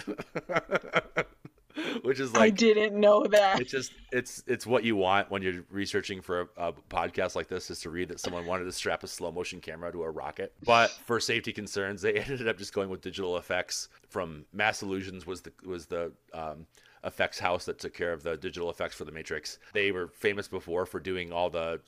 which 2.02 2.20
is 2.20 2.32
like 2.32 2.42
I 2.42 2.50
didn't 2.50 2.98
know 2.98 3.26
that. 3.26 3.60
it's 3.60 3.70
just 3.70 3.92
it's 4.12 4.42
it's 4.46 4.66
what 4.66 4.84
you 4.84 4.96
want 4.96 5.30
when 5.30 5.42
you're 5.42 5.64
researching 5.70 6.20
for 6.20 6.42
a, 6.56 6.68
a 6.68 6.72
podcast 6.90 7.34
like 7.34 7.48
this 7.48 7.70
is 7.70 7.80
to 7.80 7.90
read 7.90 8.08
that 8.08 8.20
someone 8.20 8.44
wanted 8.46 8.64
to 8.64 8.72
strap 8.72 9.02
a 9.04 9.06
slow 9.06 9.32
motion 9.32 9.60
camera 9.60 9.90
to 9.92 10.02
a 10.02 10.10
rocket 10.10 10.52
but 10.64 10.90
for 11.06 11.20
safety 11.20 11.52
concerns 11.52 12.02
they 12.02 12.14
ended 12.20 12.48
up 12.48 12.58
just 12.58 12.74
going 12.74 12.88
with 12.88 13.00
digital 13.00 13.36
effects 13.36 13.88
from 14.08 14.44
mass 14.52 14.82
illusions 14.82 15.26
was 15.26 15.40
the 15.42 15.52
was 15.64 15.86
the 15.86 16.12
um, 16.34 16.66
effects 17.04 17.38
house 17.38 17.64
that 17.64 17.78
took 17.78 17.94
care 17.94 18.12
of 18.12 18.22
the 18.22 18.36
digital 18.36 18.70
effects 18.70 18.96
for 18.96 19.04
the 19.04 19.12
matrix. 19.12 19.58
They 19.72 19.92
were 19.92 20.08
famous 20.08 20.48
before 20.48 20.86
for 20.86 21.00
doing 21.00 21.32
all 21.32 21.50
the 21.50 21.80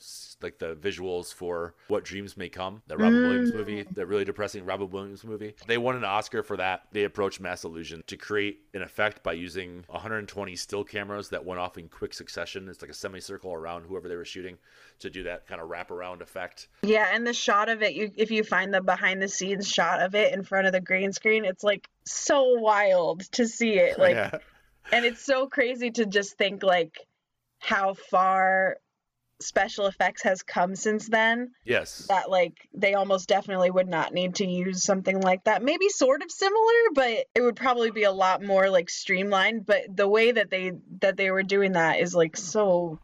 like 0.42 0.58
the 0.58 0.74
visuals 0.76 1.32
for 1.32 1.74
what 1.88 2.04
dreams 2.04 2.36
may 2.36 2.48
come 2.48 2.82
the 2.88 2.96
robin 2.96 3.20
mm. 3.20 3.28
williams 3.28 3.54
movie 3.54 3.86
the 3.92 4.04
really 4.04 4.24
depressing 4.24 4.64
robin 4.64 4.90
williams 4.90 5.24
movie. 5.24 5.54
They 5.66 5.78
won 5.78 5.96
an 5.96 6.04
oscar 6.04 6.42
for 6.42 6.56
that. 6.56 6.82
They 6.92 7.04
approached 7.04 7.40
mass 7.40 7.64
illusion 7.64 8.02
to 8.06 8.16
create 8.16 8.60
an 8.74 8.82
effect 8.82 9.22
by 9.22 9.34
using 9.34 9.84
120 9.88 10.56
still 10.56 10.84
cameras 10.84 11.28
that 11.30 11.44
went 11.44 11.60
off 11.60 11.78
in 11.78 11.88
quick 11.88 12.14
succession. 12.14 12.68
It's 12.68 12.82
like 12.82 12.90
a 12.90 12.94
semicircle 12.94 13.52
around 13.52 13.84
whoever 13.84 14.08
they 14.08 14.16
were 14.16 14.24
shooting 14.24 14.58
to 15.00 15.10
do 15.10 15.22
that 15.24 15.46
kind 15.46 15.60
of 15.60 15.68
wraparound 15.68 16.20
effect. 16.20 16.68
Yeah, 16.82 17.08
and 17.12 17.26
the 17.26 17.32
shot 17.32 17.68
of 17.68 17.82
it, 17.82 17.94
you 17.94 18.10
if 18.16 18.30
you 18.30 18.44
find 18.44 18.72
the 18.72 18.80
behind 18.80 19.20
the 19.20 19.28
scenes 19.28 19.68
shot 19.68 20.00
of 20.00 20.14
it 20.14 20.32
in 20.32 20.42
front 20.42 20.66
of 20.66 20.72
the 20.72 20.80
green 20.80 21.12
screen, 21.12 21.44
it's 21.44 21.64
like 21.64 21.88
so 22.04 22.58
wild 22.58 23.20
to 23.32 23.46
see 23.46 23.74
it. 23.74 23.98
Like 24.02 24.16
yeah 24.16 24.38
and 24.90 25.04
it's 25.04 25.24
so 25.24 25.46
crazy 25.46 25.90
to 25.90 26.06
just 26.06 26.36
think 26.36 26.62
like 26.62 26.98
how 27.58 27.94
far 27.94 28.78
special 29.40 29.86
effects 29.86 30.22
has 30.22 30.42
come 30.42 30.76
since 30.76 31.08
then 31.08 31.50
yes 31.64 32.06
that 32.08 32.30
like 32.30 32.68
they 32.74 32.94
almost 32.94 33.28
definitely 33.28 33.70
would 33.70 33.88
not 33.88 34.14
need 34.14 34.36
to 34.36 34.46
use 34.46 34.82
something 34.84 35.20
like 35.20 35.42
that 35.44 35.62
maybe 35.64 35.88
sort 35.88 36.22
of 36.22 36.30
similar 36.30 36.80
but 36.94 37.26
it 37.34 37.40
would 37.40 37.56
probably 37.56 37.90
be 37.90 38.04
a 38.04 38.12
lot 38.12 38.40
more 38.42 38.70
like 38.70 38.88
streamlined 38.88 39.66
but 39.66 39.80
the 39.94 40.06
way 40.08 40.30
that 40.30 40.48
they 40.50 40.72
that 41.00 41.16
they 41.16 41.30
were 41.32 41.42
doing 41.42 41.72
that 41.72 41.98
is 41.98 42.14
like 42.14 42.36
so 42.36 43.00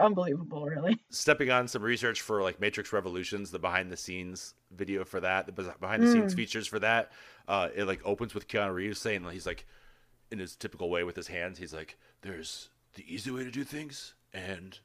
unbelievable 0.00 0.64
really 0.64 0.98
stepping 1.10 1.50
on 1.50 1.68
some 1.68 1.82
research 1.82 2.22
for 2.22 2.42
like 2.42 2.60
Matrix 2.60 2.92
Revolutions, 2.92 3.50
the 3.50 3.58
behind 3.58 3.92
the 3.92 3.96
scenes 3.96 4.54
video 4.70 5.04
for 5.04 5.20
that, 5.20 5.46
the 5.46 5.52
behind 5.52 6.02
the 6.02 6.06
scenes 6.06 6.32
Mm. 6.32 6.36
features 6.36 6.66
for 6.66 6.78
that. 6.78 7.12
Uh, 7.46 7.68
it 7.74 7.84
like 7.84 8.00
opens 8.04 8.34
with 8.34 8.48
Keanu 8.48 8.72
Reeves 8.74 8.98
saying 8.98 9.24
he's 9.30 9.46
like 9.46 9.66
in 10.30 10.38
his 10.38 10.56
typical 10.56 10.90
way 10.90 11.04
with 11.04 11.16
his 11.16 11.28
hands, 11.28 11.58
he's 11.58 11.74
like, 11.74 11.96
"There's 12.22 12.70
the 12.94 13.04
easy 13.12 13.30
way 13.30 13.44
to 13.44 13.50
do 13.50 13.64
things, 13.64 14.14
and 14.32 14.78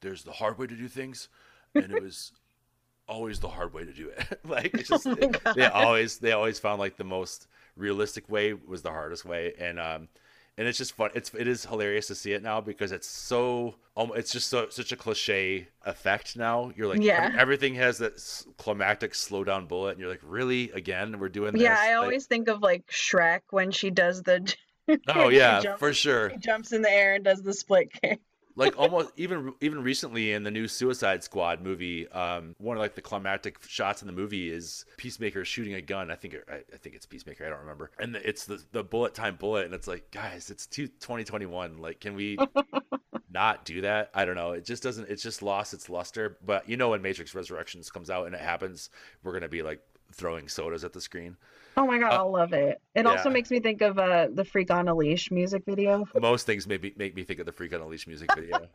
there's 0.00 0.22
the 0.24 0.32
hard 0.32 0.58
way 0.58 0.66
to 0.66 0.76
do 0.76 0.88
things," 0.88 1.28
and 1.74 1.90
it 1.92 2.02
was 2.02 2.32
always 3.08 3.40
the 3.40 3.48
hard 3.48 3.72
way 3.74 3.84
to 3.84 3.92
do 3.92 4.08
it. 4.08 4.40
like 4.44 4.72
it's 4.74 4.88
just 4.88 5.06
Oh 5.06 5.14
God. 5.16 5.54
they 5.56 5.66
always 5.66 6.18
they 6.18 6.32
always 6.32 6.58
found 6.58 6.78
like 6.78 6.96
the 6.96 7.04
most 7.04 7.46
realistic 7.76 8.28
way 8.30 8.52
was 8.54 8.82
the 8.82 8.90
hardest 8.90 9.24
way, 9.24 9.54
and 9.58 9.78
um. 9.78 10.08
And 10.56 10.68
it's 10.68 10.78
just 10.78 10.92
fun. 10.92 11.10
It's 11.16 11.34
it 11.34 11.48
is 11.48 11.64
hilarious 11.66 12.06
to 12.06 12.14
see 12.14 12.32
it 12.32 12.40
now 12.40 12.60
because 12.60 12.92
it's 12.92 13.08
so 13.08 13.74
um, 13.96 14.12
it's 14.14 14.30
just 14.30 14.46
so 14.46 14.68
such 14.68 14.92
a 14.92 14.96
cliche 14.96 15.66
effect 15.84 16.36
now. 16.36 16.70
You're 16.76 16.86
like 16.86 17.02
Yeah. 17.02 17.24
ev- 17.32 17.40
everything 17.40 17.74
has 17.74 17.98
that 17.98 18.12
s- 18.14 18.46
climactic 18.56 19.16
slow 19.16 19.42
down 19.42 19.66
bullet, 19.66 19.90
and 19.90 19.98
you're 19.98 20.08
like, 20.08 20.20
really 20.22 20.70
again 20.70 21.18
we're 21.18 21.28
doing 21.28 21.54
this. 21.54 21.62
yeah 21.62 21.76
i 21.76 21.96
Like- 21.96 22.04
always 22.04 22.26
think 22.26 22.46
of 22.46 22.62
like 22.62 22.86
shrek 22.86 23.40
when 23.50 23.72
she 23.72 23.90
does 23.90 24.22
the 24.22 24.54
oh 25.08 25.28
yeah 25.28 25.60
jumps- 25.60 25.78
for 25.78 25.92
sure. 25.92 26.30
she 26.30 26.36
jumps 26.38 26.72
in 26.72 26.82
the 26.82 26.90
air 26.90 27.14
and 27.14 27.24
does 27.24 27.42
the 27.42 27.52
split 27.52 27.90
kick 27.92 28.20
like 28.56 28.78
almost 28.78 29.10
even 29.16 29.52
even 29.60 29.82
recently 29.82 30.32
in 30.32 30.42
the 30.42 30.50
new 30.50 30.68
Suicide 30.68 31.24
Squad 31.24 31.60
movie, 31.62 32.08
um, 32.08 32.54
one 32.58 32.76
of 32.76 32.80
like 32.80 32.94
the 32.94 33.02
climactic 33.02 33.60
shots 33.66 34.02
in 34.02 34.06
the 34.06 34.12
movie 34.12 34.50
is 34.50 34.84
Peacemaker 34.96 35.44
shooting 35.44 35.74
a 35.74 35.80
gun. 35.80 36.10
I 36.10 36.14
think 36.14 36.34
it, 36.34 36.44
I, 36.48 36.56
I 36.72 36.76
think 36.78 36.94
it's 36.94 37.06
Peacemaker. 37.06 37.44
I 37.44 37.50
don't 37.50 37.60
remember. 37.60 37.90
And 37.98 38.16
it's 38.16 38.44
the 38.44 38.62
the 38.72 38.84
bullet 38.84 39.14
time 39.14 39.36
bullet, 39.36 39.64
and 39.64 39.74
it's 39.74 39.88
like, 39.88 40.10
guys, 40.10 40.50
it's 40.50 40.66
two, 40.66 40.86
2021. 40.86 41.78
Like, 41.78 42.00
can 42.00 42.14
we 42.14 42.38
not 43.30 43.64
do 43.64 43.80
that? 43.80 44.10
I 44.14 44.24
don't 44.24 44.36
know. 44.36 44.52
It 44.52 44.64
just 44.64 44.82
doesn't. 44.82 45.08
It's 45.08 45.22
just 45.22 45.42
lost 45.42 45.74
its 45.74 45.88
luster. 45.88 46.38
But 46.44 46.68
you 46.68 46.76
know, 46.76 46.90
when 46.90 47.02
Matrix 47.02 47.34
Resurrections 47.34 47.90
comes 47.90 48.08
out 48.10 48.26
and 48.26 48.34
it 48.34 48.40
happens, 48.40 48.90
we're 49.22 49.32
gonna 49.32 49.48
be 49.48 49.62
like 49.62 49.80
throwing 50.12 50.48
sodas 50.48 50.84
at 50.84 50.92
the 50.92 51.00
screen. 51.00 51.36
Oh 51.76 51.86
my 51.86 51.98
god 51.98 52.12
i 52.12 52.20
love 52.20 52.52
it 52.52 52.80
it 52.94 53.06
also 53.06 53.28
makes 53.30 53.50
me 53.50 53.58
think 53.60 53.82
of 53.82 53.98
uh 53.98 54.28
the 54.32 54.44
freak 54.44 54.70
on 54.70 54.88
a 54.88 54.94
leash 54.94 55.30
music 55.30 55.62
video 55.66 56.04
Most 56.20 56.46
things 56.46 56.66
make 56.66 56.82
me 56.82 56.92
make 56.96 57.14
me 57.16 57.24
think 57.24 57.40
of 57.40 57.46
the 57.46 57.52
Freak 57.52 57.74
on 57.74 57.80
a 57.80 57.86
Leash 57.86 58.06
music 58.06 58.30
video. 58.34 58.60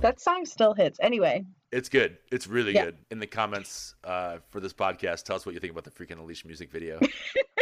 that 0.00 0.20
song 0.20 0.44
still 0.46 0.74
hits 0.74 0.98
anyway 1.02 1.44
It's 1.70 1.88
good. 1.90 2.16
It's 2.32 2.46
really 2.46 2.72
Yeah. 2.74 2.86
good. 2.86 2.96
In 3.10 3.18
the 3.18 3.26
comments 3.26 3.94
uh, 4.02 4.38
for 4.48 4.58
this 4.58 4.72
podcast, 4.72 5.24
tell 5.24 5.36
us 5.36 5.44
what 5.44 5.54
you 5.54 5.60
think 5.60 5.72
about 5.72 5.84
the 5.84 5.90
Freak 5.90 6.10
on 6.12 6.18
a 6.18 6.24
Leash 6.24 6.44
music 6.46 6.70
video. 6.72 6.98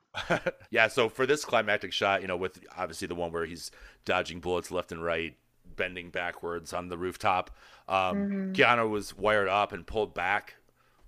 yeah, 0.70 0.88
so 0.88 1.08
for 1.08 1.26
this 1.26 1.44
climactic 1.44 1.92
shot, 1.92 2.22
you 2.22 2.28
know, 2.28 2.36
with 2.36 2.62
obviously 2.76 3.06
the 3.08 3.14
one 3.14 3.32
where 3.32 3.46
he's 3.46 3.70
dodging 4.04 4.40
bullets 4.40 4.70
left 4.70 4.92
and 4.92 5.02
right, 5.04 5.36
bending 5.76 6.10
backwards 6.10 6.72
on 6.72 6.88
the 6.88 6.98
rooftop, 6.98 7.50
um, 7.88 8.16
Mhm. 8.16 8.54
Keanu 8.54 8.90
was 8.90 9.16
wired 9.16 9.48
up 9.48 9.72
and 9.72 9.86
pulled 9.86 10.14
back 10.14 10.54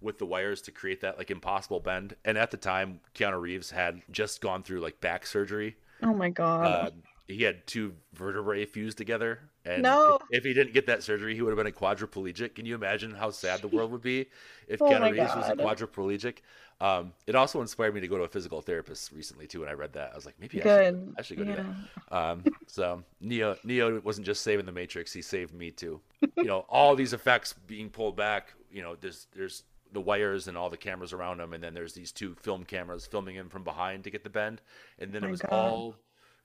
with 0.01 0.19
the 0.19 0.27
wires 0.27 0.61
to 0.63 0.71
create 0.71 1.01
that 1.01 1.19
like 1.19 1.31
impossible 1.31 1.81
bend. 1.81 2.17
And 2.25 2.37
at 2.39 2.51
the 2.51 2.57
time, 2.57 3.01
Keanu 3.15 3.41
Reeves 3.41 3.71
had 3.71 4.03
just 4.11 4.41
gone 4.41 4.63
through 4.63 4.81
like 4.81 5.01
back 5.01 5.27
surgery. 5.27 5.77
oh 6.03 6.13
my 6.13 6.29
god 6.31 6.67
Uh, 6.67 6.91
he 7.27 7.43
had 7.43 7.67
two 7.67 7.95
vertebrae 8.13 8.67
fused 8.67 8.99
together, 8.99 9.41
and 9.65 9.83
No. 9.83 10.01
if, 10.03 10.21
if 10.31 10.45
he 10.45 10.53
didn't 10.53 10.75
get 10.75 10.87
that 10.87 11.03
surgery, 11.03 11.35
he 11.35 11.43
would 11.43 11.51
have 11.51 11.57
been 11.57 11.67
a 11.67 11.71
quadriplegic. 11.77 12.55
Can 12.55 12.67
you 12.67 12.75
imagine 12.75 13.13
how 13.15 13.31
sad 13.31 13.63
the 13.63 13.69
world 13.69 13.91
would 13.93 14.03
be 14.03 14.27
if 14.69 14.81
Oh 14.81 14.85
Keanu 14.85 15.11
Reeves 15.11 15.35
was 15.35 15.49
a 15.49 15.55
quadriplegic? 15.55 16.39
Um, 16.81 17.13
it 17.27 17.35
also 17.35 17.61
inspired 17.61 17.95
me 17.95 18.01
to 18.01 18.09
go 18.09 18.19
to 18.19 18.25
a 18.25 18.29
physical 18.29 18.61
therapist 18.61 19.13
recently 19.13 19.47
too. 19.47 19.61
When 19.61 19.69
I 19.69 19.73
read 19.73 19.93
that, 19.95 20.13
I 20.13 20.15
was 20.17 20.27
like, 20.27 20.35
maybe 20.41 20.63
I 20.63 20.67
should, 20.67 20.89
I 21.17 21.23
should 21.23 21.39
go 21.39 21.45
do 21.45 21.55
Yeah. 21.55 21.63
that. 22.11 22.17
Um, 22.17 22.47
so 22.67 23.03
Neo 23.21 23.57
Neo 23.65 24.01
wasn't 24.01 24.27
just 24.27 24.43
saving 24.43 24.67
the 24.67 24.73
Matrix; 24.73 25.13
he 25.13 25.23
saved 25.23 25.55
me 25.55 25.71
too. 25.71 26.01
You 26.41 26.49
know, 26.49 26.61
all 26.69 26.95
these 26.95 27.13
effects 27.13 27.55
being 27.67 27.89
pulled 27.91 28.17
back. 28.17 28.55
You 28.71 28.83
know, 28.83 28.97
there's 29.01 29.29
there's 29.35 29.63
the 29.93 30.01
wires 30.01 30.49
and 30.49 30.57
all 30.59 30.69
the 30.71 30.77
cameras 30.77 31.13
around 31.13 31.41
him, 31.41 31.53
and 31.53 31.63
then 31.63 31.73
there's 31.75 31.95
these 31.95 32.13
two 32.13 32.35
film 32.43 32.65
cameras 32.65 33.07
filming 33.07 33.37
him 33.37 33.49
from 33.49 33.63
behind 33.65 34.05
to 34.05 34.11
get 34.11 34.25
the 34.25 34.31
bend, 34.31 34.61
and 34.99 35.13
then 35.13 35.23
My 35.23 35.29
it 35.29 35.31
was 35.31 35.41
God. 35.41 35.49
all 35.49 35.97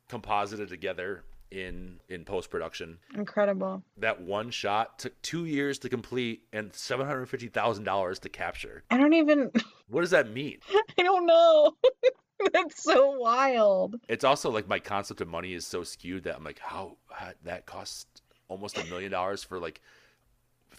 composited 0.09 0.67
together 0.67 1.23
in 1.51 1.99
in 2.09 2.25
post 2.25 2.49
production. 2.49 2.97
Incredible. 3.15 3.81
That 3.97 4.21
one 4.21 4.51
shot 4.51 4.99
took 4.99 5.19
two 5.21 5.45
years 5.45 5.79
to 5.79 5.89
complete 5.89 6.43
and 6.53 6.73
seven 6.75 7.07
hundred 7.07 7.27
fifty 7.27 7.47
thousand 7.47 7.85
dollars 7.85 8.19
to 8.19 8.29
capture. 8.29 8.83
I 8.89 8.97
don't 8.97 9.13
even. 9.13 9.51
What 9.91 10.01
does 10.01 10.11
that 10.11 10.31
mean? 10.31 10.59
I 10.99 11.01
don't 11.01 11.25
know. 11.25 11.71
That's 12.53 12.83
so 12.83 13.09
wild. 13.17 13.95
It's 14.07 14.23
also 14.23 14.51
like 14.51 14.67
my 14.67 14.77
concept 14.77 15.19
of 15.19 15.27
money 15.27 15.53
is 15.53 15.65
so 15.65 15.83
skewed 15.83 16.25
that 16.25 16.35
I'm 16.35 16.43
like, 16.43 16.59
how, 16.59 16.97
how 17.09 17.31
that 17.43 17.65
cost 17.65 18.21
almost 18.49 18.77
a 18.77 18.83
million 18.85 19.09
dollars 19.09 19.43
for 19.43 19.57
like 19.57 19.81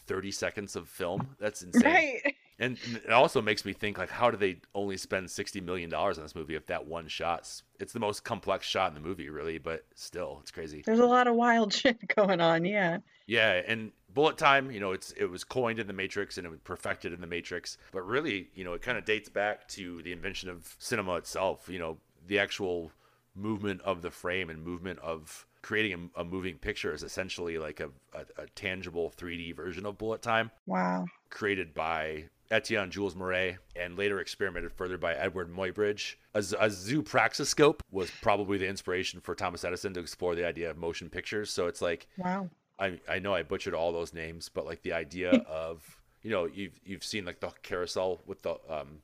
thirty 0.06 0.30
seconds 0.30 0.76
of 0.76 0.88
film? 0.88 1.34
That's 1.40 1.62
insane. 1.64 1.82
Right. 1.92 2.34
And 2.60 2.78
it 3.04 3.10
also 3.10 3.40
makes 3.40 3.64
me 3.64 3.72
think 3.72 3.98
like, 3.98 4.10
how 4.10 4.30
do 4.30 4.36
they 4.36 4.58
only 4.74 4.96
spend 4.98 5.30
sixty 5.30 5.60
million 5.60 5.90
dollars 5.90 6.18
on 6.18 6.24
this 6.24 6.34
movie 6.34 6.54
if 6.54 6.66
that 6.66 6.86
one 6.86 7.08
shot's? 7.08 7.62
It's 7.80 7.92
the 7.92 8.00
most 8.00 8.22
complex 8.22 8.66
shot 8.66 8.88
in 8.88 8.94
the 8.94 9.00
movie, 9.06 9.30
really, 9.30 9.58
but 9.58 9.84
still, 9.94 10.38
it's 10.42 10.50
crazy. 10.50 10.82
There's 10.84 10.98
a 11.00 11.06
lot 11.06 11.26
of 11.26 11.34
wild 11.34 11.72
shit 11.74 12.14
going 12.14 12.40
on. 12.40 12.64
Yeah. 12.64 12.98
Yeah, 13.26 13.62
and 13.66 13.92
bullet 14.12 14.36
time, 14.38 14.70
you 14.70 14.80
know, 14.80 14.92
it's 14.92 15.12
it 15.12 15.24
was 15.26 15.42
coined 15.42 15.78
in 15.78 15.86
the 15.86 15.92
Matrix 15.92 16.36
and 16.36 16.46
it 16.46 16.50
was 16.50 16.60
perfected 16.60 17.12
in 17.12 17.20
the 17.20 17.26
Matrix, 17.26 17.78
but 17.92 18.02
really, 18.06 18.48
you 18.54 18.64
know, 18.64 18.74
it 18.74 18.82
kind 18.82 18.98
of 18.98 19.04
dates 19.04 19.28
back 19.28 19.66
to 19.68 20.02
the 20.02 20.12
invention 20.12 20.48
of 20.50 20.76
cinema 20.78 21.14
itself. 21.14 21.68
You 21.68 21.78
know, 21.78 21.98
the 22.26 22.38
actual 22.38 22.90
movement 23.34 23.80
of 23.82 24.02
the 24.02 24.10
frame 24.10 24.50
and 24.50 24.62
movement 24.62 24.98
of 24.98 25.46
creating 25.62 26.10
a, 26.16 26.20
a 26.22 26.24
moving 26.24 26.56
picture 26.58 26.92
is 26.92 27.02
essentially 27.02 27.56
like 27.58 27.80
a, 27.80 27.90
a, 28.12 28.42
a 28.42 28.46
tangible 28.54 29.12
3D 29.16 29.54
version 29.54 29.86
of 29.86 29.96
bullet 29.96 30.22
time 30.22 30.50
Wow. 30.66 31.06
created 31.28 31.72
by 31.74 32.24
Etienne 32.50 32.90
Jules 32.90 33.14
Marey 33.14 33.58
and 33.76 33.96
later 33.96 34.18
experimented 34.20 34.72
further 34.72 34.98
by 34.98 35.14
Edward 35.14 35.52
Muybridge. 35.54 36.16
A, 36.34 36.38
a 36.38 36.68
zoopraxiscope 36.68 37.80
was 37.90 38.10
probably 38.22 38.58
the 38.58 38.66
inspiration 38.66 39.20
for 39.20 39.34
Thomas 39.34 39.64
Edison 39.64 39.94
to 39.94 40.00
explore 40.00 40.34
the 40.34 40.46
idea 40.46 40.70
of 40.70 40.76
motion 40.76 41.08
pictures. 41.08 41.50
So 41.50 41.66
it's 41.66 41.80
like 41.82 42.08
Wow. 42.18 42.50
I 42.78 42.98
I 43.08 43.18
know 43.18 43.34
I 43.34 43.42
butchered 43.42 43.74
all 43.74 43.92
those 43.92 44.12
names, 44.14 44.48
but 44.48 44.66
like 44.66 44.82
the 44.82 44.92
idea 44.92 45.30
of 45.48 45.98
you 46.22 46.30
know 46.30 46.46
you've 46.46 46.78
you've 46.84 47.04
seen 47.04 47.24
like 47.24 47.40
the 47.40 47.50
carousel 47.62 48.20
with 48.26 48.42
the 48.42 48.56
um 48.68 49.02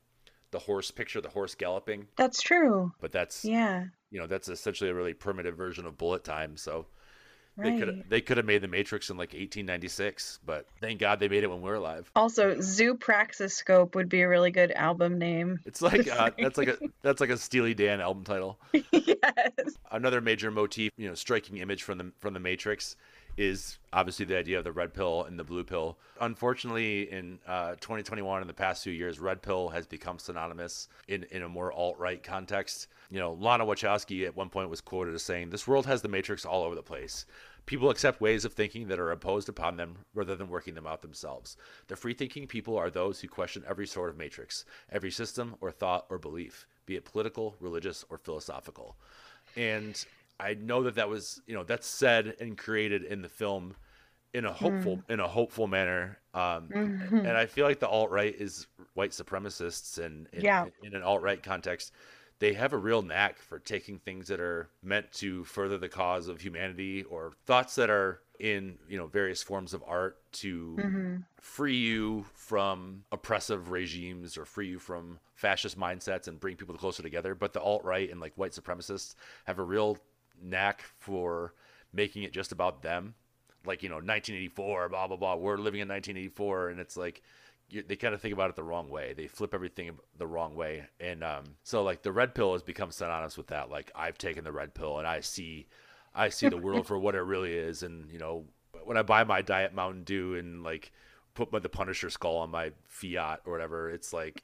the 0.51 0.59
horse 0.59 0.91
picture, 0.91 1.19
the 1.21 1.29
horse 1.29 1.55
galloping, 1.55 2.07
That's 2.15 2.41
true. 2.41 2.93
but 3.01 3.11
that's 3.11 3.43
Yeah. 3.45 3.85
you 4.11 4.19
know 4.19 4.27
that's 4.27 4.47
essentially 4.49 4.89
a 4.89 4.93
really 4.93 5.13
primitive 5.13 5.55
version 5.57 5.85
of 5.85 5.97
bullet 5.97 6.23
time. 6.23 6.57
So 6.57 6.85
they 7.57 7.79
could 7.79 8.03
they 8.09 8.21
could 8.21 8.37
have 8.37 8.45
made 8.45 8.61
the 8.61 8.67
Matrix 8.67 9.09
in 9.09 9.17
like 9.17 9.29
1896, 9.29 10.39
but 10.45 10.67
thank 10.79 10.99
God 10.99 11.19
they 11.19 11.27
made 11.27 11.43
it 11.43 11.49
when 11.49 11.61
we 11.61 11.69
are 11.69 11.75
alive. 11.75 12.11
Also, 12.15 12.59
Zoo 12.61 12.95
Praxiscope 12.95 13.95
would 13.95 14.09
be 14.09 14.21
a 14.21 14.29
really 14.29 14.51
good 14.51 14.71
album 14.71 15.17
name. 15.17 15.59
It's 15.65 15.81
like 15.81 16.07
uh, 16.11 16.31
that's 16.39 16.57
like 16.57 16.67
a 16.67 16.77
that's 17.01 17.19
like 17.19 17.29
a 17.29 17.37
Steely 17.37 17.73
Dan 17.73 17.99
album 17.99 18.23
title. 18.23 18.59
yes. 18.91 19.77
Another 19.91 20.21
major 20.21 20.51
motif, 20.51 20.91
you 20.97 21.07
know, 21.07 21.15
striking 21.15 21.57
image 21.57 21.83
from 21.83 21.97
the 21.97 22.11
from 22.19 22.33
the 22.33 22.39
Matrix 22.39 22.95
is 23.37 23.77
obviously 23.93 24.25
the 24.25 24.37
idea 24.37 24.57
of 24.57 24.63
the 24.63 24.71
red 24.71 24.93
pill 24.93 25.23
and 25.23 25.37
the 25.37 25.43
blue 25.43 25.63
pill. 25.63 25.97
Unfortunately, 26.19 27.09
in 27.11 27.37
uh, 27.47 27.71
2021, 27.75 28.41
in 28.41 28.47
the 28.47 28.53
past 28.53 28.83
few 28.83 28.91
years, 28.91 29.19
red 29.19 29.41
pill 29.41 29.69
has 29.69 29.85
become 29.85 30.17
synonymous 30.17 30.89
in, 31.07 31.23
in 31.31 31.43
a 31.43 31.49
more 31.49 31.71
alt 31.71 31.97
right 31.99 32.21
context. 32.23 32.87
You 33.11 33.19
know, 33.19 33.33
Lana 33.33 33.65
Wachowski 33.65 34.25
at 34.25 34.35
one 34.35 34.49
point 34.49 34.69
was 34.69 34.81
quoted 34.81 35.13
as 35.13 35.21
saying, 35.21 35.51
This 35.51 35.67
world 35.67 35.85
has 35.85 36.01
the 36.01 36.09
Matrix 36.09 36.45
all 36.45 36.63
over 36.63 36.75
the 36.75 36.81
place. 36.81 37.25
People 37.67 37.89
accept 37.89 38.21
ways 38.21 38.45
of 38.45 38.53
thinking 38.53 38.87
that 38.87 38.99
are 38.99 39.11
imposed 39.11 39.49
upon 39.49 39.75
them 39.75 39.97
rather 40.13 40.35
than 40.35 40.49
working 40.49 40.73
them 40.73 40.87
out 40.87 41.01
themselves. 41.01 41.57
The 41.87 41.97
free 41.97 42.13
thinking 42.13 42.47
people 42.47 42.77
are 42.77 42.89
those 42.89 43.19
who 43.19 43.27
question 43.27 43.63
every 43.67 43.85
sort 43.85 44.09
of 44.09 44.17
matrix, 44.17 44.65
every 44.89 45.11
system 45.11 45.55
or 45.59 45.71
thought 45.71 46.05
or 46.09 46.17
belief, 46.17 46.65
be 46.85 46.95
it 46.95 47.05
political, 47.05 47.55
religious, 47.59 48.05
or 48.09 48.17
philosophical. 48.17 48.95
And 49.57 50.03
I 50.39 50.53
know 50.55 50.83
that 50.83 50.95
that 50.95 51.09
was, 51.09 51.41
you 51.47 51.55
know, 51.55 51.63
that's 51.63 51.87
said 51.87 52.35
and 52.39 52.57
created 52.57 53.03
in 53.03 53.21
the 53.21 53.29
film 53.29 53.75
in 54.33 54.45
a 54.45 54.51
hopeful 54.53 55.01
in 55.09 55.19
a 55.19 55.27
hopeful 55.27 55.67
manner. 55.67 56.19
Um, 56.33 56.69
Mhm. 56.69 57.25
And 57.25 57.37
I 57.37 57.45
feel 57.45 57.65
like 57.65 57.79
the 57.79 57.87
alt 57.87 58.11
right 58.11 58.35
is 58.35 58.67
white 58.93 59.11
supremacists, 59.11 59.97
and 60.03 60.27
in, 60.33 60.43
Yeah. 60.43 60.65
in 60.83 60.93
an 60.95 61.01
alt 61.01 61.21
right 61.21 61.41
context, 61.41 61.91
they 62.39 62.53
have 62.53 62.73
a 62.73 62.77
real 62.77 63.01
knack 63.01 63.39
for 63.39 63.57
taking 63.59 63.97
things 63.99 64.27
that 64.27 64.39
are 64.39 64.69
meant 64.83 65.11
to 65.13 65.43
further 65.45 65.77
the 65.77 65.89
cause 65.89 66.27
of 66.27 66.39
humanity 66.41 67.03
or 67.03 67.33
thoughts 67.45 67.75
that 67.75 67.89
are 67.89 68.21
in 68.39 68.77
you 68.87 68.97
know 68.97 69.07
various 69.07 69.41
forms 69.41 69.73
of 69.73 69.83
art 69.87 70.19
to 70.31 70.75
Mhm. 70.77 71.23
free 71.39 71.77
you 71.77 72.25
from 72.33 73.03
oppressive 73.11 73.71
regimes 73.71 74.37
or 74.37 74.45
free 74.45 74.67
you 74.67 74.79
from 74.79 75.19
fascist 75.35 75.77
mindsets 75.79 76.27
and 76.27 76.39
bring 76.39 76.55
people 76.55 76.75
closer 76.75 77.01
together. 77.01 77.33
But 77.33 77.53
the 77.53 77.61
alt 77.61 77.83
right 77.83 78.09
and 78.11 78.19
like 78.19 78.33
white 78.35 78.51
supremacists 78.51 79.15
have 79.45 79.57
a 79.59 79.63
real 79.63 79.97
knack 80.41 80.83
for 80.99 81.53
making 81.93 82.23
it 82.23 82.33
just 82.33 82.51
about 82.51 82.81
them. 82.81 83.15
Like, 83.65 83.83
you 83.83 83.89
know, 83.89 83.95
1984, 83.95 84.89
blah, 84.89 85.07
blah, 85.07 85.17
blah. 85.17 85.35
We're 85.35 85.57
living 85.57 85.81
in 85.81 85.87
1984. 85.87 86.69
And 86.69 86.79
it's 86.79 86.95
like, 86.95 87.21
you, 87.69 87.83
they 87.85 87.95
kind 87.95 88.13
of 88.13 88.21
think 88.21 88.33
about 88.33 88.49
it 88.49 88.55
the 88.55 88.63
wrong 88.63 88.89
way. 88.89 89.13
They 89.13 89.27
flip 89.27 89.53
everything 89.53 89.97
the 90.17 90.27
wrong 90.27 90.55
way. 90.55 90.85
And 90.99 91.23
um, 91.23 91.43
so, 91.63 91.83
like, 91.83 92.01
the 92.01 92.11
red 92.11 92.33
pill 92.33 92.53
has 92.53 92.63
become 92.63 92.91
synonymous 92.91 93.37
with 93.37 93.47
that. 93.47 93.69
Like, 93.69 93.91
I've 93.93 94.17
taken 94.17 94.43
the 94.43 94.51
red 94.51 94.73
pill 94.73 94.99
and 94.99 95.07
I 95.07 95.19
see. 95.19 95.67
I 96.15 96.29
see 96.29 96.49
the 96.49 96.57
world 96.57 96.87
for 96.87 96.97
what 96.97 97.15
it 97.15 97.21
really 97.21 97.53
is, 97.53 97.83
and 97.83 98.11
you 98.11 98.17
know, 98.17 98.45
when 98.83 98.97
I 98.97 99.03
buy 99.03 99.23
my 99.23 99.41
Diet 99.41 99.73
Mountain 99.73 100.03
Dew 100.03 100.35
and 100.35 100.63
like 100.63 100.91
put 101.33 101.51
my, 101.51 101.59
the 101.59 101.69
Punisher 101.69 102.09
skull 102.09 102.37
on 102.37 102.49
my 102.49 102.71
Fiat 102.87 103.41
or 103.45 103.51
whatever, 103.51 103.89
it's 103.89 104.13
like 104.13 104.43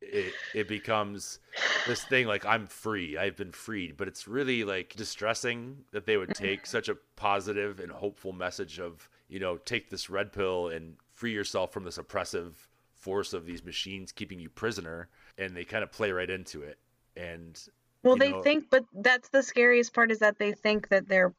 it 0.00 0.32
it 0.54 0.68
becomes 0.68 1.38
this 1.86 2.04
thing 2.04 2.26
like 2.26 2.44
I'm 2.46 2.66
free, 2.66 3.16
I've 3.16 3.36
been 3.36 3.52
freed, 3.52 3.96
but 3.96 4.08
it's 4.08 4.28
really 4.28 4.64
like 4.64 4.94
distressing 4.96 5.84
that 5.92 6.06
they 6.06 6.16
would 6.16 6.34
take 6.34 6.60
mm-hmm. 6.60 6.70
such 6.70 6.88
a 6.88 6.96
positive 7.16 7.80
and 7.80 7.90
hopeful 7.90 8.32
message 8.32 8.78
of 8.78 9.08
you 9.28 9.40
know 9.40 9.56
take 9.56 9.90
this 9.90 10.08
red 10.08 10.32
pill 10.32 10.68
and 10.68 10.96
free 11.12 11.32
yourself 11.32 11.72
from 11.72 11.84
this 11.84 11.98
oppressive 11.98 12.68
force 12.94 13.32
of 13.32 13.46
these 13.46 13.64
machines 13.64 14.12
keeping 14.12 14.40
you 14.40 14.48
prisoner, 14.48 15.08
and 15.36 15.56
they 15.56 15.64
kind 15.64 15.82
of 15.82 15.92
play 15.92 16.10
right 16.10 16.30
into 16.30 16.62
it, 16.62 16.78
and 17.16 17.60
Well, 18.02 18.16
they 18.16 18.30
know- 18.30 18.42
think, 18.42 18.70
but 18.70 18.84
that's 18.92 19.28
the 19.28 19.42
scariest 19.42 19.92
part 19.94 20.10
is 20.10 20.18
that 20.20 20.38
they 20.38 20.52
think 20.52 20.88
that 20.88 21.08
they're 21.08 21.34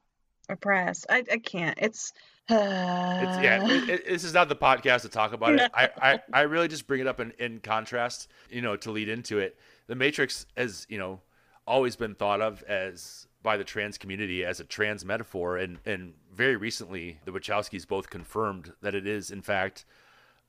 oppressed. 0.50 1.06
I, 1.10 1.24
I 1.32 1.38
can't. 1.38 1.78
It's. 1.82 2.14
It's, 2.52 3.44
yeah, 3.44 3.64
it, 3.68 3.90
it- 3.90 4.08
this 4.08 4.24
is 4.24 4.34
not 4.34 4.50
the 4.50 4.56
podcast 4.56 5.02
to 5.04 5.10
talk 5.10 5.34
about 5.34 5.54
it. 5.54 5.70
I, 5.74 5.90
I, 6.02 6.20
I 6.34 6.42
really 6.42 6.68
just 6.68 6.88
bring 6.88 7.00
it 7.00 7.06
up 7.08 7.20
in, 7.20 7.32
in 7.38 7.60
contrast, 7.60 8.28
you 8.50 8.62
know, 8.62 8.76
to 8.78 8.92
lead 8.92 9.08
into 9.10 9.38
it. 9.40 9.58
The 9.88 9.96
Matrix 9.96 10.46
has, 10.58 10.86
you 10.90 10.98
know, 10.98 11.22
always 11.68 11.96
been 11.96 12.16
thought 12.16 12.42
of 12.42 12.64
as 12.64 13.28
by 13.44 13.56
the 13.56 13.64
trans 13.64 13.98
community 14.00 14.44
as 14.44 14.60
a 14.60 14.64
trans 14.64 15.06
metaphor, 15.06 15.58
and 15.58 15.78
and 15.86 16.14
very 16.34 16.56
recently 16.56 17.20
the 17.26 17.32
Wachowskis 17.32 17.88
both 17.88 18.10
confirmed 18.10 18.74
that 18.82 18.96
it 18.96 19.06
is, 19.06 19.30
in 19.32 19.42
fact, 19.44 19.86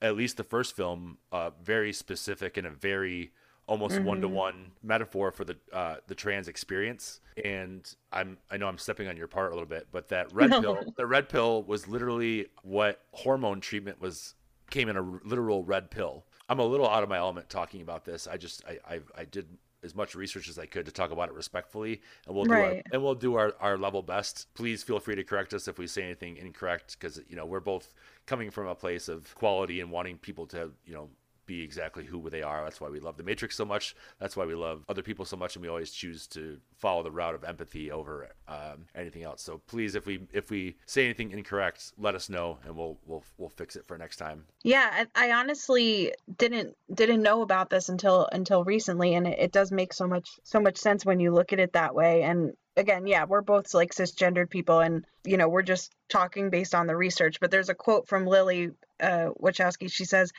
at 0.01 0.15
least 0.15 0.37
the 0.37 0.43
first 0.43 0.75
film, 0.75 1.19
uh, 1.31 1.51
very 1.63 1.93
specific 1.93 2.57
and 2.57 2.65
a 2.65 2.71
very 2.71 3.31
almost 3.67 3.95
Mhm. 3.97 4.03
one 4.03 4.21
to 4.21 4.27
one 4.27 4.71
metaphor 4.83 5.31
for 5.31 5.45
the 5.45 5.57
uh, 5.71 5.97
the 6.07 6.15
trans 6.15 6.47
experience. 6.47 7.21
And 7.43 7.93
I'm 8.11 8.37
I 8.49 8.57
know 8.57 8.67
I'm 8.67 8.77
stepping 8.77 9.07
on 9.07 9.15
your 9.17 9.27
part 9.27 9.51
a 9.51 9.55
little 9.55 9.67
bit, 9.69 9.87
but 9.91 10.09
that 10.09 10.31
red 10.33 10.49
pill, 10.61 10.93
the 10.97 11.05
red 11.05 11.29
pill 11.29 11.63
was 11.63 11.87
literally 11.87 12.47
what 12.63 13.03
hormone 13.13 13.61
treatment 13.61 14.01
was 14.01 14.35
came 14.69 14.89
in 14.89 14.97
a 14.97 15.03
r- 15.03 15.21
literal 15.23 15.63
red 15.63 15.89
pill. 15.91 16.25
I'm 16.49 16.59
a 16.59 16.65
little 16.65 16.87
out 16.89 17.03
of 17.03 17.09
my 17.09 17.17
element 17.17 17.49
talking 17.49 17.81
about 17.81 18.03
this. 18.05 18.27
I 18.27 18.37
just 18.37 18.63
I 18.65 18.79
I, 18.95 18.99
I 19.15 19.25
did 19.25 19.57
as 19.83 19.95
much 19.95 20.13
research 20.13 20.47
as 20.47 20.59
I 20.59 20.67
could 20.67 20.85
to 20.85 20.91
talk 20.91 21.09
about 21.09 21.27
it 21.29 21.33
respectfully, 21.33 22.01
and 22.27 22.35
we'll 22.35 22.45
do 22.45 22.51
our, 22.53 22.81
and 22.91 23.01
we'll 23.03 23.15
do 23.15 23.33
our, 23.33 23.55
our 23.59 23.77
level 23.79 24.03
best. 24.03 24.53
Please 24.53 24.83
feel 24.83 24.99
free 24.99 25.15
to 25.15 25.23
correct 25.23 25.55
us 25.55 25.67
if 25.67 25.79
we 25.79 25.87
say 25.87 26.03
anything 26.03 26.37
incorrect, 26.37 26.97
because 26.99 27.19
you 27.27 27.35
know 27.35 27.45
we're 27.47 27.59
both 27.61 27.93
coming 28.27 28.51
from 28.51 28.67
a 28.67 28.75
place 28.75 29.07
of 29.07 29.33
quality 29.33 29.79
and 29.79 29.89
wanting 29.89 30.17
people 30.19 30.45
to 30.47 30.71
you 30.85 30.93
know 30.93 31.09
be 31.51 31.63
exactly 31.63 32.05
who 32.05 32.29
they 32.29 32.41
are. 32.41 32.63
That's 32.63 32.79
why 32.79 32.89
we 32.89 32.99
love 32.99 33.17
the 33.17 33.23
Matrix 33.23 33.55
so 33.55 33.65
much. 33.65 33.95
That's 34.19 34.37
why 34.37 34.45
we 34.45 34.55
love 34.55 34.85
other 34.87 35.01
people 35.01 35.25
so 35.25 35.35
much, 35.35 35.55
and 35.55 35.63
we 35.63 35.69
always 35.69 35.91
choose 35.91 36.27
to 36.27 36.57
follow 36.77 37.03
the 37.03 37.11
route 37.11 37.35
of 37.35 37.43
empathy 37.43 37.91
over 37.91 38.29
um, 38.47 38.85
anything 38.95 39.23
else. 39.23 39.41
So 39.41 39.61
please, 39.67 39.95
if 39.95 40.05
we 40.05 40.21
if 40.31 40.49
we 40.49 40.75
say 40.85 41.03
anything 41.05 41.31
incorrect, 41.31 41.91
let 41.97 42.15
us 42.15 42.29
know, 42.29 42.57
and 42.65 42.75
we'll 42.75 42.97
we'll 43.05 43.23
we'll 43.37 43.49
fix 43.49 43.75
it 43.75 43.85
for 43.85 43.97
next 43.97 44.17
time. 44.17 44.45
Yeah, 44.63 45.05
I, 45.15 45.27
I 45.27 45.31
honestly 45.33 46.13
didn't 46.37 46.77
didn't 46.93 47.21
know 47.21 47.41
about 47.41 47.69
this 47.69 47.89
until 47.89 48.29
until 48.31 48.63
recently, 48.63 49.15
and 49.15 49.27
it, 49.27 49.37
it 49.39 49.51
does 49.51 49.71
make 49.71 49.91
so 49.93 50.07
much 50.07 50.39
so 50.43 50.59
much 50.59 50.77
sense 50.77 51.05
when 51.05 51.19
you 51.19 51.31
look 51.31 51.51
at 51.51 51.59
it 51.59 51.73
that 51.73 51.93
way. 51.93 52.23
And 52.23 52.53
again, 52.77 53.07
yeah, 53.07 53.25
we're 53.25 53.41
both 53.41 53.73
like 53.73 53.93
cisgendered 53.93 54.49
people, 54.49 54.79
and 54.79 55.05
you 55.25 55.37
know, 55.37 55.49
we're 55.49 55.61
just 55.61 55.93
talking 56.07 56.49
based 56.49 56.73
on 56.73 56.87
the 56.87 56.95
research. 56.95 57.39
But 57.41 57.51
there's 57.51 57.69
a 57.69 57.75
quote 57.75 58.07
from 58.07 58.25
Lilly 58.25 58.71
uh, 59.01 59.29
Wachowski. 59.41 59.91
She 59.91 60.05
says, 60.05 60.31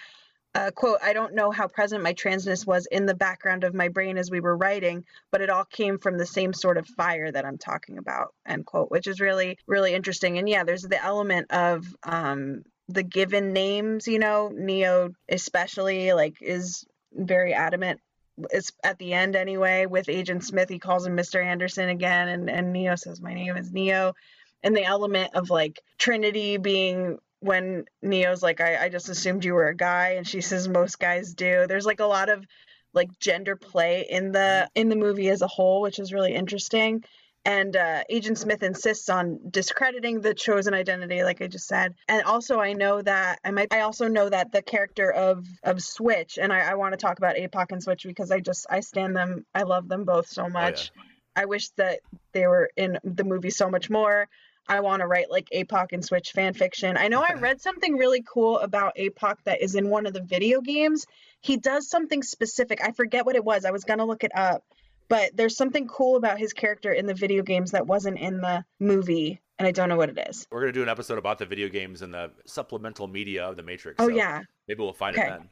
uh, 0.55 0.71
"quote 0.71 0.99
I 1.03 1.13
don't 1.13 1.35
know 1.35 1.51
how 1.51 1.69
present 1.69 2.03
my 2.03 2.15
transness 2.15 2.67
was 2.67 2.87
in 2.87 3.07
the 3.07 3.15
background 3.15 3.65
of 3.65 3.75
my 3.75 3.89
brain 3.89 4.19
as 4.19 4.31
we 4.31 4.41
were 4.41 4.57
writing, 4.57 5.05
but 5.31 5.41
it 5.41 5.51
all 5.51 5.65
came 5.65 5.99
from 5.99 6.19
the 6.19 6.27
same 6.27 6.53
sort 6.53 6.79
of 6.79 6.87
fire 6.87 7.31
that 7.31 7.45
I'm 7.45 7.59
talking 7.59 7.99
about." 7.99 8.35
End 8.47 8.67
quote. 8.67 8.91
Which 8.91 9.07
is 9.07 9.21
really 9.21 9.59
really 9.67 9.95
interesting. 9.95 10.39
And 10.39 10.49
yeah, 10.49 10.65
there's 10.65 10.83
the 10.83 11.03
element 11.03 11.51
of 11.51 11.85
um, 12.03 12.65
the 12.89 13.03
given 13.03 13.53
names. 13.53 14.07
You 14.09 14.19
know, 14.19 14.49
Neo 14.55 15.11
especially 15.29 16.13
like 16.13 16.37
is 16.41 16.85
very 17.15 17.53
adamant 17.55 18.01
it's 18.51 18.73
at 18.83 18.99
the 18.99 19.13
end 19.13 19.37
anyway 19.37 19.87
with 19.87 20.09
agent 20.09 20.43
smith 20.45 20.69
he 20.69 20.79
calls 20.79 21.07
him 21.07 21.17
mr 21.17 21.45
anderson 21.45 21.89
again 21.89 22.29
and 22.29 22.49
and 22.49 22.73
neo 22.73 22.97
says 22.97 23.21
my 23.21 23.35
name 23.35 23.57
is 23.57 23.73
neo 23.73 24.15
and 24.63 24.77
the 24.77 24.85
element 24.85 25.35
of 25.35 25.51
like 25.51 25.81
trinity 25.99 26.57
being 26.57 27.19
when 27.43 27.85
neo's 28.03 28.43
like 28.43 28.61
I, 28.61 28.85
I 28.85 28.89
just 28.89 29.09
assumed 29.09 29.45
you 29.45 29.55
were 29.55 29.67
a 29.67 29.77
guy 29.77 30.11
and 30.11 30.27
she 30.27 30.41
says 30.41 30.69
most 30.69 30.99
guys 30.99 31.35
do. 31.35 31.67
There's 31.67 31.87
like 31.87 32.01
a 32.01 32.07
lot 32.07 32.29
of 32.29 32.47
like 32.95 33.19
gender 33.19 33.57
play 33.57 34.07
in 34.09 34.33
the 34.33 34.69
in 34.75 34.89
the 34.89 34.97
movie 34.97 35.29
as 35.29 35.43
a 35.43 35.49
whole 35.49 35.83
which 35.83 35.99
is 35.99 36.13
really 36.13 36.35
interesting. 36.35 37.05
And 37.45 37.75
uh, 37.75 38.05
agent 38.09 38.39
smith 38.39 38.63
insists 38.63 39.09
on 39.09 39.41
discrediting 39.51 40.21
the 40.21 40.35
chosen 40.35 40.73
identity 40.73 41.25
like 41.25 41.43
i 41.43 41.49
just 41.49 41.67
said. 41.67 41.95
And 42.07 42.23
also 42.23 42.61
i 42.61 42.75
know 42.75 43.03
that 43.03 43.41
i 43.45 43.51
might 43.51 43.73
i 43.73 43.81
also 43.81 44.07
know 44.07 44.29
that 44.29 44.53
the 44.53 44.63
character 44.63 45.11
of 45.11 45.45
of 45.65 45.83
switch 45.83 46.39
and 46.41 46.53
i, 46.53 46.61
I 46.61 46.75
want 46.75 46.93
to 46.93 46.97
talk 46.97 47.19
about 47.19 47.35
apoc 47.35 47.73
and 47.73 47.83
switch 47.83 48.05
because 48.05 48.31
i 48.31 48.39
just 48.39 48.67
i 48.71 48.79
stand 48.79 49.17
them 49.17 49.45
i 49.53 49.65
love 49.65 49.89
them 49.89 50.05
both 50.05 50.29
so 50.29 50.49
much 50.49 50.93
oh, 50.97 51.03
yeah. 51.05 51.43
i 51.43 51.45
wish 51.47 51.71
that 51.71 51.99
they 52.33 52.47
were 52.47 52.71
in 52.77 52.99
the 53.03 53.25
movie 53.25 53.51
so 53.51 53.69
much 53.69 53.91
more 53.91 54.29
I 54.69 54.81
want 54.81 55.01
to 55.01 55.07
write 55.07 55.31
like 55.31 55.49
APOC 55.55 55.93
and 55.93 56.05
Switch 56.05 56.33
fan 56.33 56.55
fiction. 56.55 56.97
I 56.97 57.09
know 57.09 57.23
I 57.23 57.35
read 57.35 57.61
something 57.61 57.97
really 57.97 58.23
cool 58.23 58.59
about 58.59 58.97
APOC 58.97 59.37
that 59.45 59.63
is 59.63 59.75
in 59.75 59.89
one 59.89 60.07
of 60.07 60.15
the 60.15 60.23
video 60.23 60.61
games. 60.61 61.07
He 61.41 61.57
does 61.57 61.89
something 61.89 62.23
specific. 62.23 62.81
I 62.83 62.93
forget 62.93 63.27
what 63.27 63.37
it 63.37 63.45
was. 63.45 63.65
I 63.65 63.71
was 63.71 63.85
going 63.85 63.99
to 63.99 64.05
look 64.05 64.25
it 64.25 64.33
up 64.35 64.65
but 65.09 65.37
there's 65.37 65.59
something 65.59 65.87
cool 65.89 66.17
about 66.17 66.39
his 66.39 66.55
character 66.55 66.91
in 66.91 67.05
the 67.05 67.13
video 67.13 67.43
games 67.43 67.73
that 67.73 67.87
wasn't 67.87 68.19
in 68.19 68.41
the 68.41 68.65
movie 68.81 69.43
and 69.59 69.69
I 69.69 69.71
don't 69.71 69.89
know 69.89 69.97
what 69.97 70.09
it 70.09 70.19
is. 70.29 70.47
We're 70.51 70.61
gonna 70.61 70.73
do 70.73 70.83
an 70.83 70.89
episode 70.89 71.19
about 71.19 71.39
the 71.39 71.47
video 71.47 71.69
games 71.69 72.03
and 72.03 72.13
the 72.13 72.31
supplemental 72.47 73.07
media 73.07 73.45
of 73.45 73.57
the 73.57 73.63
Matrix. 73.63 73.97
Oh 74.01 74.09
so 74.09 74.15
yeah, 74.15 74.43
maybe 74.67 74.83
we'll 74.83 74.93
find 74.93 75.17
okay. 75.17 75.27
it 75.27 75.31
then. 75.31 75.49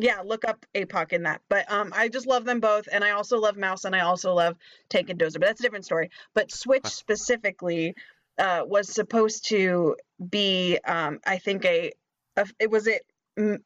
Yeah, 0.00 0.20
look 0.24 0.44
up 0.46 0.64
APOC 0.76 1.12
in 1.12 1.24
that. 1.24 1.40
But 1.48 1.70
um, 1.72 1.92
I 1.96 2.08
just 2.08 2.28
love 2.28 2.44
them 2.44 2.60
both, 2.60 2.88
and 2.92 3.02
I 3.02 3.10
also 3.10 3.40
love 3.40 3.56
Mouse, 3.56 3.84
and 3.84 3.96
I 3.96 4.00
also 4.00 4.32
love 4.32 4.56
Tank 4.88 5.10
and 5.10 5.18
Dozer. 5.18 5.40
But 5.40 5.46
that's 5.46 5.60
a 5.60 5.62
different 5.64 5.86
story. 5.86 6.10
But 6.34 6.52
Switch 6.52 6.86
specifically 6.86 7.96
uh, 8.38 8.62
was 8.66 8.88
supposed 8.92 9.48
to 9.48 9.96
be, 10.30 10.78
um, 10.84 11.20
I 11.26 11.38
think 11.38 11.64
a, 11.64 11.92
a 12.36 12.46
it 12.58 12.70
was 12.70 12.86
it 12.86 13.02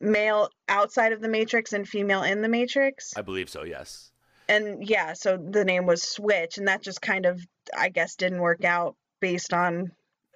male 0.01 0.51
outside 0.69 1.13
of 1.13 1.21
the 1.21 1.29
Matrix 1.29 1.73
and 1.73 1.89
female 1.89 2.23
in 2.23 2.43
the 2.43 2.49
Matrix. 2.49 3.15
I 3.17 3.23
believe 3.23 3.49
so. 3.49 3.65
Yes 3.65 4.13
and 4.49 4.87
yeah, 4.87 5.13
so 5.15 5.37
the 5.37 5.65
name 5.65 5.87
was 5.87 6.03
Switch, 6.03 6.59
and 6.59 6.69
that 6.69 6.83
just 6.83 7.01
kind 7.01 7.27
of, 7.27 7.45
I 7.77 7.89
guess, 7.89 8.17
didn't 8.17 8.41
work 8.41 8.65
out 8.65 8.97
based 9.21 9.53
on 9.53 9.93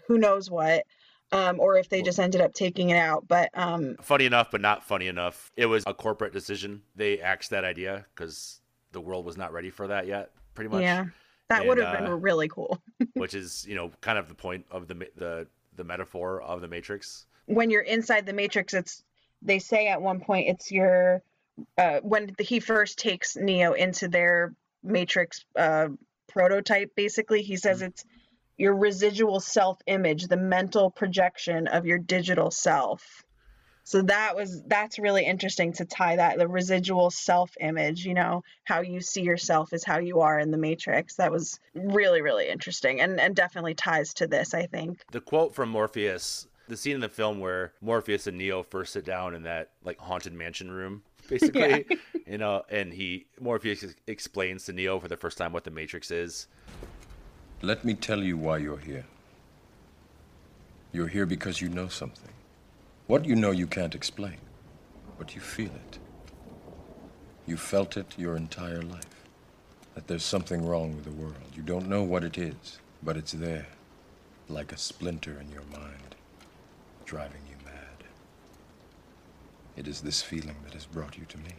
who 0.07 0.19
knows 0.19 0.51
what. 0.51 0.85
Um, 1.33 1.59
or 1.59 1.77
if 1.77 1.89
they 1.89 2.03
just 2.03 2.21
ended 2.21 2.41
up 2.41 2.55
taking 2.55 2.91
it 2.91 2.97
out. 2.97 3.27
But 3.27 3.51
um, 3.53 3.97
funny 4.01 4.27
enough, 4.27 4.53
but 4.53 4.61
not 4.61 4.85
funny 4.85 5.09
enough. 5.09 5.51
It 5.57 5.67
was 5.67 5.83
a 5.85 5.93
corporate 5.93 6.33
decision. 6.33 6.83
They 6.95 7.19
axed 7.19 7.51
that 7.51 7.65
idea 7.65 8.07
because 8.15 8.61
the 8.93 9.01
world 9.01 9.25
was 9.25 9.37
not 9.37 9.53
ready 9.53 9.71
for 9.71 9.89
that 9.89 10.07
yet. 10.07 10.31
Pretty 10.55 10.71
much. 10.71 10.83
Yeah, 10.83 11.07
that 11.49 11.67
would 11.67 11.79
have 11.79 11.95
uh, 11.95 12.01
been 12.01 12.21
really 12.21 12.49
cool. 12.49 12.81
which 13.15 13.35
is, 13.35 13.65
you 13.69 13.75
know, 13.75 13.91
kind 14.01 14.19
of 14.19 14.29
the 14.29 14.35
point 14.35 14.65
of 14.71 14.89
the 14.89 14.95
the 15.17 15.47
the 15.77 15.85
metaphor 15.85 16.43
of 16.43 16.61
the 16.61 16.69
Matrix. 16.69 17.27
When 17.47 17.71
you're 17.71 17.83
inside 17.83 18.27
the 18.27 18.33
Matrix, 18.33 18.75
it's 18.75 19.05
they 19.43 19.59
say 19.59 19.89
at 19.89 20.01
one 20.01 20.21
point 20.21 20.49
it's 20.49 20.71
your 20.71 21.23
uh, 21.79 22.01
when 22.01 22.35
he 22.39 22.61
first 22.61 22.99
takes 22.99 23.37
Neo 23.37 23.73
into 23.73 24.09
their 24.09 24.55
Matrix 24.83 25.45
uh, 25.57 25.89
prototype, 26.29 26.95
basically, 26.95 27.43
he 27.43 27.57
says 27.57 27.79
mm-hmm. 27.79 27.89
it's 27.89 28.05
your 28.57 28.75
residual 28.75 29.41
self 29.41 29.79
image, 29.87 30.27
the 30.27 30.37
mental 30.37 30.91
projection 30.91 31.67
of 31.67 31.87
your 31.87 31.99
digital 31.99 32.51
self. 32.51 33.25
So 33.87 34.03
that 34.03 34.35
was 34.35 34.63
that's 34.65 34.99
really 34.99 35.25
interesting 35.25 35.73
to 35.75 35.85
tie 35.85 36.17
that 36.17 36.39
the 36.39 36.49
residual 36.49 37.09
self 37.09 37.57
image, 37.61 38.05
you 38.05 38.15
know, 38.15 38.43
how 38.65 38.81
you 38.81 39.01
see 39.01 39.23
yourself 39.23 39.73
is 39.73 39.85
how 39.85 40.01
you 40.01 40.23
are 40.23 40.41
in 40.41 40.51
the 40.51 40.59
Matrix. 40.59 41.15
That 41.15 41.31
was 41.31 41.61
really 41.73 42.21
really 42.21 42.49
interesting 42.49 43.01
and 43.01 43.21
and 43.21 43.37
definitely 43.37 43.75
ties 43.75 44.13
to 44.15 44.27
this, 44.27 44.55
I 44.55 44.67
think. 44.67 45.05
The 45.13 45.21
quote 45.21 45.55
from 45.55 45.69
Morpheus, 45.69 46.49
the 46.67 46.77
scene 46.77 46.97
in 46.97 47.01
the 47.01 47.09
film 47.09 47.39
where 47.39 47.75
Morpheus 47.81 48.27
and 48.27 48.37
Neo 48.37 48.65
first 48.65 48.93
sit 48.93 49.05
down 49.05 49.37
in 49.37 49.45
that 49.45 49.71
like 49.85 50.01
haunted 50.01 50.33
mansion 50.33 50.69
room 50.69 51.05
basically. 51.29 51.87
Yeah. 51.89 51.97
you 52.27 52.39
know, 52.39 52.65
and 52.69 52.93
he 52.93 53.27
Morpheus 53.41 53.85
explains 54.09 54.65
to 54.65 54.73
Neo 54.73 54.99
for 54.99 55.07
the 55.07 55.17
first 55.17 55.39
time 55.39 55.53
what 55.53 55.63
the 55.63 55.71
Matrix 55.71 56.11
is. 56.11 56.49
Let 57.63 57.85
me 57.85 57.95
tell 57.95 58.21
you 58.21 58.37
why 58.37 58.59
you're 58.59 58.79
here. 58.79 59.07
You're 60.93 61.07
here 61.07 61.25
because 61.25 61.61
you 61.61 61.69
know 61.69 61.87
something. 61.87 62.33
What 63.07 63.25
you 63.25 63.37
know 63.37 63.53
you 63.53 63.69
can't 63.69 63.95
explain, 63.95 64.39
but 65.17 65.37
you 65.37 65.41
feel 65.41 65.71
it. 65.71 65.99
You 67.47 67.57
felt 67.57 67.97
it 67.97 68.15
your 68.17 68.37
entire 68.37 68.83
life. 68.83 69.25
That 69.95 70.09
there's 70.09 70.25
something 70.25 70.67
wrong 70.67 70.97
with 70.97 71.05
the 71.05 71.13
world. 71.13 71.37
You 71.55 71.63
don't 71.63 71.89
know 71.89 72.03
what 72.03 72.25
it 72.25 72.37
is, 72.37 72.81
but 73.05 73.17
it's 73.17 73.31
there, 73.31 73.69
like 74.49 74.73
a 74.73 74.77
splinter 74.77 75.39
in 75.41 75.51
your 75.51 75.63
mind, 75.73 76.17
driving 77.05 77.43
you 77.49 77.57
mad. 77.65 78.05
it 79.77 79.87
is 79.87 80.01
this 80.01 80.21
feeling 80.23 80.57
that 80.65 80.75
has 80.75 80.87
brought 80.87 81.17
you 81.17 81.27
to 81.27 81.39
me. 81.39 81.55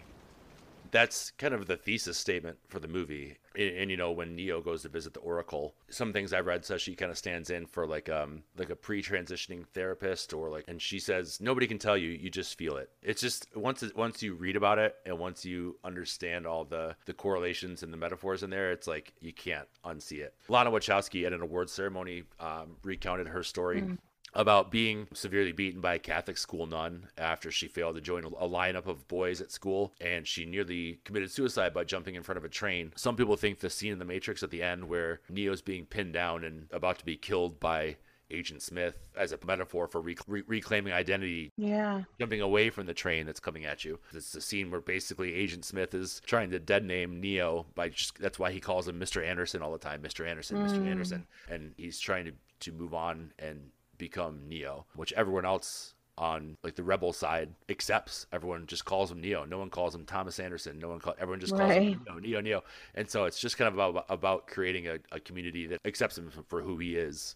That's 0.92 1.32
kind 1.32 1.54
of 1.54 1.68
the 1.68 1.78
thesis 1.78 2.18
statement 2.18 2.58
for 2.68 2.80
the 2.80 2.88
movie. 2.88 3.38
And, 3.56 3.76
and, 3.76 3.92
you 3.92 3.98
know, 3.98 4.12
when 4.12 4.36
Neo 4.36 4.62
goes 4.62 4.84
to 4.84 4.90
visit 4.90 5.14
the 5.14 5.20
Oracle, 5.20 5.76
some 5.90 6.14
things 6.14 6.34
I've 6.34 6.46
read 6.46 6.66
says 6.66 6.82
she 6.82 6.96
kind 6.96 7.12
of 7.12 7.18
stands 7.18 7.50
in 7.50 7.66
for 7.66 7.88
like 7.88 8.10
um 8.10 8.44
like 8.58 8.70
a 8.70 8.76
pre-transitioning 8.76 9.66
therapist 9.74 10.34
or 10.34 10.50
like 10.50 10.66
and 10.68 10.82
she 10.82 11.00
says 11.00 11.40
nobody 11.42 11.68
can 11.68 11.80
tell 11.80 11.98
you, 11.98 12.10
you 12.10 12.30
just 12.30 12.58
feel 12.58 12.78
it. 12.78 12.90
It's 13.02 13.22
just 13.22 13.48
once 13.56 13.84
it, 13.84 13.96
once 13.96 14.22
you 14.22 14.34
read 14.36 14.56
about 14.56 14.80
it 14.80 14.96
and 15.06 15.18
once 15.18 15.46
you 15.46 15.78
understand 15.84 16.46
all 16.46 16.66
the 16.66 16.96
the 17.06 17.14
correlations 17.14 17.84
and 17.84 17.92
the 17.92 17.98
metaphors 17.98 18.44
in 18.44 18.50
there, 18.50 18.72
it's 18.72 18.88
like 18.88 19.14
you 19.20 19.34
can't 19.34 19.68
unsee 19.86 20.20
it. 20.20 20.34
Lana 20.50 20.72
Wachowski 20.72 21.26
at 21.26 21.34
an 21.34 21.42
awards 21.42 21.72
ceremony 21.72 22.24
um, 22.40 22.78
recounted 22.84 23.28
her 23.28 23.44
story. 23.44 23.82
Mm 23.82 23.98
about 24.38 24.70
being 24.70 25.08
severely 25.14 25.52
beaten 25.52 25.82
by 25.82 25.96
a 25.96 26.00
Catholic 26.00 26.38
school 26.38 26.68
nun 26.68 27.08
after 27.18 27.50
she 27.50 27.68
failed 27.68 27.96
to 27.96 28.02
join 28.02 28.24
a 28.24 28.30
lineup 28.30 28.86
of 28.86 29.08
boys 29.08 29.42
at 29.42 29.52
school 29.52 29.94
and 30.00 30.28
she 30.28 30.46
nearly 30.46 31.00
committed 31.04 31.32
suicide 31.32 31.74
by 31.74 31.84
jumping 31.84 32.14
in 32.14 32.22
front 32.22 32.38
of 32.38 32.46
a 32.46 32.50
train. 32.50 32.94
Some 32.96 33.16
people 33.16 33.36
think 33.36 33.60
the 33.60 33.70
scene 33.70 33.92
in 33.92 34.00
The 34.00 34.06
Matrix 34.06 34.44
at 34.44 34.52
the 34.52 34.62
end 34.62 34.88
where 34.88 35.22
Neo's 35.28 35.64
being 35.64 35.88
pinned 35.88 36.14
down 36.14 36.44
and 36.44 36.68
about 36.72 37.00
to 37.00 37.06
be 37.06 37.18
killed 37.18 37.60
by 37.60 37.98
Agent 38.30 38.62
Smith 38.62 38.98
as 39.18 39.32
a 39.32 39.40
metaphor 39.44 39.88
for 39.88 40.02
rec- 40.02 40.20
re- 40.28 40.44
reclaiming 40.46 40.94
identity. 40.94 41.52
Yeah. 41.58 42.04
Jumping 42.20 42.42
away 42.42 42.70
from 42.70 42.86
the 42.86 42.94
train 42.94 43.26
that's 43.26 43.40
coming 43.40 43.66
at 43.66 43.84
you. 43.84 43.98
It's 44.14 44.34
the 44.34 44.42
scene 44.42 44.70
where 44.70 44.82
basically 44.82 45.34
Agent 45.34 45.66
Smith 45.66 45.96
is 45.96 46.22
trying 46.28 46.52
to 46.52 46.60
dead 46.60 46.84
name 46.84 47.20
Neo 47.20 47.66
by 47.74 47.90
just, 47.90 48.20
that's 48.20 48.38
why 48.38 48.52
he 48.52 48.60
calls 48.60 48.88
him 48.88 49.00
Mr. 49.00 49.26
Anderson 49.26 49.64
all 49.64 49.72
the 49.72 49.80
time. 49.80 50.04
Mr. 50.04 50.28
Anderson, 50.28 50.58
mm. 50.58 50.70
Mr. 50.70 50.86
Anderson. 50.86 51.26
And 51.50 51.74
he's 51.78 52.00
trying 52.00 52.26
to, 52.26 52.34
to 52.60 52.72
move 52.72 52.94
on 52.94 53.32
and 53.40 53.72
become 53.98 54.42
Neo, 54.48 54.86
which 54.96 55.14
everyone 55.14 55.46
else 55.46 55.94
on 56.18 56.58
like 56.64 56.76
the 56.76 56.84
rebel 56.84 57.14
side 57.14 57.54
accepts. 57.70 58.26
Everyone 58.32 58.66
just 58.66 58.86
calls 58.86 59.12
him 59.12 59.22
Neo. 59.22 59.46
No 59.46 59.60
one 59.60 59.70
calls 59.70 59.94
him 59.94 60.06
Thomas 60.06 60.40
Anderson. 60.40 60.80
No 60.80 60.90
one 60.90 61.00
call 61.00 61.16
everyone 61.20 61.40
just 61.40 61.54
calls 61.56 61.70
right. 61.70 61.82
him 61.82 62.02
Neo, 62.06 62.20
Neo, 62.20 62.42
Neo. 62.42 62.64
And 62.96 63.10
so 63.10 63.26
it's 63.26 63.40
just 63.40 63.58
kind 63.58 63.68
of 63.68 63.74
about 63.76 64.06
about 64.10 64.48
creating 64.48 64.88
a, 64.88 64.98
a 65.12 65.20
community 65.20 65.68
that 65.68 65.80
accepts 65.86 66.18
him 66.18 66.32
for 66.48 66.62
who 66.62 66.78
he 66.78 66.96
is. 66.96 67.36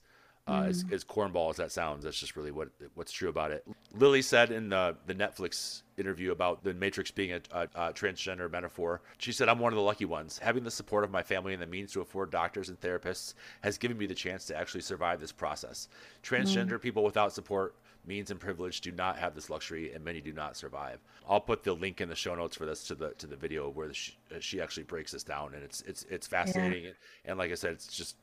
Uh, 0.52 0.64
mm. 0.64 0.68
as, 0.68 0.86
as 0.92 1.04
cornball 1.06 1.50
as 1.50 1.56
that 1.56 1.72
sounds, 1.72 2.04
that's 2.04 2.20
just 2.20 2.36
really 2.36 2.52
what 2.52 2.68
what's 2.96 3.12
true 3.14 3.30
about 3.30 3.52
it. 3.52 3.66
Lilly 3.96 4.22
said 4.22 4.52
in 4.52 4.68
the 4.68 4.98
the 5.06 5.16
Netflix 5.16 5.84
interview 5.98 6.32
about 6.32 6.62
the 6.62 6.74
Matrix 6.74 7.10
being 7.10 7.32
a, 7.32 7.42
a, 7.52 7.62
a, 7.76 7.94
transgender 7.94 8.52
metaphor. 8.52 9.02
She 9.18 9.32
said, 9.32 9.48
"I'm 9.48 9.60
one 9.60 9.72
of 9.72 9.78
the 9.78 9.84
lucky 9.84 10.04
ones. 10.04 10.38
Having 10.40 10.66
the 10.66 10.72
support 10.72 11.06
of 11.06 11.12
my 11.12 11.24
family 11.24 11.54
and 11.54 11.62
the 11.62 11.68
means 11.68 11.94
to 11.94 12.02
afford 12.02 12.32
doctors 12.32 12.68
and 12.68 12.78
therapists 12.82 13.34
has 13.62 13.78
given 13.78 13.98
me 13.98 14.08
the 14.08 14.16
chance 14.16 14.46
to 14.48 14.58
actually 14.58 14.82
survive 14.82 15.22
this 15.22 15.32
process. 15.32 15.88
Transgender 16.22 16.74
mm. 16.74 16.82
people 16.82 17.04
without 17.04 17.32
support." 17.32 17.76
Means 18.04 18.32
and 18.32 18.40
privilege 18.40 18.82
do 18.82 18.92
not 18.92 19.20
have 19.20 19.36
this 19.36 19.48
luxury, 19.52 19.94
and 19.94 20.04
many 20.04 20.22
do 20.22 20.34
not 20.34 20.58
survive. 20.58 20.98
I'll 21.30 21.40
put 21.40 21.62
the 21.62 21.74
link 21.74 22.02
in 22.02 22.10
the 22.10 22.16
show 22.16 22.34
notes 22.34 22.58
for 22.58 22.66
this 22.66 22.84
to 22.86 22.96
the 22.96 23.12
to 23.20 23.28
the 23.28 23.36
video 23.36 23.70
where 23.70 23.94
she, 23.94 24.14
she 24.40 24.60
actually 24.60 24.86
breaks 24.86 25.12
this 25.12 25.24
down, 25.24 25.54
and 25.54 25.64
it's 25.64 25.82
it's 25.82 26.04
it's 26.10 26.26
fascinating. 26.26 26.82
Yeah. 26.82 26.90
And, 26.90 26.98
and 27.26 27.38
like 27.38 27.52
I 27.52 27.54
said, 27.54 27.74
it's 27.74 27.96
just 27.96 28.16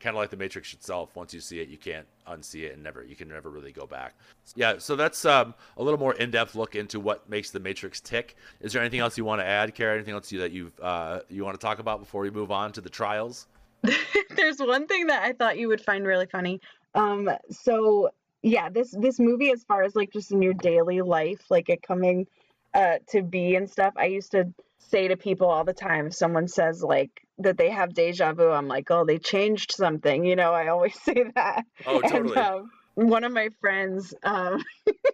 kind 0.00 0.14
of 0.14 0.20
like 0.20 0.30
the 0.30 0.36
Matrix 0.36 0.72
itself. 0.72 1.14
Once 1.14 1.32
you 1.32 1.40
see 1.40 1.60
it, 1.60 1.68
you 1.68 1.78
can't 1.78 2.06
unsee 2.28 2.64
it, 2.64 2.74
and 2.74 2.82
never 2.82 3.04
you 3.04 3.16
can 3.16 3.28
never 3.28 3.50
really 3.50 3.72
go 3.72 3.86
back. 3.86 4.14
Yeah, 4.54 4.78
so 4.78 4.96
that's 4.96 5.24
um, 5.24 5.54
a 5.76 5.82
little 5.82 5.98
more 5.98 6.14
in-depth 6.14 6.54
look 6.54 6.74
into 6.74 7.00
what 7.00 7.28
makes 7.28 7.50
the 7.50 7.60
Matrix 7.60 8.00
tick. 8.00 8.36
Is 8.60 8.72
there 8.72 8.82
anything 8.82 9.00
else 9.00 9.16
you 9.16 9.24
want 9.24 9.40
to 9.40 9.46
add, 9.46 9.74
Kara? 9.74 9.94
Anything 9.94 10.14
else 10.14 10.30
you, 10.30 10.40
that 10.40 10.52
you 10.52 10.72
uh, 10.82 11.20
you 11.28 11.44
want 11.44 11.58
to 11.58 11.64
talk 11.64 11.78
about 11.78 12.00
before 12.00 12.22
we 12.22 12.30
move 12.30 12.50
on 12.50 12.72
to 12.72 12.80
the 12.80 12.90
trials? 12.90 13.46
there's 14.36 14.58
one 14.58 14.86
thing 14.86 15.06
that 15.08 15.22
I 15.22 15.32
thought 15.32 15.58
you 15.58 15.68
would 15.68 15.80
find 15.80 16.06
really 16.06 16.26
funny. 16.26 16.60
Um, 16.94 17.30
so 17.50 18.10
yeah, 18.42 18.68
this 18.68 18.90
this 18.98 19.18
movie, 19.18 19.50
as 19.50 19.64
far 19.64 19.82
as 19.82 19.96
like 19.96 20.12
just 20.12 20.32
in 20.32 20.42
your 20.42 20.54
daily 20.54 21.02
life, 21.02 21.50
like 21.50 21.68
it 21.68 21.82
coming 21.82 22.26
uh 22.74 22.98
to 23.08 23.22
be 23.22 23.56
and 23.56 23.70
stuff, 23.70 23.94
I 23.96 24.06
used 24.06 24.32
to 24.32 24.52
say 24.78 25.08
to 25.08 25.16
people 25.16 25.48
all 25.48 25.64
the 25.64 25.72
time 25.72 26.06
if 26.06 26.14
someone 26.14 26.46
says 26.46 26.82
like 26.82 27.23
that 27.38 27.58
they 27.58 27.70
have 27.70 27.94
deja 27.94 28.32
vu, 28.32 28.50
I'm 28.50 28.68
like, 28.68 28.90
oh, 28.90 29.04
they 29.04 29.18
changed 29.18 29.72
something. 29.72 30.24
You 30.24 30.36
know, 30.36 30.52
I 30.52 30.68
always 30.68 30.98
say 31.02 31.24
that. 31.34 31.64
Oh, 31.86 32.00
totally. 32.00 32.36
And, 32.36 32.38
um, 32.38 32.70
one 32.94 33.24
of 33.24 33.32
my 33.32 33.48
friends, 33.60 34.14
um, 34.22 34.62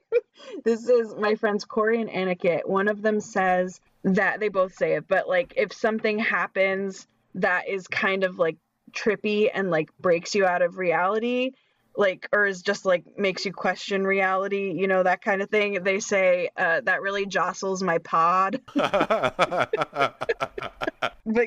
this 0.65 0.89
is 0.89 1.15
my 1.15 1.35
friends 1.35 1.65
Corey 1.65 2.01
and 2.01 2.11
Aniket. 2.11 2.67
One 2.67 2.89
of 2.89 3.03
them 3.03 3.21
says 3.21 3.81
that 4.05 4.41
they 4.41 4.49
both 4.49 4.75
say 4.75 4.95
it, 4.95 5.09
but 5.09 5.29
like 5.29 5.55
if 5.57 5.73
something 5.73 6.19
happens 6.19 7.07
that 7.37 7.69
is 7.69 7.87
kind 7.87 8.25
of 8.25 8.39
like 8.39 8.57
trippy 8.93 9.49
and 9.53 9.71
like 9.71 9.91
breaks 9.99 10.35
you 10.35 10.45
out 10.45 10.63
of 10.63 10.77
reality, 10.77 11.53
like 11.97 12.29
or 12.33 12.47
is 12.47 12.63
just 12.63 12.85
like 12.85 13.05
makes 13.19 13.45
you 13.45 13.53
question 13.53 14.07
reality, 14.07 14.73
you 14.73 14.87
know, 14.87 15.03
that 15.03 15.23
kind 15.23 15.43
of 15.43 15.51
thing. 15.51 15.83
They 15.83 16.01
say 16.01 16.51
uh, 16.57 16.81
that 16.83 17.03
really 17.03 17.27
jostles 17.27 17.83
my 17.83 17.99
pod. 17.99 18.61
but 18.75 20.09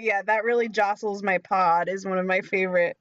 yeah, 0.02 0.22
that 0.24 0.44
really 0.44 0.70
jostles 0.70 1.24
my 1.24 1.38
pod 1.40 1.90
is 1.90 2.06
one 2.06 2.18
of 2.18 2.26
my 2.26 2.42
favorite. 2.42 2.98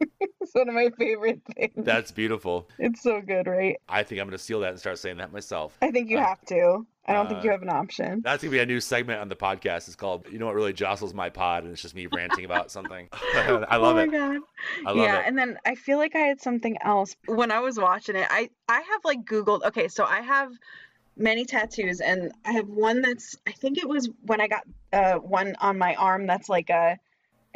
It's 0.00 0.52
one 0.54 0.68
of 0.68 0.74
my 0.74 0.90
favorite 0.98 1.40
things. 1.54 1.72
That's 1.76 2.10
beautiful. 2.10 2.68
It's 2.78 3.02
so 3.02 3.20
good, 3.20 3.46
right? 3.46 3.76
I 3.88 4.02
think 4.02 4.20
I'm 4.20 4.26
gonna 4.26 4.38
steal 4.38 4.60
that 4.60 4.70
and 4.70 4.78
start 4.78 4.98
saying 4.98 5.18
that 5.18 5.32
myself. 5.32 5.76
I 5.82 5.90
think 5.90 6.10
you 6.10 6.18
have 6.18 6.40
to. 6.46 6.86
I 7.08 7.12
don't 7.12 7.28
think 7.28 7.44
you 7.44 7.50
uh, 7.50 7.52
have 7.52 7.62
an 7.62 7.68
option. 7.68 8.20
That's 8.24 8.42
gonna 8.42 8.50
be 8.50 8.58
a 8.58 8.66
new 8.66 8.80
segment 8.80 9.20
on 9.20 9.28
the 9.28 9.36
podcast. 9.36 9.86
It's 9.86 9.94
called 9.94 10.26
"You 10.30 10.38
know 10.38 10.46
what 10.46 10.54
really 10.54 10.72
jostles 10.72 11.14
my 11.14 11.30
pod," 11.30 11.62
and 11.62 11.72
it's 11.72 11.82
just 11.82 11.94
me 11.94 12.06
ranting 12.06 12.44
about 12.44 12.70
something. 12.70 13.08
I 13.12 13.50
love 13.50 13.62
it. 13.62 13.68
oh 13.70 14.02
it. 14.02 14.06
my 14.06 14.06
god. 14.06 14.40
I 14.84 14.90
love 14.90 14.96
yeah, 14.96 15.20
it. 15.20 15.24
and 15.26 15.38
then 15.38 15.58
I 15.64 15.76
feel 15.76 15.98
like 15.98 16.16
I 16.16 16.20
had 16.20 16.40
something 16.40 16.76
else 16.82 17.14
when 17.26 17.50
I 17.52 17.60
was 17.60 17.78
watching 17.78 18.16
it. 18.16 18.26
I 18.28 18.50
I 18.68 18.80
have 18.80 19.04
like 19.04 19.24
Googled. 19.24 19.64
Okay, 19.64 19.88
so 19.88 20.04
I 20.04 20.20
have 20.20 20.52
many 21.16 21.44
tattoos, 21.44 22.00
and 22.00 22.32
I 22.44 22.52
have 22.52 22.68
one 22.68 23.02
that's 23.02 23.36
I 23.46 23.52
think 23.52 23.78
it 23.78 23.88
was 23.88 24.10
when 24.22 24.40
I 24.40 24.48
got 24.48 24.64
uh 24.92 25.14
one 25.14 25.54
on 25.60 25.78
my 25.78 25.94
arm 25.94 26.26
that's 26.26 26.48
like 26.48 26.70
a 26.70 26.98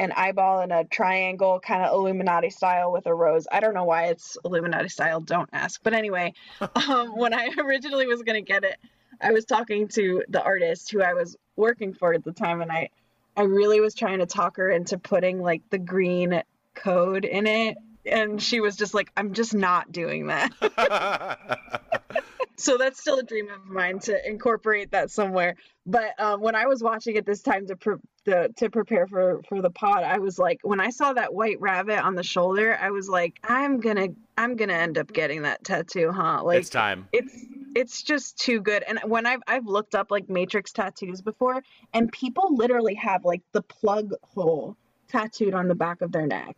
an 0.01 0.13
eyeball 0.17 0.61
and 0.61 0.73
a 0.73 0.85
triangle 0.85 1.61
kind 1.61 1.85
of 1.85 1.93
Illuminati 1.93 2.49
style 2.49 2.91
with 2.91 3.05
a 3.07 3.15
rose. 3.15 3.47
I 3.53 3.61
don't 3.61 3.75
know 3.75 3.85
why 3.85 4.07
it's 4.07 4.39
Illuminati 4.47 4.89
style. 4.89 5.21
Don't 5.21 5.51
ask. 5.53 5.79
But 5.83 5.93
anyway, 5.93 6.33
um, 6.89 7.17
when 7.17 7.35
I 7.35 7.51
originally 7.59 8.07
was 8.07 8.23
gonna 8.23 8.41
get 8.41 8.65
it, 8.65 8.79
I 9.21 9.33
was 9.33 9.45
talking 9.45 9.89
to 9.89 10.25
the 10.31 10.43
artist 10.43 10.91
who 10.91 11.03
I 11.03 11.13
was 11.13 11.37
working 11.55 11.93
for 11.93 12.15
at 12.15 12.25
the 12.25 12.33
time, 12.33 12.63
and 12.63 12.73
I 12.73 12.89
I 13.37 13.43
really 13.43 13.81
was 13.81 13.95
trying 13.95 14.21
to 14.21 14.27
talk 14.27 14.57
her 14.57 14.71
into 14.71 14.97
putting 14.97 15.43
like 15.43 15.63
the 15.69 15.79
green 15.79 16.43
code 16.75 17.27
in 17.27 17.47
it. 17.47 17.77
And 18.07 18.43
she 18.43 18.61
was 18.61 18.77
just 18.77 18.95
like, 18.95 19.13
I'm 19.19 19.35
just 19.35 19.53
not 19.55 19.93
doing 19.93 20.29
that. 20.29 20.51
so 22.61 22.77
that's 22.77 23.01
still 23.01 23.19
a 23.19 23.23
dream 23.23 23.49
of 23.49 23.67
mine 23.67 23.99
to 24.01 24.29
incorporate 24.29 24.91
that 24.91 25.11
somewhere. 25.11 25.57
But 25.87 26.19
um, 26.21 26.41
when 26.41 26.55
I 26.55 26.67
was 26.67 26.83
watching 26.83 27.17
it 27.17 27.25
this 27.25 27.43
time 27.43 27.67
to 27.69 27.77
pre- 27.77 27.97
the, 28.25 28.53
to 28.59 28.71
prepare 28.71 29.07
for 29.07 29.43
for 29.49 29.63
the 29.63 29.71
pod, 29.71 30.05
I 30.05 30.19
was 30.19 30.39
like, 30.39 30.61
when 30.63 30.81
I 30.81 30.91
saw 30.91 31.13
that 31.13 31.33
white 31.33 31.61
rabbit 31.61 31.99
on 32.05 32.15
the 32.15 32.23
shoulder, 32.23 32.79
I 32.81 32.91
was 32.91 33.09
like, 33.09 33.39
I'm 33.43 33.81
gonna 33.81 34.09
I'm 34.37 34.57
gonna 34.57 34.75
end 34.75 34.99
up 34.99 35.13
getting 35.13 35.43
that 35.43 35.65
tattoo, 35.65 36.13
huh? 36.13 36.43
Like 36.45 36.59
it's 36.59 36.71
time. 36.71 37.09
it's 37.13 37.47
it's 37.75 38.03
just 38.03 38.39
too 38.39 38.61
good. 38.61 38.83
And 38.87 39.01
when 39.07 39.27
I've 39.27 39.43
I've 39.47 39.67
looked 39.67 39.95
up 39.95 40.11
like 40.11 40.29
matrix 40.29 40.73
tattoos 40.73 41.23
before, 41.23 41.63
and 41.95 42.13
people 42.13 42.55
literally 42.55 42.95
have 42.95 43.25
like 43.25 43.43
the 43.53 43.63
plug 43.63 44.13
hole 44.23 44.77
tattooed 45.09 45.55
on 45.55 45.69
the 45.69 45.75
back 45.75 46.03
of 46.03 46.13
their 46.13 46.27
neck. 46.27 46.57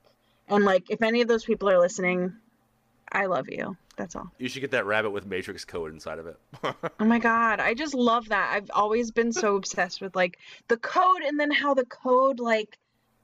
And 0.48 0.64
like 0.64 0.90
if 0.90 1.02
any 1.02 1.20
of 1.22 1.28
those 1.28 1.44
people 1.44 1.70
are 1.70 1.78
listening, 1.78 2.34
I 3.12 3.26
love 3.26 3.48
you. 3.50 3.76
That's 3.96 4.16
all. 4.16 4.32
You 4.38 4.48
should 4.48 4.60
get 4.60 4.70
that 4.70 4.86
rabbit 4.86 5.10
with 5.10 5.26
Matrix 5.26 5.64
code 5.64 5.92
inside 5.92 6.18
of 6.18 6.26
it. 6.26 6.36
Oh 7.00 7.04
my 7.04 7.18
god, 7.18 7.58
I 7.58 7.74
just 7.74 7.94
love 7.94 8.28
that. 8.28 8.52
I've 8.54 8.70
always 8.72 9.10
been 9.10 9.32
so 9.32 9.56
obsessed 9.56 10.00
with 10.00 10.14
like 10.14 10.38
the 10.68 10.76
code 10.76 11.22
and 11.26 11.38
then 11.38 11.50
how 11.50 11.74
the 11.74 11.84
code 11.84 12.38
like 12.38 12.78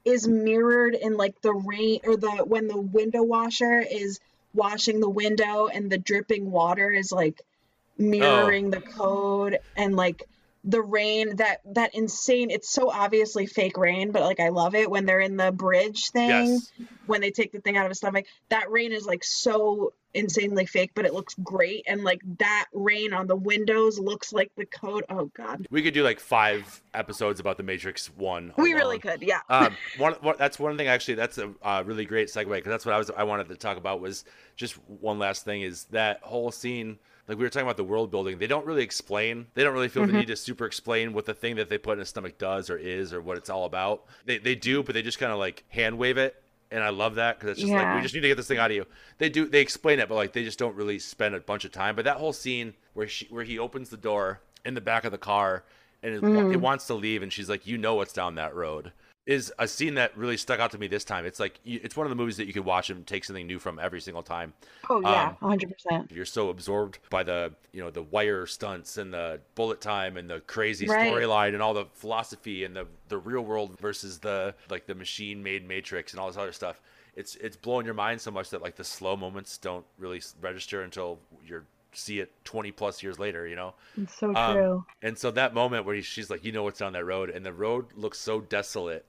is 0.04 0.26
mirrored 0.26 0.94
in 0.94 1.16
like 1.16 1.40
the 1.42 1.52
rain 1.52 2.00
or 2.04 2.16
the 2.16 2.30
when 2.44 2.66
the 2.66 2.80
window 2.80 3.22
washer 3.22 3.78
is 3.78 4.18
washing 4.54 5.00
the 5.00 5.08
window 5.08 5.68
and 5.68 5.90
the 5.90 5.98
dripping 5.98 6.50
water 6.50 6.90
is 6.90 7.12
like 7.12 7.40
oh. 7.40 8.04
mirroring 8.04 8.70
the 8.70 8.80
code 8.80 9.58
and 9.76 9.94
like 9.94 10.24
the 10.68 10.82
rain 10.82 11.36
that 11.36 11.60
that 11.74 11.94
insane 11.94 12.50
it's 12.50 12.68
so 12.68 12.90
obviously 12.90 13.46
fake 13.46 13.78
rain 13.78 14.12
but 14.12 14.22
like 14.22 14.38
i 14.38 14.50
love 14.50 14.74
it 14.74 14.90
when 14.90 15.06
they're 15.06 15.18
in 15.20 15.36
the 15.38 15.50
bridge 15.50 16.10
thing 16.10 16.28
Yes. 16.28 16.70
when 17.06 17.22
they 17.22 17.30
take 17.30 17.52
the 17.52 17.60
thing 17.60 17.78
out 17.78 17.86
of 17.86 17.90
his 17.90 17.96
stomach 17.98 18.26
that 18.50 18.70
rain 18.70 18.92
is 18.92 19.06
like 19.06 19.24
so 19.24 19.94
insanely 20.12 20.66
fake 20.66 20.90
but 20.94 21.06
it 21.06 21.14
looks 21.14 21.34
great 21.42 21.84
and 21.86 22.04
like 22.04 22.20
that 22.38 22.66
rain 22.74 23.14
on 23.14 23.26
the 23.26 23.36
windows 23.36 23.98
looks 23.98 24.30
like 24.32 24.50
the 24.56 24.66
code 24.66 25.04
oh 25.08 25.26
god 25.34 25.66
we 25.70 25.80
could 25.82 25.94
do 25.94 26.02
like 26.02 26.20
five 26.20 26.82
episodes 26.92 27.40
about 27.40 27.56
the 27.56 27.62
Matrix 27.62 28.08
One. 28.16 28.52
we 28.58 28.72
alone. 28.72 28.82
really 28.82 28.98
could 28.98 29.22
yeah 29.22 29.40
um, 29.48 29.74
one, 29.96 30.14
one, 30.20 30.34
that's 30.38 30.58
one 30.58 30.76
thing 30.76 30.88
actually. 30.88 31.14
That's 31.14 31.38
a 31.38 31.50
uh, 31.62 31.82
really 31.86 32.04
great 32.04 32.28
segue 32.28 32.48
because 32.48 32.70
that's 32.70 32.84
what 32.84 32.94
I 32.94 32.98
was 32.98 33.10
I 33.10 33.22
wanted 33.24 33.48
to 33.48 33.56
talk 33.56 33.76
about 33.76 34.00
was 34.00 34.24
just 34.56 34.74
one 34.88 35.18
last 35.18 35.44
thing 35.44 35.62
is 35.62 35.84
that 35.92 36.20
whole 36.22 36.50
scene. 36.50 36.98
Like 37.28 37.36
we 37.38 37.44
were 37.44 37.50
talking 37.50 37.66
about 37.66 37.76
the 37.76 37.84
world 37.84 38.10
building, 38.10 38.38
they 38.38 38.46
don't 38.46 38.64
really 38.66 38.82
explain. 38.82 39.46
They 39.54 39.62
don't 39.62 39.74
really 39.74 39.88
feel 39.88 40.04
Mhm. 40.04 40.06
the 40.06 40.12
need 40.14 40.26
to 40.28 40.36
super 40.36 40.64
explain 40.64 41.12
what 41.12 41.26
the 41.26 41.34
thing 41.34 41.56
that 41.56 41.68
they 41.68 41.76
put 41.78 41.92
in 41.92 41.98
his 41.98 42.08
stomach 42.08 42.38
does 42.38 42.70
or 42.70 42.78
is 42.78 43.12
or 43.12 43.20
what 43.20 43.36
it's 43.36 43.50
all 43.50 43.66
about. 43.66 44.06
They 44.24 44.38
they 44.38 44.54
do, 44.54 44.82
but 44.82 44.94
they 44.94 45.02
just 45.02 45.18
kind 45.18 45.30
of 45.30 45.38
like 45.38 45.64
hand 45.68 45.98
wave 45.98 46.16
it, 46.16 46.42
and 46.70 46.82
I 46.82 46.88
love 46.88 47.16
that 47.16 47.38
because 47.38 47.50
it's 47.52 47.60
just 47.60 47.72
like 47.72 47.94
we 47.96 48.00
just 48.00 48.14
need 48.14 48.22
to 48.22 48.28
get 48.28 48.36
this 48.38 48.48
thing 48.48 48.58
out 48.58 48.70
of 48.70 48.76
you. 48.76 48.86
They 49.18 49.28
do 49.28 49.46
they 49.46 49.60
explain 49.60 49.98
it, 50.00 50.08
but 50.08 50.14
like 50.14 50.32
they 50.32 50.42
just 50.44 50.58
don't 50.58 50.74
really 50.74 50.98
spend 50.98 51.34
a 51.34 51.40
bunch 51.40 51.64
of 51.66 51.72
time. 51.72 51.94
But 51.94 52.06
that 52.06 52.16
whole 52.16 52.32
scene 52.32 52.74
where 52.94 53.06
she 53.08 53.26
where 53.26 53.44
he 53.44 53.58
opens 53.58 53.90
the 53.90 53.96
door 53.98 54.40
in 54.64 54.72
the 54.74 54.80
back 54.80 55.04
of 55.04 55.12
the 55.12 55.18
car 55.18 55.64
and 56.02 56.14
it, 56.14 56.22
Mm. 56.22 56.52
it 56.52 56.60
wants 56.60 56.86
to 56.86 56.94
leave, 56.94 57.22
and 57.22 57.32
she's 57.32 57.48
like, 57.48 57.66
"You 57.66 57.76
know 57.76 57.96
what's 57.96 58.12
down 58.12 58.36
that 58.36 58.54
road." 58.54 58.92
Is 59.28 59.52
a 59.58 59.68
scene 59.68 59.94
that 59.94 60.16
really 60.16 60.38
stuck 60.38 60.58
out 60.58 60.70
to 60.70 60.78
me 60.78 60.86
this 60.86 61.04
time. 61.04 61.26
It's 61.26 61.38
like 61.38 61.60
it's 61.64 61.94
one 61.94 62.06
of 62.06 62.10
the 62.10 62.16
movies 62.16 62.38
that 62.38 62.46
you 62.46 62.54
could 62.54 62.64
watch 62.64 62.88
and 62.88 63.06
take 63.06 63.24
something 63.26 63.46
new 63.46 63.58
from 63.58 63.78
every 63.78 64.00
single 64.00 64.22
time. 64.22 64.54
oh 64.90 65.00
yeah 65.00 65.30
Um, 65.30 65.36
100% 65.40 66.08
You're 66.10 66.24
so 66.24 66.48
absorbed 66.48 66.98
by 67.10 67.24
the 67.24 67.52
you 67.72 67.82
know 67.82 67.90
the 67.90 68.02
wire 68.02 68.46
stunts 68.46 68.96
and 68.96 69.12
the 69.12 69.40
bullet 69.54 69.82
time 69.82 70.16
and 70.16 70.30
the 70.30 70.40
crazy 70.40 70.86
Right. 70.86 71.10
storyline 71.10 71.52
and 71.52 71.60
all 71.60 71.74
the 71.74 71.84
philosophy 71.92 72.64
and 72.64 72.74
the 72.74 72.86
the 73.10 73.18
real 73.18 73.42
world 73.42 73.78
versus 73.78 74.18
the 74.18 74.54
like 74.70 74.86
the 74.86 74.94
machine 74.94 75.42
made 75.42 75.68
Matrix 75.68 76.12
and 76.14 76.20
all 76.20 76.28
this 76.28 76.38
other 76.38 76.52
stuff. 76.52 76.80
It's 77.14 77.36
it's 77.36 77.56
blowing 77.56 77.84
your 77.84 77.94
mind 77.94 78.22
so 78.22 78.30
much 78.30 78.48
that 78.50 78.62
like 78.62 78.76
the 78.76 78.84
slow 78.84 79.14
moments 79.14 79.58
don't 79.58 79.84
really 79.98 80.22
register 80.40 80.82
until 80.82 81.18
you're 81.46 81.64
see 81.92 82.20
it 82.20 82.30
20 82.44 82.70
plus 82.70 83.02
years 83.02 83.18
later 83.18 83.46
you 83.46 83.56
know 83.56 83.74
it's 83.96 84.14
so 84.18 84.34
Um, 84.34 84.54
true 84.54 84.84
and 85.02 85.16
so 85.18 85.30
that 85.32 85.54
moment 85.54 85.86
where 85.86 85.94
he, 85.94 86.02
she's 86.02 86.30
like 86.30 86.44
you 86.44 86.52
know 86.52 86.62
what's 86.62 86.78
down 86.78 86.92
that 86.92 87.04
road 87.04 87.30
and 87.30 87.44
the 87.44 87.52
road 87.52 87.86
looks 87.94 88.18
so 88.18 88.40
desolate 88.40 89.04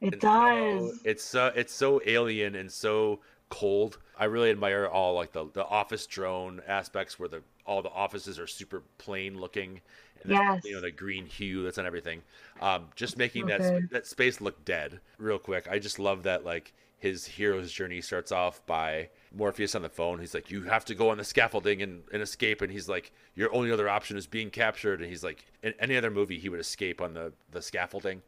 it 0.00 0.12
and 0.14 0.22
so- 0.22 0.28
does 0.28 1.00
it's 1.04 1.24
so 1.24 1.46
it's 1.54 1.72
so 1.72 2.00
alien 2.06 2.54
and 2.54 2.70
so 2.70 3.20
cold. 3.50 3.98
I 4.18 4.24
really 4.26 4.50
admire 4.50 4.86
all 4.86 5.14
like 5.14 5.32
the 5.32 5.46
the 5.52 5.64
office 5.64 6.06
drone 6.06 6.60
aspects 6.66 7.18
where 7.18 7.28
the 7.28 7.42
all 7.66 7.82
the 7.82 7.90
offices 7.90 8.38
are 8.38 8.46
super 8.46 8.82
plain 8.98 9.38
looking. 9.40 9.80
And 10.22 10.32
the- 10.32 10.34
you 10.64 10.74
know 10.74 10.80
the 10.80 10.90
green 10.90 11.26
hue 11.26 11.62
that's 11.62 11.78
on 11.78 11.86
everything. 11.86 12.22
Um, 12.60 12.88
just 12.96 13.16
making 13.16 13.42
So 13.42 13.48
that 13.48 13.62
sp- 13.86 13.90
that 13.92 14.06
space 14.06 14.40
look 14.40 14.64
dead 14.64 15.00
real 15.18 15.38
quick. 15.38 15.68
I 15.70 15.78
just 15.78 15.98
love 15.98 16.24
that 16.24 16.44
like 16.44 16.72
his 16.98 17.24
hero's 17.24 17.70
journey 17.70 18.00
starts 18.00 18.32
off 18.32 18.66
by 18.66 19.08
Morpheus 19.32 19.76
on 19.76 19.82
the 19.82 19.88
phone. 19.88 20.18
He's 20.18 20.34
like, 20.34 20.50
"You 20.50 20.64
have 20.64 20.84
to 20.86 20.96
go 20.96 21.10
on 21.10 21.18
the 21.18 21.24
scaffolding 21.24 21.80
and, 21.80 22.02
and 22.12 22.20
escape." 22.20 22.60
And 22.60 22.72
he's 22.72 22.88
like, 22.88 23.12
"Your 23.36 23.54
only 23.54 23.70
other 23.70 23.88
option 23.88 24.16
is 24.16 24.26
being 24.26 24.50
captured." 24.50 25.00
And 25.00 25.08
he's 25.08 25.22
like, 25.22 25.44
"In 25.62 25.74
any 25.78 25.96
other 25.96 26.10
movie, 26.10 26.38
he 26.40 26.48
would 26.48 26.58
escape 26.60 27.00
on 27.00 27.14
the 27.14 27.32
the 27.52 27.62
scaffolding." 27.62 28.22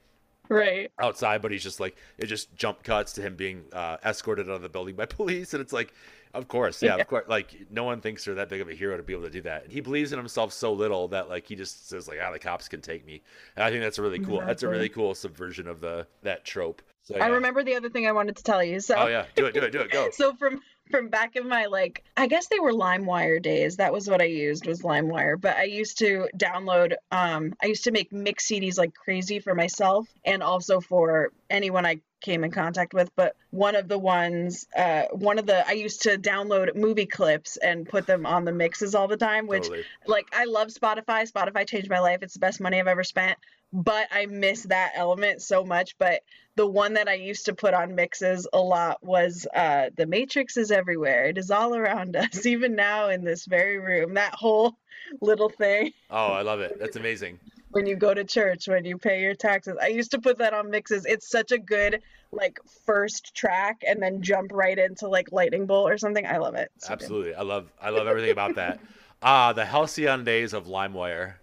Right 0.51 0.91
outside, 1.01 1.41
but 1.43 1.51
he's 1.53 1.63
just 1.63 1.81
like 1.81 1.97
it 2.19 2.27
just 2.27 2.55
jump 2.57 2.83
cuts 2.83 3.13
to 3.15 3.23
him 3.23 3.37
being 3.37 3.65
uh, 3.73 3.97
escorted 4.05 4.49
out 4.49 4.57
of 4.57 4.63
the 4.63 4.69
building 4.69 4.95
by 4.97 5.07
police, 5.07 5.55
and 5.55 5.61
it's 5.61 5.73
like, 5.73 5.95
of 6.35 6.49
course, 6.49 6.83
yeah, 6.83 6.97
Yeah. 6.97 7.03
of 7.03 7.09
course, 7.09 7.25
like 7.29 7.57
no 7.71 7.85
one 7.85 8.01
thinks 8.01 8.25
they're 8.25 8.35
that 8.35 8.49
big 8.49 8.61
of 8.61 8.69
a 8.69 8.75
hero 8.75 8.97
to 8.97 9.03
be 9.03 9.13
able 9.13 9.23
to 9.25 9.31
do 9.31 9.41
that. 9.43 9.65
And 9.65 9.73
he 9.73 9.81
believes 9.81 10.13
in 10.13 10.19
himself 10.19 10.53
so 10.53 10.73
little 10.73 11.09
that 11.09 11.29
like 11.29 11.47
he 11.47 11.55
just 11.57 11.89
says 11.89 12.07
like, 12.09 12.19
ah, 12.23 12.31
the 12.33 12.39
cops 12.39 12.69
can 12.69 12.81
take 12.81 13.07
me. 13.07 13.23
And 13.57 13.65
I 13.65 13.71
think 13.71 13.83
that's 13.83 13.99
a 13.99 14.03
really 14.03 14.19
cool. 14.19 14.41
That's 14.47 14.63
a 14.63 14.69
really 14.69 14.89
cool 14.89 15.15
subversion 15.15 15.67
of 15.69 15.81
the 15.81 16.07
that 16.23 16.45
trope. 16.45 16.83
So, 17.03 17.17
i 17.19 17.27
remember 17.29 17.65
the 17.65 17.75
other 17.75 17.89
thing 17.89 18.07
i 18.07 18.13
wanted 18.13 18.37
to 18.37 18.43
tell 18.45 18.63
you 18.63 18.79
so 18.79 18.95
Oh 18.97 19.07
yeah, 19.07 19.25
do 19.35 19.47
it, 19.47 19.55
do 19.55 19.61
it, 19.63 19.71
do 19.73 19.81
it, 19.81 19.91
go. 19.91 20.11
so 20.13 20.35
from 20.35 20.61
from 20.91 21.09
back 21.09 21.37
in 21.37 21.49
my 21.49 21.67
like 21.67 22.05
i 22.17 22.27
guess 22.27 22.49
they 22.49 22.61
were 22.61 22.73
limewire 22.73 23.41
days 23.41 23.77
that 23.77 23.93
was 23.93 24.09
what 24.09 24.21
i 24.21 24.25
used 24.25 24.67
was 24.67 24.83
limewire 24.83 25.41
but 25.41 25.57
i 25.57 25.65
used 25.65 25.99
to 25.99 26.29
download 26.37 26.95
um 27.13 27.55
i 27.63 27.67
used 27.67 27.85
to 27.85 27.91
make 27.93 28.13
mix 28.13 28.47
cds 28.49 28.79
like 28.79 28.95
crazy 28.95 29.39
for 29.39 29.55
myself 29.55 30.09
and 30.25 30.43
also 30.43 30.81
for 30.81 31.33
anyone 31.49 31.87
i 31.87 32.01
came 32.21 32.45
in 32.45 32.51
contact 32.51 32.93
with 32.93 33.11
but 33.17 33.35
one 33.51 33.75
of 33.75 33.89
the 33.89 33.99
ones 33.99 34.67
uh 34.77 35.05
one 35.13 35.39
of 35.39 35.47
the 35.47 35.67
i 35.67 35.73
used 35.73 36.03
to 36.03 36.19
download 36.19 36.75
movie 36.77 37.07
clips 37.07 37.57
and 37.57 37.89
put 37.89 38.07
them 38.07 38.27
on 38.27 38.45
the 38.45 38.53
mixes 38.53 38.95
all 38.95 39.09
the 39.09 39.17
time 39.17 39.47
which 39.47 39.63
Totally. 39.63 39.85
like 40.07 40.27
I 40.33 40.45
love 40.45 40.69
Spotify. 40.69 41.31
Spotify 41.31 41.67
changed 41.67 41.89
my 41.89 42.01
life. 42.01 42.19
It's 42.23 42.35
the 42.35 42.41
best 42.41 42.61
money 42.61 42.79
I've 42.79 42.87
ever 42.87 43.05
spent. 43.05 43.39
but 43.73 44.09
I 44.11 44.27
miss 44.27 44.65
that 44.65 44.93
element 44.95 45.43
so 45.43 45.65
much. 45.65 45.97
But 45.99 46.23
the 46.61 46.67
one 46.67 46.93
that 46.93 47.09
I 47.09 47.15
used 47.15 47.47
to 47.47 47.55
put 47.55 47.73
on 47.73 47.95
mixes 47.95 48.47
a 48.53 48.61
lot 48.61 49.03
was 49.03 49.47
uh, 49.55 49.89
The 49.97 50.05
Matrix 50.05 50.59
is 50.59 50.71
everywhere. 50.71 51.25
It 51.25 51.39
is 51.39 51.51
all 51.51 51.75
around 51.75 52.17
us, 52.17 52.45
even 52.55 52.77
now 52.77 53.09
in 53.09 53.25
this 53.25 53.47
very 53.47 53.79
room. 53.79 54.13
That 54.13 54.35
whole 54.35 54.77
little 55.23 55.49
thing 55.49 55.93
Oh, 56.11 56.27
I 56.33 56.43
love 56.43 56.61
it. 56.61 56.79
That's 56.79 56.97
amazing. 56.97 57.41
when 57.71 57.87
you 57.87 57.97
go 57.97 58.13
to 58.13 58.25
church, 58.25 58.69
when 58.69 58.85
you 58.85 58.99
pay 58.99 59.23
your 59.23 59.35
taxes. 59.35 59.79
I 59.81 59.87
used 59.87 60.11
to 60.11 60.21
put 60.21 60.37
that 60.37 60.53
on 60.53 60.69
mixes. 60.69 61.07
It's 61.07 61.31
such 61.31 61.51
a 61.51 61.59
good 61.59 62.03
like 62.31 62.61
first 62.85 63.35
track 63.35 63.81
and 63.89 64.03
then 64.03 64.21
jump 64.21 64.53
right 64.53 64.79
into 64.79 65.09
like 65.09 65.33
Lightning 65.33 65.65
Bolt 65.65 65.91
or 65.91 65.97
something. 65.97 66.27
I 66.27 66.37
love 66.37 66.57
it. 66.57 66.71
So 66.77 66.89
good. 66.89 66.93
Absolutely. 66.93 67.35
I 67.37 67.43
love 67.43 67.73
I 67.81 67.89
love 67.89 68.07
everything 68.07 68.33
about 68.33 68.57
that. 68.57 68.81
Ah, 69.23 69.53
the 69.53 69.67
halcyon 69.67 70.25
days 70.25 70.55
of 70.55 70.65
LimeWire. 70.67 71.35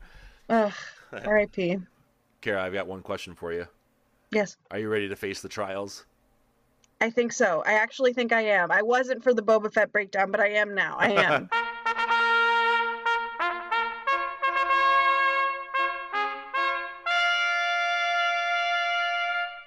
Ugh, 0.49 0.73
R.I.P. 1.11 1.77
Kara, 2.41 2.63
I've 2.63 2.73
got 2.73 2.87
one 2.87 3.01
question 3.03 3.35
for 3.35 3.53
you. 3.53 3.67
Yes. 4.31 4.57
Are 4.71 4.79
you 4.79 4.89
ready 4.89 5.07
to 5.07 5.15
face 5.15 5.41
the 5.41 5.49
trials? 5.49 6.05
I 6.99 7.09
think 7.09 7.31
so. 7.31 7.63
I 7.65 7.73
actually 7.73 8.13
think 8.13 8.33
I 8.33 8.41
am. 8.41 8.71
I 8.71 8.81
wasn't 8.81 9.23
for 9.23 9.33
the 9.33 9.41
Boba 9.41 9.71
Fett 9.71 9.91
breakdown, 9.91 10.31
but 10.31 10.39
I 10.39 10.49
am 10.49 10.73
now. 10.73 10.97
I 10.99 11.11
am. 11.11 11.49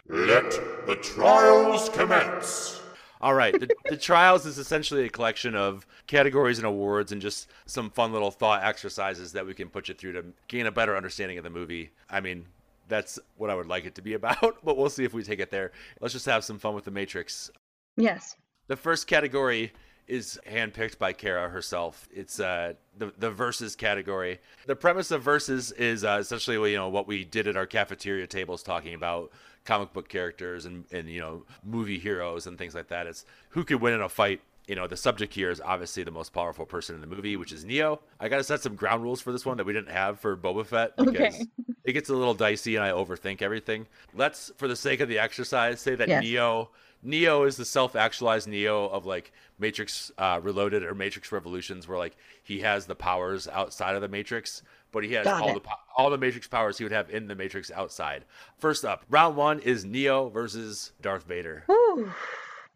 Let 0.08 0.86
the 0.86 0.96
trials 0.96 1.88
commence. 1.90 2.80
All 3.20 3.34
right. 3.34 3.58
The, 3.58 3.68
the 3.88 3.96
trials 3.96 4.44
is 4.44 4.58
essentially 4.58 5.04
a 5.04 5.08
collection 5.08 5.54
of 5.54 5.86
categories 6.08 6.58
and 6.58 6.66
awards 6.66 7.12
and 7.12 7.22
just 7.22 7.48
some 7.66 7.90
fun 7.90 8.12
little 8.12 8.32
thought 8.32 8.64
exercises 8.64 9.32
that 9.32 9.46
we 9.46 9.54
can 9.54 9.68
put 9.68 9.88
you 9.88 9.94
through 9.94 10.14
to 10.14 10.24
gain 10.48 10.66
a 10.66 10.72
better 10.72 10.96
understanding 10.96 11.38
of 11.38 11.44
the 11.44 11.50
movie. 11.50 11.90
I 12.08 12.20
mean, 12.20 12.46
that's 12.90 13.18
what 13.38 13.48
I 13.48 13.54
would 13.54 13.66
like 13.68 13.86
it 13.86 13.94
to 13.94 14.02
be 14.02 14.12
about, 14.20 14.58
but 14.62 14.76
we'll 14.76 14.90
see 14.90 15.04
if 15.04 15.14
we 15.14 15.22
take 15.22 15.40
it 15.40 15.50
there. 15.50 15.72
Let's 16.00 16.12
just 16.12 16.26
have 16.26 16.44
some 16.44 16.58
fun 16.58 16.74
with 16.74 16.84
the 16.84 16.90
Matrix. 16.90 17.50
yes. 17.96 18.36
The 18.66 18.76
first 18.76 19.06
category 19.08 19.72
is 20.06 20.38
handpicked 20.48 20.98
by 20.98 21.12
Kara 21.12 21.48
herself. 21.48 22.08
It's 22.12 22.38
uh, 22.38 22.74
the 22.98 23.12
the 23.18 23.30
verses 23.30 23.74
category. 23.74 24.38
The 24.66 24.76
premise 24.76 25.10
of 25.10 25.22
verses 25.22 25.72
is 25.72 26.04
uh, 26.04 26.18
essentially 26.20 26.70
you 26.70 26.76
know 26.76 26.88
what 26.88 27.08
we 27.08 27.24
did 27.24 27.48
at 27.48 27.56
our 27.56 27.66
cafeteria 27.66 28.26
tables, 28.28 28.62
talking 28.62 28.94
about 28.94 29.32
comic 29.64 29.92
book 29.92 30.08
characters 30.08 30.66
and 30.66 30.84
and 30.92 31.08
you 31.08 31.20
know 31.20 31.44
movie 31.64 31.98
heroes 31.98 32.46
and 32.46 32.58
things 32.58 32.74
like 32.76 32.88
that. 32.88 33.06
It's 33.08 33.24
who 33.50 33.64
could 33.64 33.80
win 33.80 33.94
in 33.94 34.02
a 34.02 34.08
fight. 34.08 34.40
You 34.68 34.76
know, 34.76 34.86
the 34.86 34.96
subject 34.96 35.34
here 35.34 35.50
is 35.50 35.60
obviously 35.60 36.04
the 36.04 36.12
most 36.12 36.32
powerful 36.32 36.64
person 36.64 36.94
in 36.94 37.00
the 37.00 37.08
movie, 37.08 37.36
which 37.36 37.50
is 37.50 37.64
Neo. 37.64 38.00
I 38.20 38.28
got 38.28 38.36
to 38.36 38.44
set 38.44 38.60
some 38.62 38.76
ground 38.76 39.02
rules 39.02 39.20
for 39.20 39.32
this 39.32 39.44
one 39.44 39.56
that 39.56 39.66
we 39.66 39.72
didn't 39.72 39.90
have 39.90 40.20
for 40.20 40.36
Boba 40.36 40.64
Fett 40.64 40.96
because 40.96 41.34
Okay. 41.34 41.44
It 41.90 41.94
gets 41.94 42.08
a 42.08 42.14
little 42.14 42.34
dicey 42.34 42.76
and 42.76 42.84
I 42.84 42.90
overthink 42.90 43.42
everything. 43.42 43.86
Let's, 44.14 44.50
for 44.56 44.66
the 44.68 44.76
sake 44.76 45.00
of 45.00 45.08
the 45.08 45.18
exercise, 45.18 45.80
say 45.80 45.94
that 45.96 46.08
Yes. 46.08 46.22
Neo 46.22 46.70
Neo 47.02 47.44
is 47.44 47.56
the 47.56 47.64
self-actualized 47.64 48.46
Neo 48.46 48.86
of 48.88 49.06
like 49.06 49.32
Matrix 49.58 50.12
uh, 50.18 50.38
Reloaded 50.42 50.82
or 50.82 50.94
Matrix 50.94 51.32
Revolutions, 51.32 51.88
where 51.88 51.96
like 51.98 52.14
he 52.42 52.60
has 52.60 52.84
the 52.86 52.94
powers 52.94 53.48
outside 53.48 53.94
of 53.94 54.02
the 54.02 54.08
Matrix, 54.08 54.62
but 54.92 55.02
he 55.02 55.14
has 55.14 55.24
Got 55.24 55.40
all 55.42 55.48
it. 55.50 55.54
the 55.54 55.60
po- 55.60 55.74
all 55.96 56.10
the 56.10 56.18
Matrix 56.18 56.46
powers 56.46 56.76
he 56.78 56.84
would 56.84 56.92
have 56.92 57.08
in 57.10 57.26
the 57.26 57.34
Matrix 57.34 57.70
outside. 57.70 58.24
First 58.58 58.84
up, 58.84 59.04
round 59.08 59.34
one 59.36 59.60
is 59.60 59.84
Neo 59.84 60.28
versus 60.28 60.92
Darth 61.00 61.24
Vader. 61.26 61.62
Whew. 61.66 62.12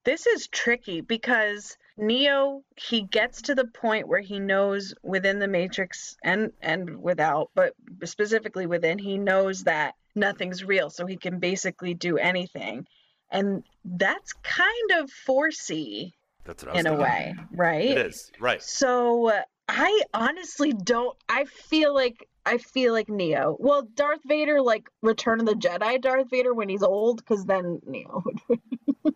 This 0.04 0.26
is 0.26 0.46
tricky 0.48 1.00
because 1.02 1.76
Neo 1.96 2.62
he 2.76 3.02
gets 3.02 3.42
to 3.42 3.54
the 3.54 3.66
point 3.66 4.08
where 4.08 4.20
he 4.20 4.40
knows 4.40 4.94
within 5.02 5.38
the 5.38 5.48
Matrix 5.48 6.16
and 6.24 6.52
and 6.60 7.00
without, 7.02 7.50
but 7.54 7.74
specifically 8.04 8.66
within, 8.66 8.98
he 8.98 9.16
knows 9.16 9.64
that 9.64 9.94
nothing's 10.14 10.64
real, 10.64 10.90
so 10.90 11.06
he 11.06 11.16
can 11.16 11.38
basically 11.38 11.94
do 11.94 12.18
anything. 12.18 12.86
And 13.30 13.64
that's 13.84 14.32
kind 14.42 14.90
of 15.00 15.10
forcey 15.26 16.12
That's 16.44 16.64
what 16.64 16.70
I 16.70 16.76
was 16.76 16.84
in 16.84 16.92
a 16.92 16.96
way, 16.96 17.34
right? 17.52 17.90
It 17.90 18.06
is 18.06 18.32
right. 18.40 18.62
So 18.62 19.28
uh, 19.28 19.42
I 19.68 20.02
honestly 20.12 20.72
don't. 20.72 21.16
I 21.28 21.44
feel 21.44 21.94
like 21.94 22.28
I 22.44 22.58
feel 22.58 22.92
like 22.92 23.08
Neo. 23.08 23.56
Well, 23.58 23.82
Darth 23.94 24.20
Vader, 24.26 24.60
like 24.60 24.88
Return 25.02 25.40
of 25.40 25.46
the 25.46 25.54
Jedi, 25.54 26.00
Darth 26.00 26.28
Vader 26.30 26.52
when 26.52 26.68
he's 26.68 26.82
old, 26.82 27.18
because 27.18 27.44
then 27.44 27.80
Neo 27.86 28.22
would. 28.24 28.60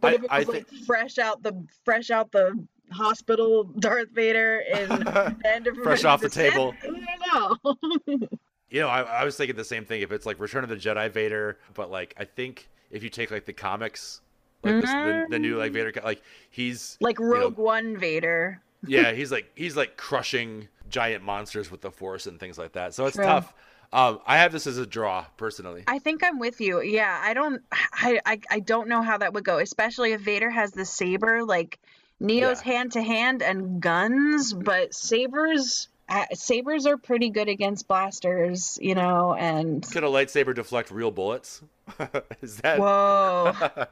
but 0.00 0.12
I- 0.12 0.14
if 0.16 0.22
it 0.24 0.30
I 0.30 0.38
was 0.40 0.48
like 0.48 0.68
fresh 0.86 1.18
out 1.18 1.42
the 1.42 1.54
fresh 1.84 2.10
out 2.10 2.32
the 2.32 2.58
hospital, 2.92 3.64
Darth 3.64 4.10
Vader 4.10 4.64
and 4.74 4.90
the 5.06 5.66
of 5.68 5.76
Fresh 5.78 6.04
off 6.04 6.20
the 6.20 6.30
Sith, 6.30 6.52
table. 6.52 6.74
I 6.82 6.86
don't 6.86 7.58
know. 8.06 8.28
You 8.72 8.78
know, 8.80 8.86
I, 8.88 9.00
I 9.02 9.24
was 9.24 9.36
thinking 9.36 9.56
the 9.56 9.64
same 9.64 9.84
thing. 9.84 10.00
If 10.02 10.12
it's 10.12 10.24
like 10.24 10.38
Return 10.38 10.62
of 10.62 10.70
the 10.70 10.76
Jedi 10.76 11.10
Vader, 11.10 11.58
but 11.74 11.90
like 11.90 12.14
I 12.16 12.24
think 12.24 12.68
if 12.92 13.02
you 13.02 13.08
take 13.10 13.32
like 13.32 13.44
the 13.44 13.52
comics, 13.52 14.20
like 14.62 14.80
this, 14.80 14.90
the, 14.90 15.26
the 15.28 15.38
new 15.40 15.58
like 15.58 15.72
Vader, 15.72 15.92
like 16.04 16.22
he's 16.50 16.96
like 17.00 17.18
you 17.18 17.24
know, 17.24 17.32
Rogue 17.32 17.58
One 17.58 17.96
Vader. 17.96 18.60
yeah, 18.86 19.10
he's 19.14 19.32
like 19.32 19.50
he's 19.56 19.76
like 19.76 19.96
crushing 19.96 20.68
giant 20.88 21.24
monsters 21.24 21.68
with 21.68 21.80
the 21.80 21.90
Force 21.90 22.26
and 22.28 22.38
things 22.38 22.58
like 22.58 22.72
that. 22.74 22.94
So 22.94 23.06
it's 23.06 23.16
True. 23.16 23.24
tough. 23.24 23.52
Um, 23.92 24.20
I 24.24 24.38
have 24.38 24.52
this 24.52 24.66
as 24.66 24.78
a 24.78 24.86
draw 24.86 25.26
personally. 25.36 25.84
I 25.86 25.98
think 25.98 26.22
I'm 26.22 26.38
with 26.38 26.60
you. 26.60 26.80
Yeah, 26.80 27.20
I 27.22 27.34
don't 27.34 27.62
I, 27.72 28.20
I 28.24 28.40
I 28.50 28.60
don't 28.60 28.88
know 28.88 29.02
how 29.02 29.18
that 29.18 29.34
would 29.34 29.44
go, 29.44 29.58
especially 29.58 30.12
if 30.12 30.20
Vader 30.20 30.50
has 30.50 30.72
the 30.72 30.84
saber 30.84 31.44
like 31.44 31.78
Neo's 32.20 32.60
hand 32.60 32.92
to 32.92 33.02
hand 33.02 33.42
and 33.42 33.80
guns, 33.80 34.52
but 34.52 34.94
sabers 34.94 35.88
uh, 36.08 36.26
sabers 36.32 36.86
are 36.86 36.96
pretty 36.96 37.30
good 37.30 37.48
against 37.48 37.86
blasters, 37.86 38.78
you 38.82 38.94
know, 38.94 39.34
and 39.34 39.88
Could 39.90 40.04
a 40.04 40.08
lightsaber 40.08 40.54
deflect 40.54 40.90
real 40.90 41.10
bullets? 41.10 41.62
Is 42.42 42.56
that? 42.58 42.78
Whoa. 42.78 43.54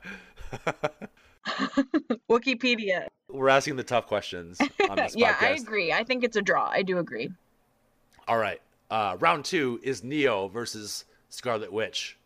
Wikipedia. 2.28 3.06
We're 3.28 3.48
asking 3.48 3.76
the 3.76 3.84
tough 3.84 4.06
questions 4.06 4.58
on 4.88 4.96
this 4.96 5.14
yeah, 5.16 5.36
I 5.40 5.50
agree. 5.50 5.92
I 5.92 6.04
think 6.04 6.24
it's 6.24 6.36
a 6.36 6.42
draw. 6.42 6.68
I 6.68 6.82
do 6.82 6.98
agree. 6.98 7.30
All 8.26 8.38
right. 8.38 8.60
Uh, 8.90 9.16
round 9.20 9.44
two 9.44 9.78
is 9.82 10.02
Neo 10.02 10.48
versus 10.48 11.04
Scarlet 11.28 11.72
Witch, 11.72 12.16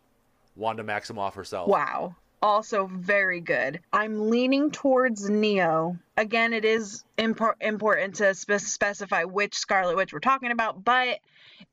Wanda 0.55 0.83
Maximoff 0.83 1.33
herself. 1.33 1.67
Wow. 1.67 2.15
Also 2.41 2.87
very 2.87 3.39
good. 3.39 3.79
I'm 3.93 4.29
leaning 4.29 4.69
towards 4.71 5.29
Neo. 5.29 5.97
Again, 6.17 6.51
it 6.51 6.65
is 6.65 7.03
impor- 7.17 7.55
important 7.61 8.15
to 8.15 8.33
spe- 8.35 8.59
specify 8.59 9.23
which 9.23 9.55
Scarlet 9.55 9.95
Witch 9.95 10.11
we're 10.11 10.19
talking 10.19 10.51
about, 10.51 10.83
but 10.83 11.19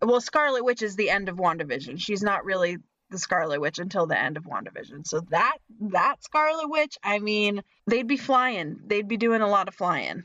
well, 0.01 0.21
Scarlet 0.21 0.65
Witch 0.65 0.83
is 0.83 0.95
the 0.95 1.11
end 1.11 1.29
of 1.29 1.37
WandaVision. 1.37 2.01
She's 2.01 2.23
not 2.23 2.45
really 2.45 2.79
the 3.11 3.19
Scarlet 3.19 3.61
Witch 3.61 3.81
until 3.81 4.07
the 4.07 4.17
end 4.19 4.37
of 4.37 4.45
WandaVision. 4.45 5.05
So 5.07 5.21
that 5.31 5.57
that 5.81 6.23
Scarlet 6.23 6.69
Witch, 6.69 6.97
I 7.03 7.19
mean, 7.19 7.63
they'd 7.89 8.07
be 8.07 8.17
flying. 8.17 8.79
They'd 8.87 9.09
be 9.09 9.17
doing 9.17 9.43
a 9.43 9.49
lot 9.49 9.67
of 9.67 9.75
flying. 9.75 10.25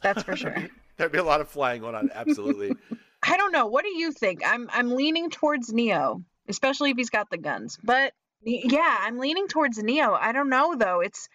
That's 0.00 0.22
for 0.22 0.34
sure. 0.36 0.56
There'd 0.96 1.12
be 1.12 1.18
a 1.18 1.24
lot 1.24 1.42
of 1.42 1.48
flying 1.48 1.82
going 1.82 1.94
on. 1.94 2.10
Absolutely. 2.14 2.74
I 3.26 3.36
don't 3.36 3.52
know. 3.52 3.66
What 3.66 3.84
do 3.84 3.90
you 3.90 4.12
think? 4.12 4.42
I'm 4.46 4.68
I'm 4.72 4.90
leaning 4.94 5.30
towards 5.30 5.72
Neo, 5.72 6.22
especially 6.48 6.90
if 6.90 6.96
he's 6.96 7.10
got 7.10 7.30
the 7.30 7.38
guns. 7.38 7.78
But 7.82 8.12
yeah, 8.42 8.98
I'm 9.00 9.18
leaning 9.18 9.48
towards 9.48 9.82
Neo. 9.82 10.12
I 10.12 10.32
don't 10.32 10.50
know 10.50 10.76
though. 10.76 11.00
It's 11.00 11.28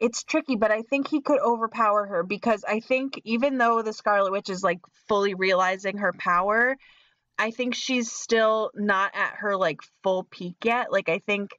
it's 0.00 0.24
tricky, 0.24 0.56
but 0.56 0.70
I 0.70 0.82
think 0.82 1.08
he 1.08 1.20
could 1.20 1.40
overpower 1.40 2.06
her 2.06 2.22
because 2.22 2.64
I 2.66 2.80
think 2.80 3.20
even 3.24 3.58
though 3.58 3.82
the 3.82 3.92
Scarlet 3.92 4.32
Witch 4.32 4.50
is 4.50 4.62
like 4.62 4.80
fully 5.08 5.34
realizing 5.34 5.98
her 5.98 6.12
power, 6.12 6.76
I 7.38 7.50
think 7.50 7.74
she's 7.74 8.10
still 8.10 8.70
not 8.74 9.12
at 9.14 9.34
her 9.36 9.56
like 9.56 9.80
full 10.02 10.24
peak 10.24 10.56
yet. 10.64 10.92
Like 10.92 11.08
I 11.08 11.18
think 11.18 11.50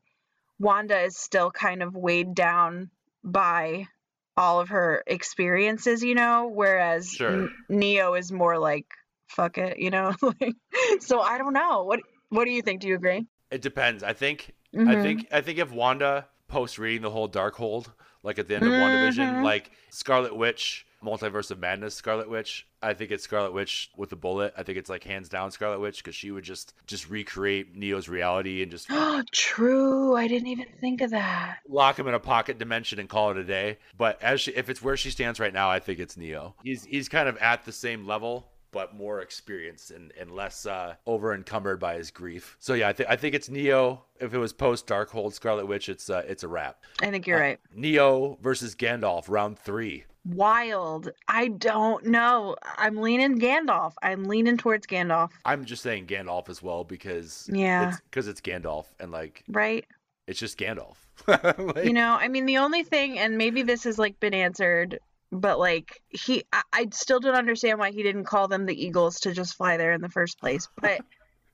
Wanda 0.60 1.00
is 1.00 1.18
still 1.18 1.52
kind 1.52 1.82
of 1.82 1.96
weighed 1.96 2.36
down 2.36 2.90
by 3.24 3.88
all 4.36 4.62
of 4.62 4.70
her 4.70 5.04
experiences, 5.06 6.02
you 6.02 6.16
know, 6.16 6.50
whereas 6.54 7.10
Sure. 7.12 7.50
Neo 7.68 8.14
is 8.14 8.32
more 8.32 8.58
like 8.58 8.86
fuck 9.30 9.58
it, 9.58 9.80
you 9.80 9.90
know. 9.90 10.14
So 11.00 11.22
I 11.22 11.38
don't 11.38 11.54
know. 11.54 11.84
What 11.84 12.00
what 12.30 12.46
do 12.46 12.52
you 12.52 12.62
think? 12.62 12.82
Do 12.82 12.88
you 12.88 12.96
agree? 12.96 13.26
It 13.52 13.62
depends. 13.62 14.04
I 14.04 14.14
think. 14.14 14.54
I 14.74 14.78
Mhm. 14.78 15.02
think. 15.02 15.28
I 15.32 15.42
think 15.42 15.60
if 15.60 15.72
Wanda 15.72 16.28
post 16.48 16.78
reading 16.80 17.02
the 17.02 17.10
whole 17.12 17.30
Darkhold, 17.30 17.88
like 18.24 18.40
at 18.40 18.48
the 18.48 18.56
end 18.56 18.66
of 18.66 18.74
Mhm. 18.74 18.80
WandaVision, 18.80 19.44
like 19.44 19.72
Scarlet 19.92 20.36
Witch, 20.36 20.86
Multiverse 21.04 21.52
of 21.52 21.60
Madness, 21.60 21.96
Scarlet 21.96 22.30
Witch. 22.30 22.66
I 22.82 22.94
think 22.94 23.12
it's 23.12 23.24
Scarlet 23.24 23.54
Witch 23.54 23.90
with 23.98 24.10
the 24.10 24.16
bullet. 24.16 24.54
I 24.58 24.64
think 24.64 24.78
it's 24.78 24.90
like 24.90 25.04
hands 25.04 25.30
down 25.30 25.52
Scarlet 25.52 25.80
Witch 25.80 25.98
because 26.04 26.16
she 26.16 26.32
would 26.32 26.44
just 26.44 26.74
just 26.88 27.10
recreate 27.10 27.76
Neo's 27.76 28.10
reality 28.10 28.62
and 28.62 28.72
just 28.72 28.88
Oh, 28.90 29.24
True. 29.32 30.16
I 30.16 30.28
didn't 30.28 30.48
even 30.48 30.68
think 30.80 31.02
of 31.02 31.12
that. 31.12 31.60
lock 31.68 31.98
him 32.00 32.08
in 32.08 32.14
a 32.14 32.20
pocket 32.20 32.58
dimension 32.58 33.00
and 33.00 33.08
call 33.10 33.32
it 33.32 33.38
a 33.38 33.44
day. 33.44 33.78
But 33.98 34.22
as 34.24 34.42
she, 34.42 34.52
if 34.52 34.70
it's 34.70 34.82
where 34.82 34.98
she 34.98 35.12
stands 35.12 35.40
right 35.40 35.54
now, 35.54 35.70
I 35.70 35.80
think 35.80 36.00
it's 36.00 36.18
Neo. 36.18 36.56
He's 36.64 36.84
he's 36.84 37.08
kind 37.10 37.30
of 37.30 37.38
at 37.38 37.64
the 37.66 37.72
same 37.72 38.06
level, 38.08 38.52
but 38.72 38.95
more 38.95 39.22
experienced 39.22 39.91
and, 39.91 40.11
and 40.20 40.32
less 40.32 40.65
uh, 40.65 40.95
over 41.05 41.34
encumbered 41.34 41.80
by 41.80 41.95
his 41.95 42.11
grief. 42.11 42.55
So 42.59 42.74
yeah, 42.74 42.89
I 42.89 42.93
think 42.93 43.09
I 43.09 43.15
think 43.15 43.36
it's 43.36 43.49
Neo. 43.49 44.03
If 44.20 44.34
it 44.34 44.38
was 44.38 44.53
post 44.53 44.88
Darkhold 44.88 45.34
Scarlet 45.34 45.65
Witch, 45.67 45.89
it's 45.89 46.09
uh, 46.09 46.24
it's 46.28 46.43
a 46.43 46.47
wrap. 46.47 46.84
I 47.01 47.09
think 47.09 47.26
you're 47.28 47.39
right. 47.39 47.59
Neo 47.74 48.38
versus 48.41 48.76
Gandalf, 48.76 49.26
round 49.28 49.57
three. 49.59 50.05
wild. 50.26 51.09
I 51.28 51.47
don't 51.47 52.05
know. 52.05 52.55
I'm 52.78 52.97
leaning 52.97 53.39
Gandalf. 53.39 53.93
I'm 54.03 54.26
leaning 54.26 54.57
towards 54.57 54.86
Gandalf. 54.86 55.32
I'm 55.45 55.65
just 55.65 55.82
saying 55.84 56.07
Gandalf 56.07 56.49
as 56.49 56.61
well 56.61 56.84
because 56.84 57.49
Yeah. 57.51 57.95
because 58.09 58.28
it's, 58.28 58.41
Gandalf 58.41 58.86
and 58.99 59.11
like 59.11 59.43
Right? 59.47 59.86
it's 60.28 60.39
just 60.39 60.59
Gandalf. 60.59 60.95
you 61.84 61.93
know, 61.93 62.17
I 62.20 62.28
mean, 62.28 62.45
the 62.45 62.57
only 62.57 62.84
thing, 62.84 63.17
and 63.20 63.38
maybe 63.38 63.61
this 63.63 63.84
has 63.86 63.97
like 63.97 64.20
been 64.20 64.34
answered, 64.34 64.99
but 65.32 65.60
like 65.60 66.02
he, 66.10 66.44
I, 66.52 66.62
I 66.74 66.88
still 66.92 67.20
don't 67.20 67.36
understand 67.36 67.80
why 67.80 67.92
he 67.92 68.04
didn't 68.04 68.26
call 68.26 68.48
them 68.48 68.66
the 68.66 68.86
Eagles 68.86 69.20
to 69.22 69.32
just 69.34 69.56
fly 69.56 69.78
there 69.78 69.94
in 69.94 70.02
the 70.02 70.10
first 70.10 70.40
place. 70.40 70.68
But 70.82 71.02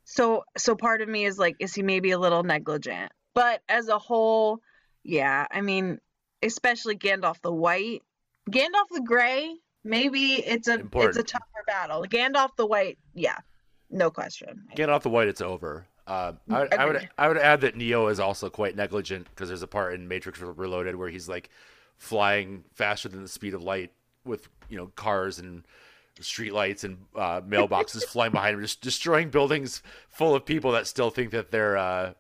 so, 0.04 0.44
so 0.58 0.76
part 0.76 1.02
of 1.02 1.10
me 1.10 1.26
is 1.26 1.38
like, 1.40 1.56
is 1.60 1.74
he 1.74 1.82
maybe 1.84 2.12
a 2.12 2.20
little 2.20 2.44
negligent? 2.44 3.12
But 3.34 3.62
as 3.68 3.88
a 3.90 3.98
whole, 4.00 4.60
yeah, 5.04 5.46
I 5.52 5.62
mean, 5.62 6.00
especially 6.42 6.96
Gandalf 6.96 7.42
the 7.42 7.52
White, 7.52 8.02
Gandalf 8.50 8.88
the 8.92 9.02
Gray, 9.06 9.54
maybe 9.84 10.34
it's 10.36 10.68
a 10.68 10.80
it's 11.10 11.18
a 11.18 11.24
tougher 11.24 11.44
battle. 11.68 12.04
Gandalf 12.04 12.56
the 12.56 12.66
White, 12.66 12.98
yeah, 13.14 13.38
no 13.90 14.10
question. 14.10 14.64
Gandalf 14.78 15.02
the 15.02 15.10
White, 15.10 15.28
it's 15.28 15.42
over. 15.42 15.86
Uh, 16.08 16.34
I, 16.52 16.60
would- 16.62 16.74
I 16.76 16.86
would 16.86 17.10
I 17.18 17.28
would 17.28 17.38
add 17.38 17.62
that 17.62 17.76
Neo 17.76 18.08
is 18.08 18.20
also 18.20 18.50
quite 18.50 18.76
negligent 18.76 19.28
because 19.30 19.48
there's 19.50 19.64
a 19.64 19.68
part 19.68 19.96
in 19.96 20.08
Matrix 20.08 20.40
Reloaded 20.40 20.96
where 20.96 21.10
he's 21.10 21.28
like 21.28 21.50
flying 21.98 22.64
faster 22.74 23.10
than 23.10 23.22
the 23.22 23.28
speed 23.30 23.54
of 23.54 23.64
light 23.64 23.91
with 24.24 24.48
you 24.70 24.78
know 24.78 24.88
cars 24.96 25.39
and 25.39 25.64
streetlights 26.20 26.84
and 26.84 26.98
uh, 27.16 27.41
mailboxes 27.41 28.04
flying 28.08 28.32
behind 28.32 28.56
him, 28.56 28.62
just 28.62 28.82
destroying 28.82 29.30
buildings 29.30 29.82
full 30.10 30.34
of 30.36 30.46
people 30.46 30.72
that 30.72 30.88
still 30.88 31.10
think 31.10 31.32
that 31.32 31.52
they're 31.52 31.78
uh, 31.78 32.14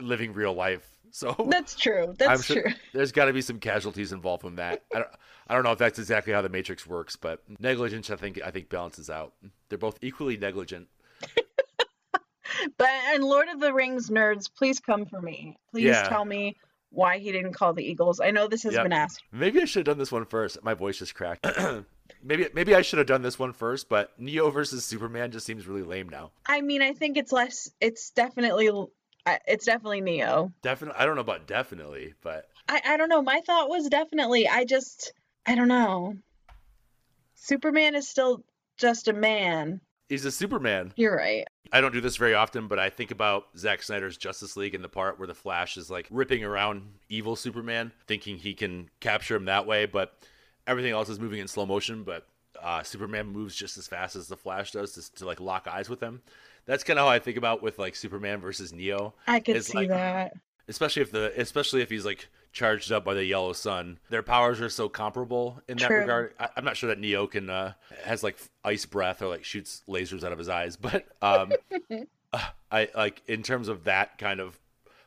living 0.00 0.32
real 0.32 0.52
life. 0.54 0.84
So 1.10 1.34
That's 1.48 1.74
true. 1.74 2.14
That's 2.18 2.44
sure 2.44 2.62
true. 2.62 2.72
there's 2.92 3.12
got 3.12 3.26
to 3.26 3.32
be 3.32 3.40
some 3.42 3.58
casualties 3.60 4.12
involved 4.12 4.42
from 4.42 4.56
that. 4.56 4.82
I 4.94 4.98
don't, 4.98 5.08
I 5.48 5.54
don't 5.54 5.62
know 5.64 5.72
if 5.72 5.78
that's 5.78 5.98
exactly 5.98 6.32
how 6.32 6.42
the 6.42 6.48
Matrix 6.48 6.86
works, 6.86 7.16
but 7.16 7.42
negligence, 7.58 8.10
I 8.10 8.16
think, 8.16 8.40
I 8.44 8.50
think 8.50 8.68
balances 8.68 9.08
out. 9.08 9.32
They're 9.68 9.78
both 9.78 9.98
equally 10.02 10.36
negligent. 10.36 10.88
But 12.76 12.88
and 12.88 13.22
Lord 13.22 13.48
of 13.48 13.60
the 13.60 13.72
Rings 13.72 14.10
nerds, 14.10 14.50
please 14.52 14.80
come 14.80 15.04
for 15.06 15.20
me. 15.20 15.56
Please 15.70 15.84
Yeah. 15.84 16.08
tell 16.08 16.24
me 16.24 16.56
why 16.90 17.18
he 17.18 17.32
didn't 17.32 17.52
call 17.52 17.72
the 17.74 17.84
Eagles. 17.84 18.20
I 18.20 18.30
know 18.30 18.48
this 18.48 18.62
has 18.62 18.74
Yep. 18.74 18.82
been 18.84 18.92
asked. 18.92 19.22
Maybe 19.32 19.60
I 19.60 19.64
should 19.64 19.86
have 19.86 19.94
done 19.94 19.98
this 19.98 20.12
one 20.12 20.24
first. 20.24 20.62
My 20.62 20.74
voice 20.74 20.98
just 20.98 21.14
cracked. 21.14 21.46
maybe 22.22 22.48
maybe 22.54 22.74
I 22.74 22.82
should 22.82 22.98
have 22.98 23.06
done 23.06 23.22
this 23.22 23.38
one 23.38 23.52
first, 23.52 23.88
but 23.88 24.18
Neo 24.18 24.50
versus 24.50 24.84
Superman 24.84 25.30
just 25.30 25.46
seems 25.46 25.66
really 25.66 25.82
lame 25.82 26.08
now. 26.08 26.30
I 26.46 26.60
mean, 26.60 26.82
I 26.82 26.92
think 26.92 27.16
it's 27.16 27.32
less. 27.32 27.70
It's 27.80 28.10
definitely. 28.10 28.70
It's 29.46 29.66
definitely 29.66 30.00
Neo. 30.00 30.52
Definitely, 30.62 30.98
I 30.98 31.04
don't 31.04 31.16
know 31.16 31.20
about 31.20 31.46
definitely, 31.46 32.14
but 32.22 32.48
I 32.68 32.80
I 32.84 32.96
don't 32.96 33.10
know. 33.10 33.20
My 33.22 33.40
thought 33.44 33.68
was 33.68 33.88
definitely. 33.88 34.48
I 34.48 34.64
just. 34.64 35.12
I 35.46 35.54
don't 35.54 35.68
know. 35.68 36.14
Superman 37.34 37.94
is 37.94 38.08
still 38.08 38.42
just 38.76 39.08
a 39.08 39.12
man. 39.12 39.80
He's 40.08 40.24
a 40.24 40.30
Superman. 40.32 40.92
You're 40.96 41.16
right. 41.16 41.46
I 41.72 41.80
don't 41.80 41.92
do 41.92 42.00
this 42.00 42.16
very 42.16 42.34
often, 42.34 42.66
but 42.68 42.78
I 42.78 42.88
think 42.90 43.10
about 43.10 43.46
Zack 43.56 43.82
Snyder's 43.82 44.16
Justice 44.16 44.56
League 44.56 44.74
and 44.74 44.82
the 44.82 44.88
part 44.88 45.18
where 45.18 45.26
the 45.28 45.34
Flash 45.34 45.76
is 45.76 45.90
like 45.90 46.06
ripping 46.10 46.42
around 46.44 46.82
evil 47.08 47.36
Superman, 47.36 47.92
thinking 48.06 48.38
he 48.38 48.54
can 48.54 48.88
capture 49.00 49.36
him 49.36 49.44
that 49.46 49.66
way, 49.66 49.84
but 49.86 50.14
everything 50.66 50.92
else 50.92 51.08
is 51.08 51.20
moving 51.20 51.40
in 51.40 51.48
slow 51.48 51.66
motion. 51.66 52.04
But 52.04 52.26
uh, 52.62 52.82
Superman 52.82 53.26
moves 53.26 53.54
just 53.54 53.76
as 53.76 53.86
fast 53.86 54.16
as 54.16 54.28
the 54.28 54.36
Flash 54.36 54.72
does 54.72 54.92
to, 54.94 55.14
to 55.16 55.26
like 55.26 55.40
lock 55.40 55.68
eyes 55.68 55.88
with 55.90 56.00
him. 56.00 56.22
That's 56.64 56.84
kind 56.84 56.98
of 56.98 57.04
how 57.04 57.10
I 57.10 57.18
think 57.18 57.36
about 57.36 57.62
with 57.62 57.78
like 57.78 57.94
Superman 57.96 58.40
versus 58.40 58.72
Neo. 58.72 59.14
I 59.26 59.40
could 59.40 59.56
It's 59.56 59.68
see 59.68 59.78
like- 59.78 59.88
that. 59.88 60.34
especially 60.68 61.02
if 61.02 61.10
the 61.12 61.32
especially 61.40 61.82
if 61.82 61.90
he's 61.90 62.04
like 62.06 62.28
charged 62.58 62.90
up 62.90 63.04
by 63.04 63.14
the 63.14 63.24
yellow 63.24 63.52
sun 63.52 63.98
their 64.10 64.22
powers 64.22 64.60
are 64.60 64.68
so 64.68 64.88
comparable 64.88 65.62
in 65.68 65.76
that 65.78 65.86
True. 65.86 66.00
regard 66.00 66.34
I, 66.40 66.48
i'm 66.56 66.64
not 66.64 66.76
sure 66.76 66.88
that 66.88 66.98
neo 66.98 67.28
can 67.28 67.48
uh 67.48 67.74
has 68.04 68.24
like 68.24 68.36
ice 68.64 68.84
breath 68.84 69.22
or 69.22 69.28
like 69.28 69.44
shoots 69.44 69.82
lasers 69.88 70.24
out 70.24 70.32
of 70.32 70.38
his 70.38 70.48
eyes 70.48 70.76
but 70.88 71.06
um 71.22 71.52
uh, 72.32 72.40
i 72.72 72.88
like 72.96 73.22
in 73.28 73.44
terms 73.44 73.68
of 73.68 73.84
that 73.84 74.18
kind 74.18 74.40
of 74.40 74.58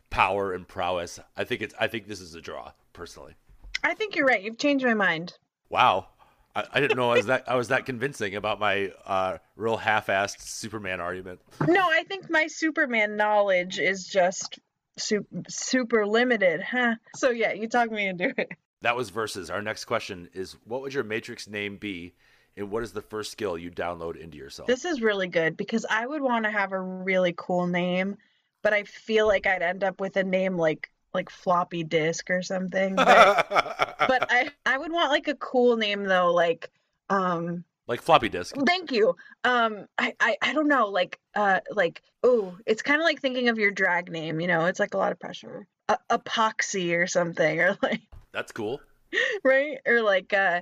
power 0.09 0.53
and 0.53 0.65
prowess 0.65 1.19
i 1.35 1.43
think 1.43 1.61
it's 1.61 1.75
i 1.77 1.87
think 1.87 2.07
this 2.07 2.21
is 2.21 2.35
a 2.35 2.41
draw 2.41 2.71
personally 2.93 3.35
I 3.83 3.95
think 3.95 4.15
you're 4.15 4.27
right. 4.27 4.41
You've 4.41 4.59
changed 4.59 4.85
my 4.85 4.93
mind. 4.93 5.33
wow 5.69 6.07
I, 6.55 6.65
I 6.73 6.79
didn't 6.79 6.97
know 6.97 7.11
I 7.11 7.17
was 7.17 7.25
that 7.27 7.49
I 7.49 7.55
was 7.55 7.69
that 7.69 7.85
convincing 7.85 8.35
about 8.35 8.59
my 8.59 8.91
uh, 9.05 9.37
real 9.55 9.77
half-assed 9.77 10.41
Superman 10.41 10.99
argument. 10.99 11.39
No, 11.67 11.87
I 11.89 12.03
think 12.03 12.29
my 12.29 12.47
Superman 12.47 13.15
knowledge 13.15 13.79
is 13.79 14.05
just 14.07 14.59
super, 14.97 15.27
super 15.49 16.05
limited, 16.05 16.61
huh? 16.61 16.95
So 17.15 17.29
yeah, 17.29 17.53
you 17.53 17.67
talk 17.67 17.91
me 17.91 18.07
into 18.07 18.33
it. 18.37 18.51
That 18.81 18.95
was 18.95 19.09
versus. 19.09 19.49
Our 19.49 19.61
next 19.61 19.85
question 19.85 20.29
is: 20.33 20.55
What 20.65 20.81
would 20.81 20.93
your 20.93 21.03
Matrix 21.03 21.47
name 21.47 21.77
be, 21.77 22.13
and 22.57 22.71
what 22.71 22.83
is 22.83 22.91
the 22.91 23.01
first 23.01 23.31
skill 23.31 23.57
you 23.57 23.69
download 23.69 24.15
into 24.15 24.37
yourself? 24.37 24.67
This 24.67 24.85
is 24.85 25.01
really 25.01 25.27
good 25.27 25.55
because 25.55 25.85
I 25.89 26.05
would 26.05 26.21
want 26.21 26.45
to 26.45 26.51
have 26.51 26.71
a 26.71 26.79
really 26.79 27.33
cool 27.37 27.67
name, 27.67 28.17
but 28.63 28.73
I 28.73 28.83
feel 28.83 29.27
like 29.27 29.45
I'd 29.45 29.61
end 29.61 29.83
up 29.83 29.99
with 29.99 30.17
a 30.17 30.23
name 30.23 30.57
like 30.57 30.89
like 31.13 31.29
floppy 31.29 31.83
disk 31.83 32.29
or 32.29 32.41
something. 32.41 32.95
But, 32.95 33.47
but 34.07 34.27
I 34.31 34.49
I 34.65 34.77
would 34.77 34.91
want 34.91 35.11
like 35.11 35.27
a 35.27 35.35
cool 35.35 35.77
name 35.77 36.05
though, 36.05 36.33
like 36.33 36.71
um 37.09 37.63
like 37.91 38.01
floppy 38.01 38.29
disk. 38.29 38.55
thank 38.65 38.91
you. 38.91 39.15
Um 39.43 39.85
I 39.97 40.13
I, 40.19 40.37
I 40.41 40.53
don't 40.53 40.67
know, 40.67 40.87
like 40.87 41.19
uh 41.35 41.59
like 41.69 42.01
oh, 42.23 42.57
it's 42.65 42.81
kind 42.81 43.01
of 43.01 43.05
like 43.05 43.21
thinking 43.21 43.49
of 43.49 43.59
your 43.59 43.71
drag 43.71 44.11
name, 44.11 44.39
you 44.39 44.47
know, 44.47 44.65
it's 44.65 44.79
like 44.79 44.93
a 44.93 44.97
lot 44.97 45.11
of 45.11 45.19
pressure. 45.19 45.67
Uh, 45.89 45.97
epoxy 46.09 46.97
or 46.97 47.05
something 47.05 47.59
or 47.59 47.77
like 47.83 48.01
That's 48.31 48.51
cool. 48.51 48.81
right? 49.43 49.77
Or 49.85 50.01
like 50.01 50.33
uh 50.33 50.61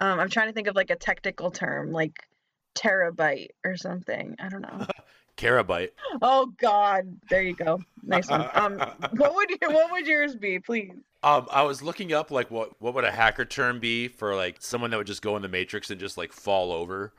um 0.00 0.20
I'm 0.20 0.30
trying 0.30 0.48
to 0.48 0.52
think 0.52 0.68
of 0.68 0.76
like 0.76 0.90
a 0.90 0.96
technical 0.96 1.50
term 1.50 1.92
like 1.92 2.16
terabyte 2.76 3.50
or 3.64 3.76
something. 3.76 4.36
I 4.38 4.48
don't 4.48 4.62
know. 4.62 4.86
Carabyte. 5.36 5.90
Oh 6.22 6.52
God, 6.58 7.16
there 7.28 7.42
you 7.42 7.54
go. 7.54 7.80
Nice 8.02 8.28
one. 8.28 8.48
Um, 8.54 8.78
what 9.16 9.34
would 9.34 9.50
your 9.60 9.70
what 9.70 9.90
would 9.92 10.06
yours 10.06 10.34
be, 10.34 10.58
please? 10.58 10.92
Um, 11.22 11.46
I 11.50 11.62
was 11.62 11.82
looking 11.82 12.12
up 12.12 12.30
like 12.30 12.50
what 12.50 12.80
what 12.80 12.94
would 12.94 13.04
a 13.04 13.10
hacker 13.10 13.44
term 13.44 13.80
be 13.80 14.08
for 14.08 14.34
like 14.34 14.56
someone 14.60 14.90
that 14.90 14.96
would 14.96 15.06
just 15.06 15.22
go 15.22 15.36
in 15.36 15.42
the 15.42 15.48
Matrix 15.48 15.90
and 15.90 16.00
just 16.00 16.16
like 16.16 16.32
fall 16.32 16.72
over, 16.72 17.12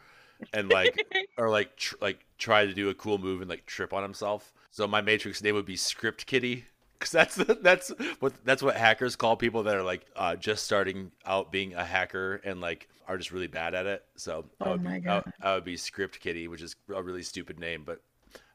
and 0.53 0.69
like 0.69 1.05
or 1.37 1.49
like 1.49 1.75
tr- 1.77 1.95
like 2.01 2.25
try 2.37 2.65
to 2.65 2.73
do 2.73 2.89
a 2.89 2.93
cool 2.93 3.17
move 3.17 3.41
and 3.41 3.49
like 3.49 3.65
trip 3.65 3.93
on 3.93 4.03
himself. 4.03 4.53
So 4.71 4.87
my 4.87 5.01
Matrix 5.01 5.41
name 5.43 5.55
would 5.55 5.65
be 5.65 5.75
Script 5.75 6.25
Kitty. 6.25 6.65
Cause 6.99 7.09
that's 7.09 7.35
that's 7.35 7.91
what 8.19 8.33
that's 8.45 8.61
what 8.61 8.77
hackers 8.77 9.15
call 9.15 9.35
people 9.35 9.63
that 9.63 9.75
are 9.75 9.81
like 9.81 10.05
uh, 10.15 10.35
just 10.35 10.65
starting 10.65 11.11
out 11.25 11.51
being 11.51 11.73
a 11.73 11.83
hacker 11.83 12.35
and 12.45 12.61
like 12.61 12.87
are 13.07 13.17
just 13.17 13.31
really 13.31 13.47
bad 13.47 13.73
at 13.75 13.85
it. 13.85 14.03
So 14.15 14.45
I 14.59 14.67
Oh 14.67 14.71
would 14.71 14.83
my 14.83 14.99
be, 14.99 15.09
I. 15.09 15.23
I 15.41 15.55
would 15.55 15.65
be 15.65 15.77
Script 15.77 16.19
Kitty, 16.19 16.47
which 16.47 16.61
is 16.61 16.75
a 16.93 17.01
really 17.01 17.23
stupid 17.23 17.59
name, 17.59 17.83
but 17.85 18.01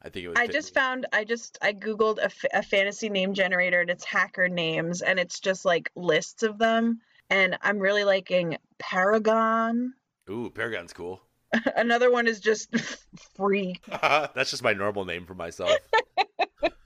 I 0.03 0.09
think 0.09 0.25
it 0.25 0.29
would. 0.29 0.39
I 0.39 0.47
just 0.47 0.73
found 0.75 1.07
I 1.13 1.25
just 1.25 1.59
I 1.63 1.73
googled 1.73 2.19
a, 2.19 2.25
f- 2.27 2.45
a 2.53 2.63
fantasy 2.63 3.09
name 3.09 3.35
generator 3.35 3.81
and 3.81 3.91
it's 3.91 4.05
hacker 4.05 4.49
names 4.49 5.03
and 5.03 5.19
it's 5.19 5.41
just 5.41 5.65
like 5.65 5.91
lists 5.97 6.43
of 6.43 6.59
them 6.59 7.01
and 7.31 7.59
I'm 7.63 7.79
really 7.79 8.05
liking 8.05 8.57
Paragon. 8.79 9.95
Ooh, 10.31 10.51
Paragon's 10.51 10.93
cool. 10.93 11.21
Another 11.77 12.11
one 12.11 12.27
is 12.27 12.41
just 12.41 12.75
free. 13.37 13.77
that's 13.91 14.51
just 14.51 14.63
my 14.63 14.73
normal 14.73 15.05
name 15.05 15.27
for 15.27 15.35
myself. 15.35 15.79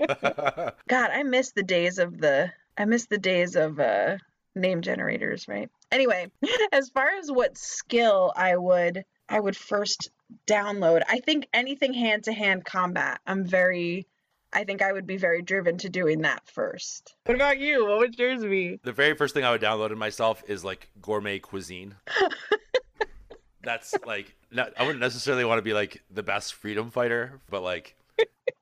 God, 0.08 1.10
I 1.12 1.22
miss 1.22 1.52
the 1.52 1.62
days 1.62 1.98
of 1.98 2.18
the 2.18 2.52
I 2.76 2.84
miss 2.84 3.06
the 3.06 3.18
days 3.18 3.56
of 3.56 3.78
uh 3.78 4.16
name 4.54 4.82
generators, 4.82 5.46
right? 5.48 5.70
Anyway, 5.92 6.30
as 6.72 6.88
far 6.90 7.08
as 7.18 7.30
what 7.30 7.56
skill 7.56 8.32
I 8.36 8.56
would 8.56 9.04
I 9.28 9.40
would 9.40 9.56
first 9.56 10.10
download, 10.46 11.02
I 11.08 11.20
think 11.20 11.48
anything 11.52 11.94
hand 11.94 12.24
to 12.24 12.32
hand 12.32 12.64
combat. 12.64 13.20
I'm 13.26 13.44
very 13.44 14.06
I 14.52 14.64
think 14.64 14.82
I 14.82 14.92
would 14.92 15.06
be 15.06 15.16
very 15.16 15.42
driven 15.42 15.78
to 15.78 15.88
doing 15.88 16.22
that 16.22 16.48
first. 16.48 17.14
What 17.24 17.36
about 17.36 17.58
you? 17.58 17.86
What 17.86 17.98
would 17.98 18.18
yours 18.18 18.42
be? 18.42 18.80
the 18.82 18.92
very 18.92 19.14
first 19.14 19.34
thing 19.34 19.44
I 19.44 19.52
would 19.52 19.60
download 19.60 19.92
in 19.92 19.98
myself 19.98 20.42
is 20.48 20.64
like 20.64 20.90
gourmet 21.00 21.38
cuisine. 21.38 21.94
That's 23.62 23.94
like 24.06 24.34
not, 24.50 24.72
I 24.78 24.82
wouldn't 24.82 25.00
necessarily 25.00 25.44
want 25.44 25.58
to 25.58 25.62
be 25.62 25.72
like 25.72 26.02
the 26.10 26.22
best 26.22 26.54
freedom 26.54 26.90
fighter, 26.90 27.40
but 27.48 27.62
like 27.62 27.94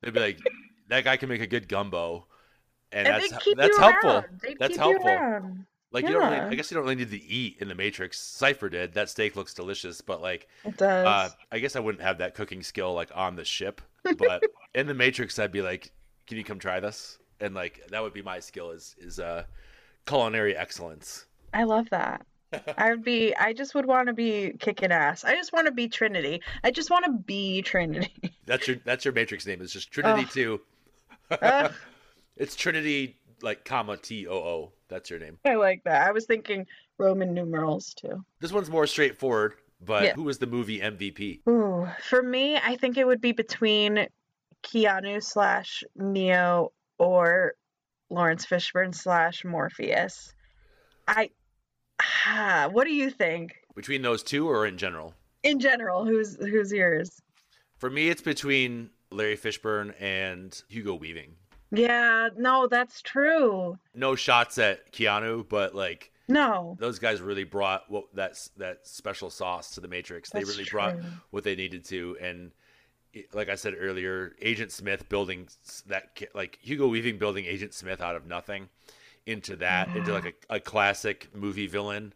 it'd 0.02 0.14
be 0.14 0.20
like 0.20 0.38
that 0.88 1.04
guy 1.04 1.16
can 1.16 1.28
make 1.28 1.40
a 1.40 1.46
good 1.46 1.68
gumbo, 1.68 2.26
and, 2.92 3.06
And 3.06 3.16
that's 3.16 3.30
they'd 3.30 3.40
keep 3.40 3.56
that's 3.56 3.76
you 3.76 3.82
helpful. 3.82 4.24
They'd 4.42 4.58
That's 4.58 4.74
you 4.74 4.78
helpful. 4.78 5.56
Like 5.90 6.04
you 6.06 6.12
don't 6.12 6.22
really, 6.22 6.36
Yeah. 6.36 6.48
I 6.48 6.54
guess 6.54 6.70
you 6.70 6.74
don't 6.74 6.84
really 6.84 6.96
need 6.96 7.10
to 7.10 7.22
eat 7.22 7.56
in 7.60 7.68
the 7.68 7.74
Matrix. 7.74 8.20
Cypher 8.20 8.68
did. 8.68 8.92
That 8.94 9.08
steak 9.08 9.36
looks 9.36 9.54
delicious, 9.54 10.00
but 10.00 10.20
like 10.20 10.46
It 10.64 10.76
does. 10.76 11.06
uh, 11.06 11.30
I 11.50 11.58
guess 11.58 11.76
I 11.76 11.80
wouldn't 11.80 12.02
have 12.02 12.18
that 12.18 12.34
cooking 12.34 12.62
skill 12.62 12.92
like 12.94 13.10
on 13.14 13.36
the 13.36 13.44
ship, 13.44 13.80
but 14.18 14.42
in 14.74 14.86
the 14.86 14.94
Matrix, 14.94 15.38
I'd 15.38 15.52
be 15.52 15.62
like, 15.62 15.92
"Can 16.26 16.36
you 16.36 16.44
come 16.44 16.58
try 16.58 16.78
this?" 16.80 17.18
And 17.40 17.54
like 17.54 17.86
that 17.90 18.02
would 18.02 18.12
be 18.12 18.20
my 18.22 18.38
skill 18.40 18.70
is 18.70 18.96
is 18.98 19.18
uh, 19.18 19.44
culinary 20.06 20.54
excellence. 20.56 21.24
I 21.54 21.64
love 21.64 21.88
that. 21.90 22.26
I 22.78 22.90
would 22.90 23.04
be 23.04 23.34
I 23.36 23.52
just 23.54 23.74
would 23.74 23.86
want 23.86 24.08
to 24.08 24.12
be 24.14 24.52
kicking 24.58 24.92
ass. 24.92 25.24
I 25.24 25.34
just 25.36 25.52
want 25.52 25.66
to 25.66 25.72
be 25.72 25.88
Trinity. 25.88 26.42
I 26.64 26.70
just 26.70 26.90
want 26.90 27.04
to 27.06 27.12
be 27.12 27.62
Trinity. 27.62 28.32
That's 28.46 28.66
your 28.68 28.76
that's 28.84 29.04
your 29.06 29.12
Matrix 29.14 29.46
name. 29.46 29.60
It's 29.62 29.72
just 29.72 29.90
Trinity. 29.92 30.26
Two. 30.30 30.60
Ugh. 31.30 31.72
it's 32.36 32.56
Trinity 32.56 33.16
like 33.42 33.64
comma 33.64 33.96
T 33.96 34.26
O 34.26 34.32
O. 34.34 34.72
That's 34.88 35.10
your 35.10 35.18
name. 35.18 35.38
I 35.44 35.54
like 35.56 35.84
that. 35.84 36.06
I 36.06 36.12
was 36.12 36.24
thinking 36.26 36.66
Roman 36.98 37.34
numerals 37.34 37.94
too. 37.94 38.24
This 38.40 38.52
one's 38.52 38.70
more 38.70 38.86
straightforward, 38.86 39.54
but 39.80 40.02
Yeah. 40.04 40.12
who 40.14 40.22
was 40.24 40.38
the 40.38 40.46
movie 40.46 40.80
MVP? 40.80 41.42
Ooh, 41.48 41.86
for 42.02 42.22
me, 42.22 42.56
I 42.56 42.76
think 42.76 42.96
it 42.96 43.06
would 43.06 43.20
be 43.20 43.32
between 43.32 44.06
Keanu 44.62 45.22
slash 45.22 45.84
Neo 45.94 46.72
or 46.98 47.54
Laurence 48.10 48.46
Fishburne 48.46 48.94
slash 48.94 49.44
Morpheus. 49.44 50.32
I, 51.06 51.30
ah, 52.26 52.68
what 52.72 52.84
do 52.86 52.92
you 52.92 53.10
think? 53.10 53.56
Between 53.76 54.02
those 54.02 54.22
two 54.22 54.48
or 54.48 54.66
in 54.66 54.78
general? 54.78 55.14
In 55.42 55.60
general, 55.60 56.04
who's 56.04 56.36
who's 56.36 56.72
yours? 56.72 57.20
For 57.76 57.88
me, 57.90 58.08
it's 58.08 58.22
between 58.22 58.90
Larry 59.10 59.36
Fishburne 59.36 59.94
and 60.00 60.60
Hugo 60.68 60.94
Weaving. 60.94 61.36
Yeah, 61.70 62.28
no, 62.36 62.66
that's 62.66 63.02
true. 63.02 63.78
No 63.94 64.14
shots 64.14 64.58
at 64.58 64.92
Keanu, 64.92 65.48
but 65.48 65.74
like 65.74 66.10
No. 66.28 66.76
those 66.80 66.98
guys 66.98 67.20
really 67.20 67.44
brought 67.44 67.90
what 67.90 68.04
that's 68.14 68.48
that 68.56 68.86
special 68.86 69.30
sauce 69.30 69.72
to 69.72 69.80
the 69.80 69.88
Matrix. 69.88 70.30
They 70.30 70.40
That's 70.40 70.50
really 70.50 70.68
brought 70.70 70.96
what 71.30 71.44
they 71.44 71.54
needed 71.54 71.84
to, 71.86 72.16
and 72.20 72.52
like 73.32 73.48
I 73.48 73.54
said 73.54 73.74
earlier, 73.78 74.34
Agent 74.40 74.70
Smith 74.72 75.08
building 75.08 75.48
that 75.86 76.22
like 76.34 76.58
Hugo 76.62 76.88
Weaving 76.88 77.18
building 77.18 77.44
Agent 77.46 77.74
Smith 77.74 78.00
out 78.00 78.16
of 78.16 78.26
nothing 78.26 78.68
into 79.26 79.56
that 79.56 79.94
into 79.94 80.12
like 80.12 80.36
a, 80.50 80.54
a 80.56 80.60
classic 80.60 81.28
movie 81.34 81.66
villain, 81.66 82.12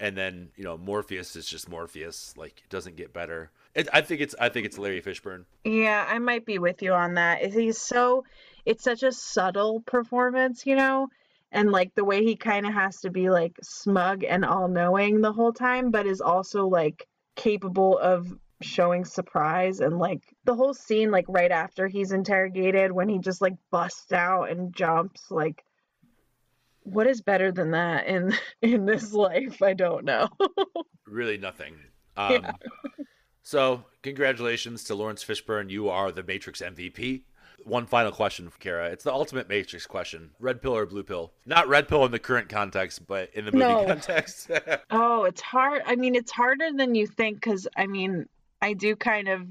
and 0.00 0.16
then 0.16 0.48
you 0.56 0.64
know 0.64 0.76
Morpheus 0.76 1.36
is 1.36 1.46
just 1.46 1.68
Morpheus. 1.68 2.34
Like 2.36 2.62
it 2.64 2.70
doesn't 2.70 2.96
get 2.96 3.12
better. 3.12 3.50
It, 3.74 3.88
I 3.92 4.00
think 4.00 4.20
it's 4.20 4.34
I 4.40 4.48
think 4.48 4.66
it's 4.66 4.78
Larry 4.78 5.02
Fishburne. 5.02 5.44
Yeah, 5.64 6.06
I 6.08 6.18
might 6.18 6.46
be 6.46 6.58
with 6.58 6.80
you 6.82 6.92
on 6.94 7.14
that. 7.14 7.42
Is 7.42 7.54
He's 7.54 7.78
so, 7.78 8.24
it's 8.66 8.84
such 8.84 9.02
a 9.02 9.12
subtle 9.12 9.80
performance, 9.80 10.66
you 10.66 10.74
know? 10.74 11.08
And 11.52 11.70
like 11.70 11.94
the 11.94 12.04
way 12.04 12.24
he 12.24 12.36
kind 12.36 12.66
of 12.66 12.74
has 12.74 13.00
to 13.02 13.10
be 13.10 13.30
like 13.30 13.56
smug 13.62 14.24
and 14.24 14.44
all 14.44 14.68
knowing 14.68 15.20
the 15.20 15.32
whole 15.32 15.52
time, 15.52 15.90
but 15.90 16.06
is 16.06 16.20
also 16.20 16.66
like 16.66 17.06
capable 17.36 17.96
of 17.96 18.26
showing 18.60 19.04
surprise. 19.04 19.80
And 19.80 19.98
like 19.98 20.22
the 20.44 20.54
whole 20.56 20.74
scene, 20.74 21.10
like 21.10 21.24
right 21.28 21.52
after 21.52 21.86
he's 21.86 22.12
interrogated, 22.12 22.90
when 22.90 23.08
he 23.08 23.18
just 23.18 23.40
like 23.40 23.54
busts 23.70 24.12
out 24.12 24.50
and 24.50 24.74
jumps, 24.74 25.30
like, 25.30 25.64
what 26.82 27.06
is 27.06 27.22
better 27.22 27.52
than 27.52 27.70
that 27.70 28.06
in 28.06 28.34
in 28.62 28.84
this 28.84 29.12
life? 29.12 29.62
I 29.62 29.74
don't 29.74 30.04
know. 30.04 30.28
really 31.06 31.38
nothing. 31.38 31.76
Um, 32.16 32.44
So, 33.46 33.84
congratulations 34.02 34.82
to 34.84 34.96
Laurence 34.96 35.22
Fishburne. 35.22 35.70
You 35.70 35.88
are 35.88 36.10
the 36.10 36.24
Matrix 36.24 36.60
MVP. 36.60 37.22
One 37.66 37.86
final 37.86 38.12
question, 38.12 38.50
Kara. 38.60 38.90
It's 38.90 39.02
the 39.02 39.12
ultimate 39.12 39.48
Matrix 39.48 39.86
question: 39.86 40.30
red 40.38 40.62
pill 40.62 40.76
or 40.76 40.86
blue 40.86 41.02
pill? 41.02 41.32
Not 41.44 41.66
red 41.66 41.88
pill 41.88 42.04
in 42.04 42.12
the 42.12 42.18
current 42.20 42.48
context, 42.48 43.06
but 43.08 43.28
in 43.34 43.44
the 43.44 43.50
movie 43.50 43.64
No. 43.64 43.84
context. 43.86 44.48
Oh, 44.90 45.24
it's 45.24 45.40
hard. 45.40 45.82
I 45.84 45.96
mean, 45.96 46.14
it's 46.14 46.30
harder 46.30 46.68
than 46.72 46.94
you 46.94 47.08
think 47.08 47.38
because 47.38 47.66
I 47.76 47.86
mean, 47.88 48.28
I 48.62 48.74
do 48.74 48.94
kind 48.94 49.26
of 49.28 49.42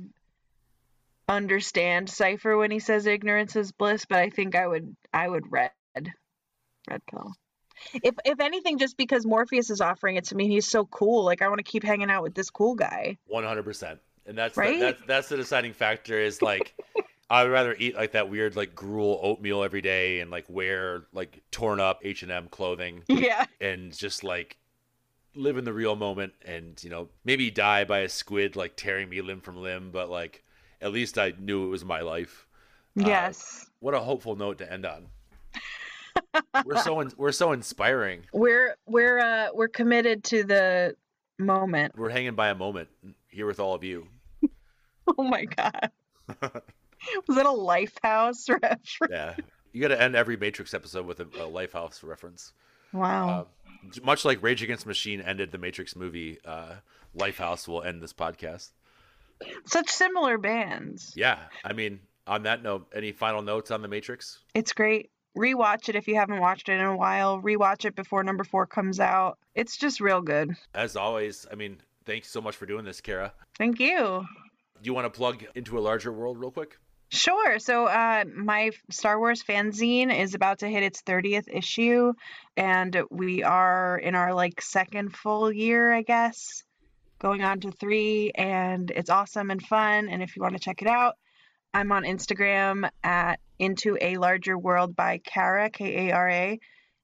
understand 1.28 2.10
Cypher 2.10 2.56
when 2.58 2.72
he 2.72 2.80
says 2.80 3.06
ignorance 3.06 3.56
is 3.56 3.72
bliss, 3.72 4.06
but 4.06 4.20
I 4.20 4.30
think 4.30 4.56
I 4.56 4.66
would 4.68 4.96
I 5.14 5.28
would 5.28 5.52
red 5.52 5.72
red 6.90 7.02
pill. 7.10 7.34
If 8.02 8.16
if 8.24 8.40
anything, 8.40 8.78
just 8.78 8.96
because 8.96 9.26
Morpheus 9.26 9.70
is 9.70 9.82
offering 9.82 10.16
it 10.16 10.24
to 10.26 10.36
me, 10.36 10.48
he's 10.48 10.68
so 10.68 10.86
cool. 10.86 11.26
Like 11.26 11.42
I 11.42 11.50
want 11.50 11.60
to 11.60 11.64
keep 11.70 11.84
hanging 11.84 12.10
out 12.10 12.24
with 12.24 12.34
this 12.34 12.50
cool 12.50 12.76
guy. 12.76 13.18
One 13.28 13.44
hundred 13.44 13.64
percent. 13.64 14.00
And 14.26 14.38
that's 14.38 14.56
Right? 14.58 14.80
the, 14.80 14.86
that's 14.86 15.02
that's 15.06 15.30
the 15.30 15.38
deciding 15.38 15.74
factor. 15.74 16.18
Is 16.20 16.42
like 16.42 16.74
I'd 17.30 17.50
rather 17.50 17.76
eat 17.80 17.96
like 17.96 18.12
that 18.12 18.30
weird 18.30 18.56
like 18.56 18.76
gruel 18.76 19.20
oatmeal 19.24 19.64
every 19.64 19.82
day 19.82 20.20
and 20.20 20.30
like 20.30 20.46
wear 20.48 21.06
like 21.12 21.42
torn 21.52 21.80
up 21.80 22.00
H 22.04 22.22
and 22.24 22.32
M 22.32 22.48
clothing. 22.50 23.04
Yeah. 23.10 23.46
And 23.60 23.92
just 23.96 24.24
like 24.24 24.58
live 25.36 25.58
in 25.58 25.66
the 25.66 25.74
real 25.74 25.96
moment 25.96 26.32
and 26.46 26.82
you 26.84 26.90
know 26.90 27.10
maybe 27.26 27.52
die 27.52 27.84
by 27.84 28.00
a 28.00 28.10
squid 28.10 28.56
like 28.56 28.76
tearing 28.76 29.10
me 29.10 29.22
limb 29.22 29.42
from 29.42 29.58
limb, 29.58 29.90
but 29.92 30.10
like 30.10 30.44
at 30.82 30.92
least 30.92 31.18
I 31.18 31.34
knew 31.40 31.66
it 31.66 31.70
was 31.70 31.84
my 31.86 32.02
life. 32.02 32.46
Uh, 33.00 33.04
Yes. 33.08 33.70
What 33.80 33.94
a 33.94 34.00
hopeful 34.00 34.36
note 34.36 34.60
to 34.60 34.72
end 34.72 34.86
on. 34.86 35.08
we're 36.66 36.78
so 36.82 37.00
in, 37.02 37.12
we're 37.18 37.32
so 37.32 37.52
inspiring. 37.52 38.22
We're 38.34 38.76
we're 38.86 39.20
uh 39.20 39.48
we're 39.54 39.68
committed 39.68 40.24
to 40.26 40.44
the 40.44 40.96
moment. 41.40 41.98
We're 41.98 42.10
hanging 42.10 42.36
by 42.36 42.50
a 42.50 42.56
moment 42.56 42.88
here 43.30 43.46
with 43.48 43.60
all 43.60 43.74
of 43.74 43.84
you. 43.84 44.08
Oh 45.18 45.24
my 45.24 45.46
god. 45.46 45.92
Was 47.28 47.38
that 47.38 47.46
a 47.46 47.50
Lifehouse 47.50 48.50
reference? 48.62 48.98
Yeah, 49.10 49.36
you 49.74 49.82
got 49.82 49.90
to 49.90 50.02
end 50.02 50.16
every 50.16 50.38
Matrix 50.38 50.74
episode 50.74 51.06
with 51.06 51.20
a, 51.20 51.24
a 51.24 51.50
Lifehouse 51.50 52.04
reference. 52.04 52.54
Wow. 52.94 53.48
Uh, 53.94 54.00
much 54.04 54.26
like 54.26 54.42
Rage 54.42 54.64
Against 54.64 54.84
the 54.86 54.90
Machine 54.90 55.22
ended 55.22 55.52
the 55.52 55.58
Matrix 55.58 55.96
movie, 55.96 56.40
uh, 56.46 56.76
Lifehouse 57.18 57.68
will 57.68 57.84
end 57.84 58.02
this 58.02 58.14
podcast. 58.14 58.70
Such 59.66 59.90
similar 59.90 60.38
bands. 60.38 61.14
Yeah, 61.16 61.40
I 61.64 61.74
mean, 61.74 62.00
on 62.26 62.44
that 62.44 62.64
note, 62.64 62.88
any 62.96 63.12
final 63.12 63.42
notes 63.42 63.72
on 63.72 63.82
the 63.82 63.88
Matrix? 63.88 64.40
It's 64.54 64.74
great. 64.74 65.10
Rewatch 65.38 65.90
it 65.90 65.96
if 65.96 66.08
you 66.08 66.16
haven't 66.16 66.40
watched 66.40 66.70
it 66.70 66.80
in 66.80 66.86
a 66.86 66.96
while. 66.96 67.42
Rewatch 67.42 67.84
it 67.84 67.96
before 67.96 68.24
number 68.24 68.46
four 68.46 68.66
comes 68.66 69.02
out. 69.02 69.38
It's 69.54 69.76
just 69.76 70.00
real 70.00 70.22
good. 70.22 70.56
As 70.74 70.96
always, 70.96 71.46
I 71.52 71.56
mean, 71.56 71.78
thanks 72.06 72.30
so 72.30 72.40
much 72.40 72.56
for 72.56 72.66
doing 72.66 72.86
this, 72.86 73.02
Kara. 73.02 73.34
Thank 73.58 73.80
you. 73.82 74.26
Do 74.82 74.88
you 74.88 74.94
want 74.94 75.06
to 75.06 75.10
plug 75.16 75.44
into 75.56 75.78
a 75.78 75.82
larger 75.82 76.14
world 76.14 76.38
real 76.40 76.52
quick? 76.52 76.78
Sure. 77.10 77.60
So, 77.60 77.86
uh, 77.86 78.26
my 78.36 78.72
Star 78.90 79.20
Wars 79.20 79.44
fanzine 79.44 80.14
is 80.18 80.34
about 80.34 80.60
to 80.60 80.68
hit 80.68 80.84
its 80.84 81.02
30th 81.04 81.48
issue, 81.52 82.14
and 82.58 83.04
we 83.12 83.44
are 83.44 83.98
in 83.98 84.16
our 84.16 84.34
like 84.34 84.62
second 84.62 85.16
full 85.16 85.52
year, 85.52 85.94
I 85.94 86.02
guess, 86.02 86.64
going 87.20 87.44
on 87.44 87.60
to 87.62 87.72
three, 87.72 88.32
and 88.34 88.90
it's 88.92 89.10
awesome 89.10 89.52
and 89.52 89.62
fun. 89.62 90.10
And 90.10 90.24
if 90.24 90.36
you 90.36 90.42
want 90.42 90.56
to 90.56 90.60
check 90.60 90.82
it 90.82 90.88
out, 90.88 91.16
I'm 91.74 91.92
on 91.92 92.04
Instagram 92.04 92.90
at 93.04 93.40
Into 93.60 93.98
a 94.02 94.18
Larger 94.18 94.58
World 94.58 94.96
by 94.96 95.20
Kara, 95.20 95.70
K 95.70 96.08
A 96.10 96.14
R 96.14 96.30
A. 96.30 96.60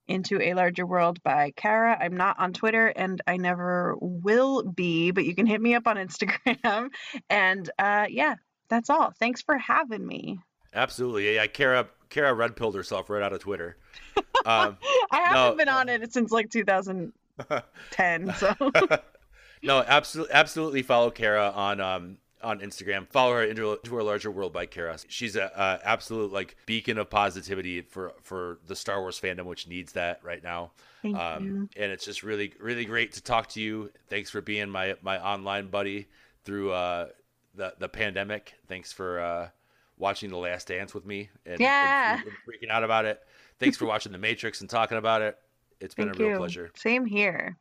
Into 0.08 0.41
a 0.41 0.54
Larger 0.56 0.86
World 0.86 1.22
by 1.24 1.52
Kara. 1.56 1.97
I'm 1.97 2.18
not 2.18 2.39
on 2.39 2.54
Twitter 2.54 2.88
and 2.88 3.22
I 3.28 3.38
never 3.38 3.95
will 4.02 4.64
be, 4.64 5.12
but 5.12 5.26
you 5.26 5.36
can 5.36 5.45
hit 5.45 5.62
me 5.62 5.76
up 5.76 5.88
on 5.88 5.95
Instagram. 5.97 6.89
And 7.30 7.70
uh, 7.80 8.08
yeah, 8.10 8.36
that's 8.72 8.89
all. 8.89 9.11
Thanks 9.19 9.41
for 9.41 9.57
having 9.57 10.07
me. 10.07 10.39
Absolutely. 10.74 11.36
Yeah, 11.36 11.45
Kara 11.47 11.88
Kara 12.09 12.34
red 12.34 12.55
pilled 12.55 12.74
herself 12.74 13.09
right 13.09 13.22
out 13.22 13.34
of 13.34 13.41
Twitter. 13.41 13.78
Um, 14.43 14.80
I 15.11 15.17
haven't 15.19 15.51
no, 15.51 15.55
been 15.55 15.69
on 15.69 15.88
it 15.88 16.11
since 16.11 16.32
like 16.32 16.49
2010. 16.49 18.34
So 18.34 18.55
no, 19.61 19.84
absolutely, 19.86 20.34
absolutely 20.34 20.82
follow 20.82 21.11
Kara 21.11 21.51
on 21.55 21.80
um 21.80 22.17
on 22.41 22.59
Instagram. 22.59 23.07
Follow 23.07 23.34
her 23.34 23.43
into, 23.43 23.74
into 23.74 23.93
her 23.93 24.01
larger 24.01 24.32
world 24.32 24.51
by 24.51 24.65
Kara. 24.65 24.97
She's 25.07 25.36
a, 25.36 25.51
a 25.55 25.88
absolute 25.88 26.34
like 26.34 26.55
beacon 26.65 26.97
of 26.97 27.11
positivity 27.11 27.82
for 27.82 28.13
for 28.24 28.57
the 28.65 28.76
Star 28.76 28.99
Wars 28.99 29.22
fandom, 29.22 29.45
which 29.45 29.67
needs 29.67 29.93
that 29.93 30.22
right 30.24 30.43
now. 30.43 30.72
Thank 31.03 31.17
um, 31.17 31.45
you. 31.45 31.69
And 31.78 31.91
it's 31.91 32.05
just 32.05 32.24
really 32.24 32.53
really 32.59 32.86
great 32.86 33.11
to 33.11 33.22
talk 33.22 33.47
to 33.49 33.61
you. 33.61 33.91
Thanks 34.07 34.32
for 34.32 34.41
being 34.41 34.72
my 34.72 34.95
my 35.03 35.24
online 35.24 35.67
buddy 35.67 36.07
through 36.45 36.72
uh 36.72 37.09
the 37.56 37.74
the 37.80 37.89
pandemic. 37.89 38.54
Thanks 38.68 38.91
for 38.93 39.20
uh 39.20 39.49
watching 39.97 40.30
The 40.32 40.38
Last 40.38 40.68
Dance 40.68 40.93
with 40.95 41.06
me 41.06 41.30
and, 41.45 41.54
and 41.54 41.62
Yeah. 41.62 42.22
freak- 42.22 42.34
and 42.64 42.70
freaking 42.70 42.74
out 42.74 42.84
about 42.84 43.06
it. 43.06 43.22
Thanks 43.60 43.78
for 43.78 43.86
watching 43.86 44.12
The 44.12 44.18
Matrix 44.18 44.62
and 44.62 44.70
talking 44.70 44.97
about 44.97 45.22
it. 45.22 45.38
It's 45.80 45.93
been 45.93 46.08
thank 46.08 46.20
a 46.20 46.24
real 46.24 46.32
you. 46.32 46.38
pleasure. 46.38 46.72
Same 46.76 47.06
here. 47.06 47.58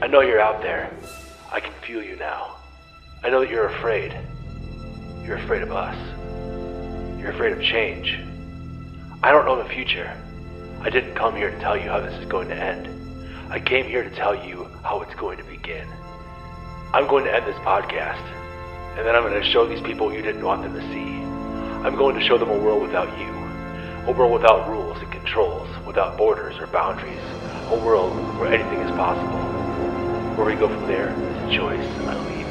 I 0.00 0.06
know 0.08 0.20
you're 0.20 0.40
out 0.40 0.62
there. 0.62 0.90
I 1.52 1.60
can 1.60 1.72
feel 1.86 2.02
you 2.02 2.16
now. 2.16 2.56
I 3.22 3.30
know 3.30 3.40
that 3.40 3.50
you're 3.50 3.66
afraid. 3.68 4.16
You're 5.24 5.36
afraid 5.36 5.62
of 5.62 5.70
us. 5.70 5.96
You're 7.20 7.30
afraid 7.30 7.52
of 7.52 7.62
change. 7.62 8.18
I 9.24 9.30
don't 9.30 9.44
know 9.44 9.62
the 9.62 9.68
future. 9.68 10.12
I 10.80 10.90
didn't 10.90 11.14
come 11.14 11.36
here 11.36 11.48
to 11.48 11.60
tell 11.60 11.76
you 11.76 11.88
how 11.88 12.00
this 12.00 12.12
is 12.14 12.24
going 12.24 12.48
to 12.48 12.56
end. 12.56 12.88
I 13.52 13.60
came 13.60 13.86
here 13.86 14.02
to 14.02 14.10
tell 14.16 14.34
you 14.34 14.64
how 14.82 15.00
it's 15.02 15.14
going 15.14 15.38
to 15.38 15.44
begin. 15.44 15.86
I'm 16.92 17.06
going 17.06 17.24
to 17.26 17.32
end 17.32 17.46
this 17.46 17.56
podcast, 17.58 18.18
and 18.96 19.06
then 19.06 19.14
I'm 19.14 19.22
going 19.22 19.40
to 19.40 19.48
show 19.52 19.64
these 19.64 19.80
people 19.82 20.06
what 20.06 20.16
you 20.16 20.22
didn't 20.22 20.44
want 20.44 20.64
them 20.64 20.74
to 20.74 20.80
see. 20.92 21.22
I'm 21.86 21.94
going 21.94 22.18
to 22.18 22.26
show 22.26 22.36
them 22.36 22.50
a 22.50 22.58
world 22.58 22.82
without 22.82 23.16
you. 23.16 23.32
A 24.10 24.12
world 24.12 24.32
without 24.32 24.68
rules 24.68 24.98
and 24.98 25.12
controls, 25.12 25.68
without 25.86 26.18
borders 26.18 26.58
or 26.58 26.66
boundaries. 26.66 27.22
A 27.70 27.76
world 27.76 28.12
where 28.40 28.52
anything 28.52 28.80
is 28.80 28.90
possible. 28.96 29.38
Where 30.34 30.46
we 30.46 30.56
go 30.56 30.66
from 30.66 30.88
there 30.88 31.10
is 31.10 31.54
a 31.54 31.56
choice 31.56 31.86
I 32.08 32.28
leave. 32.28 32.41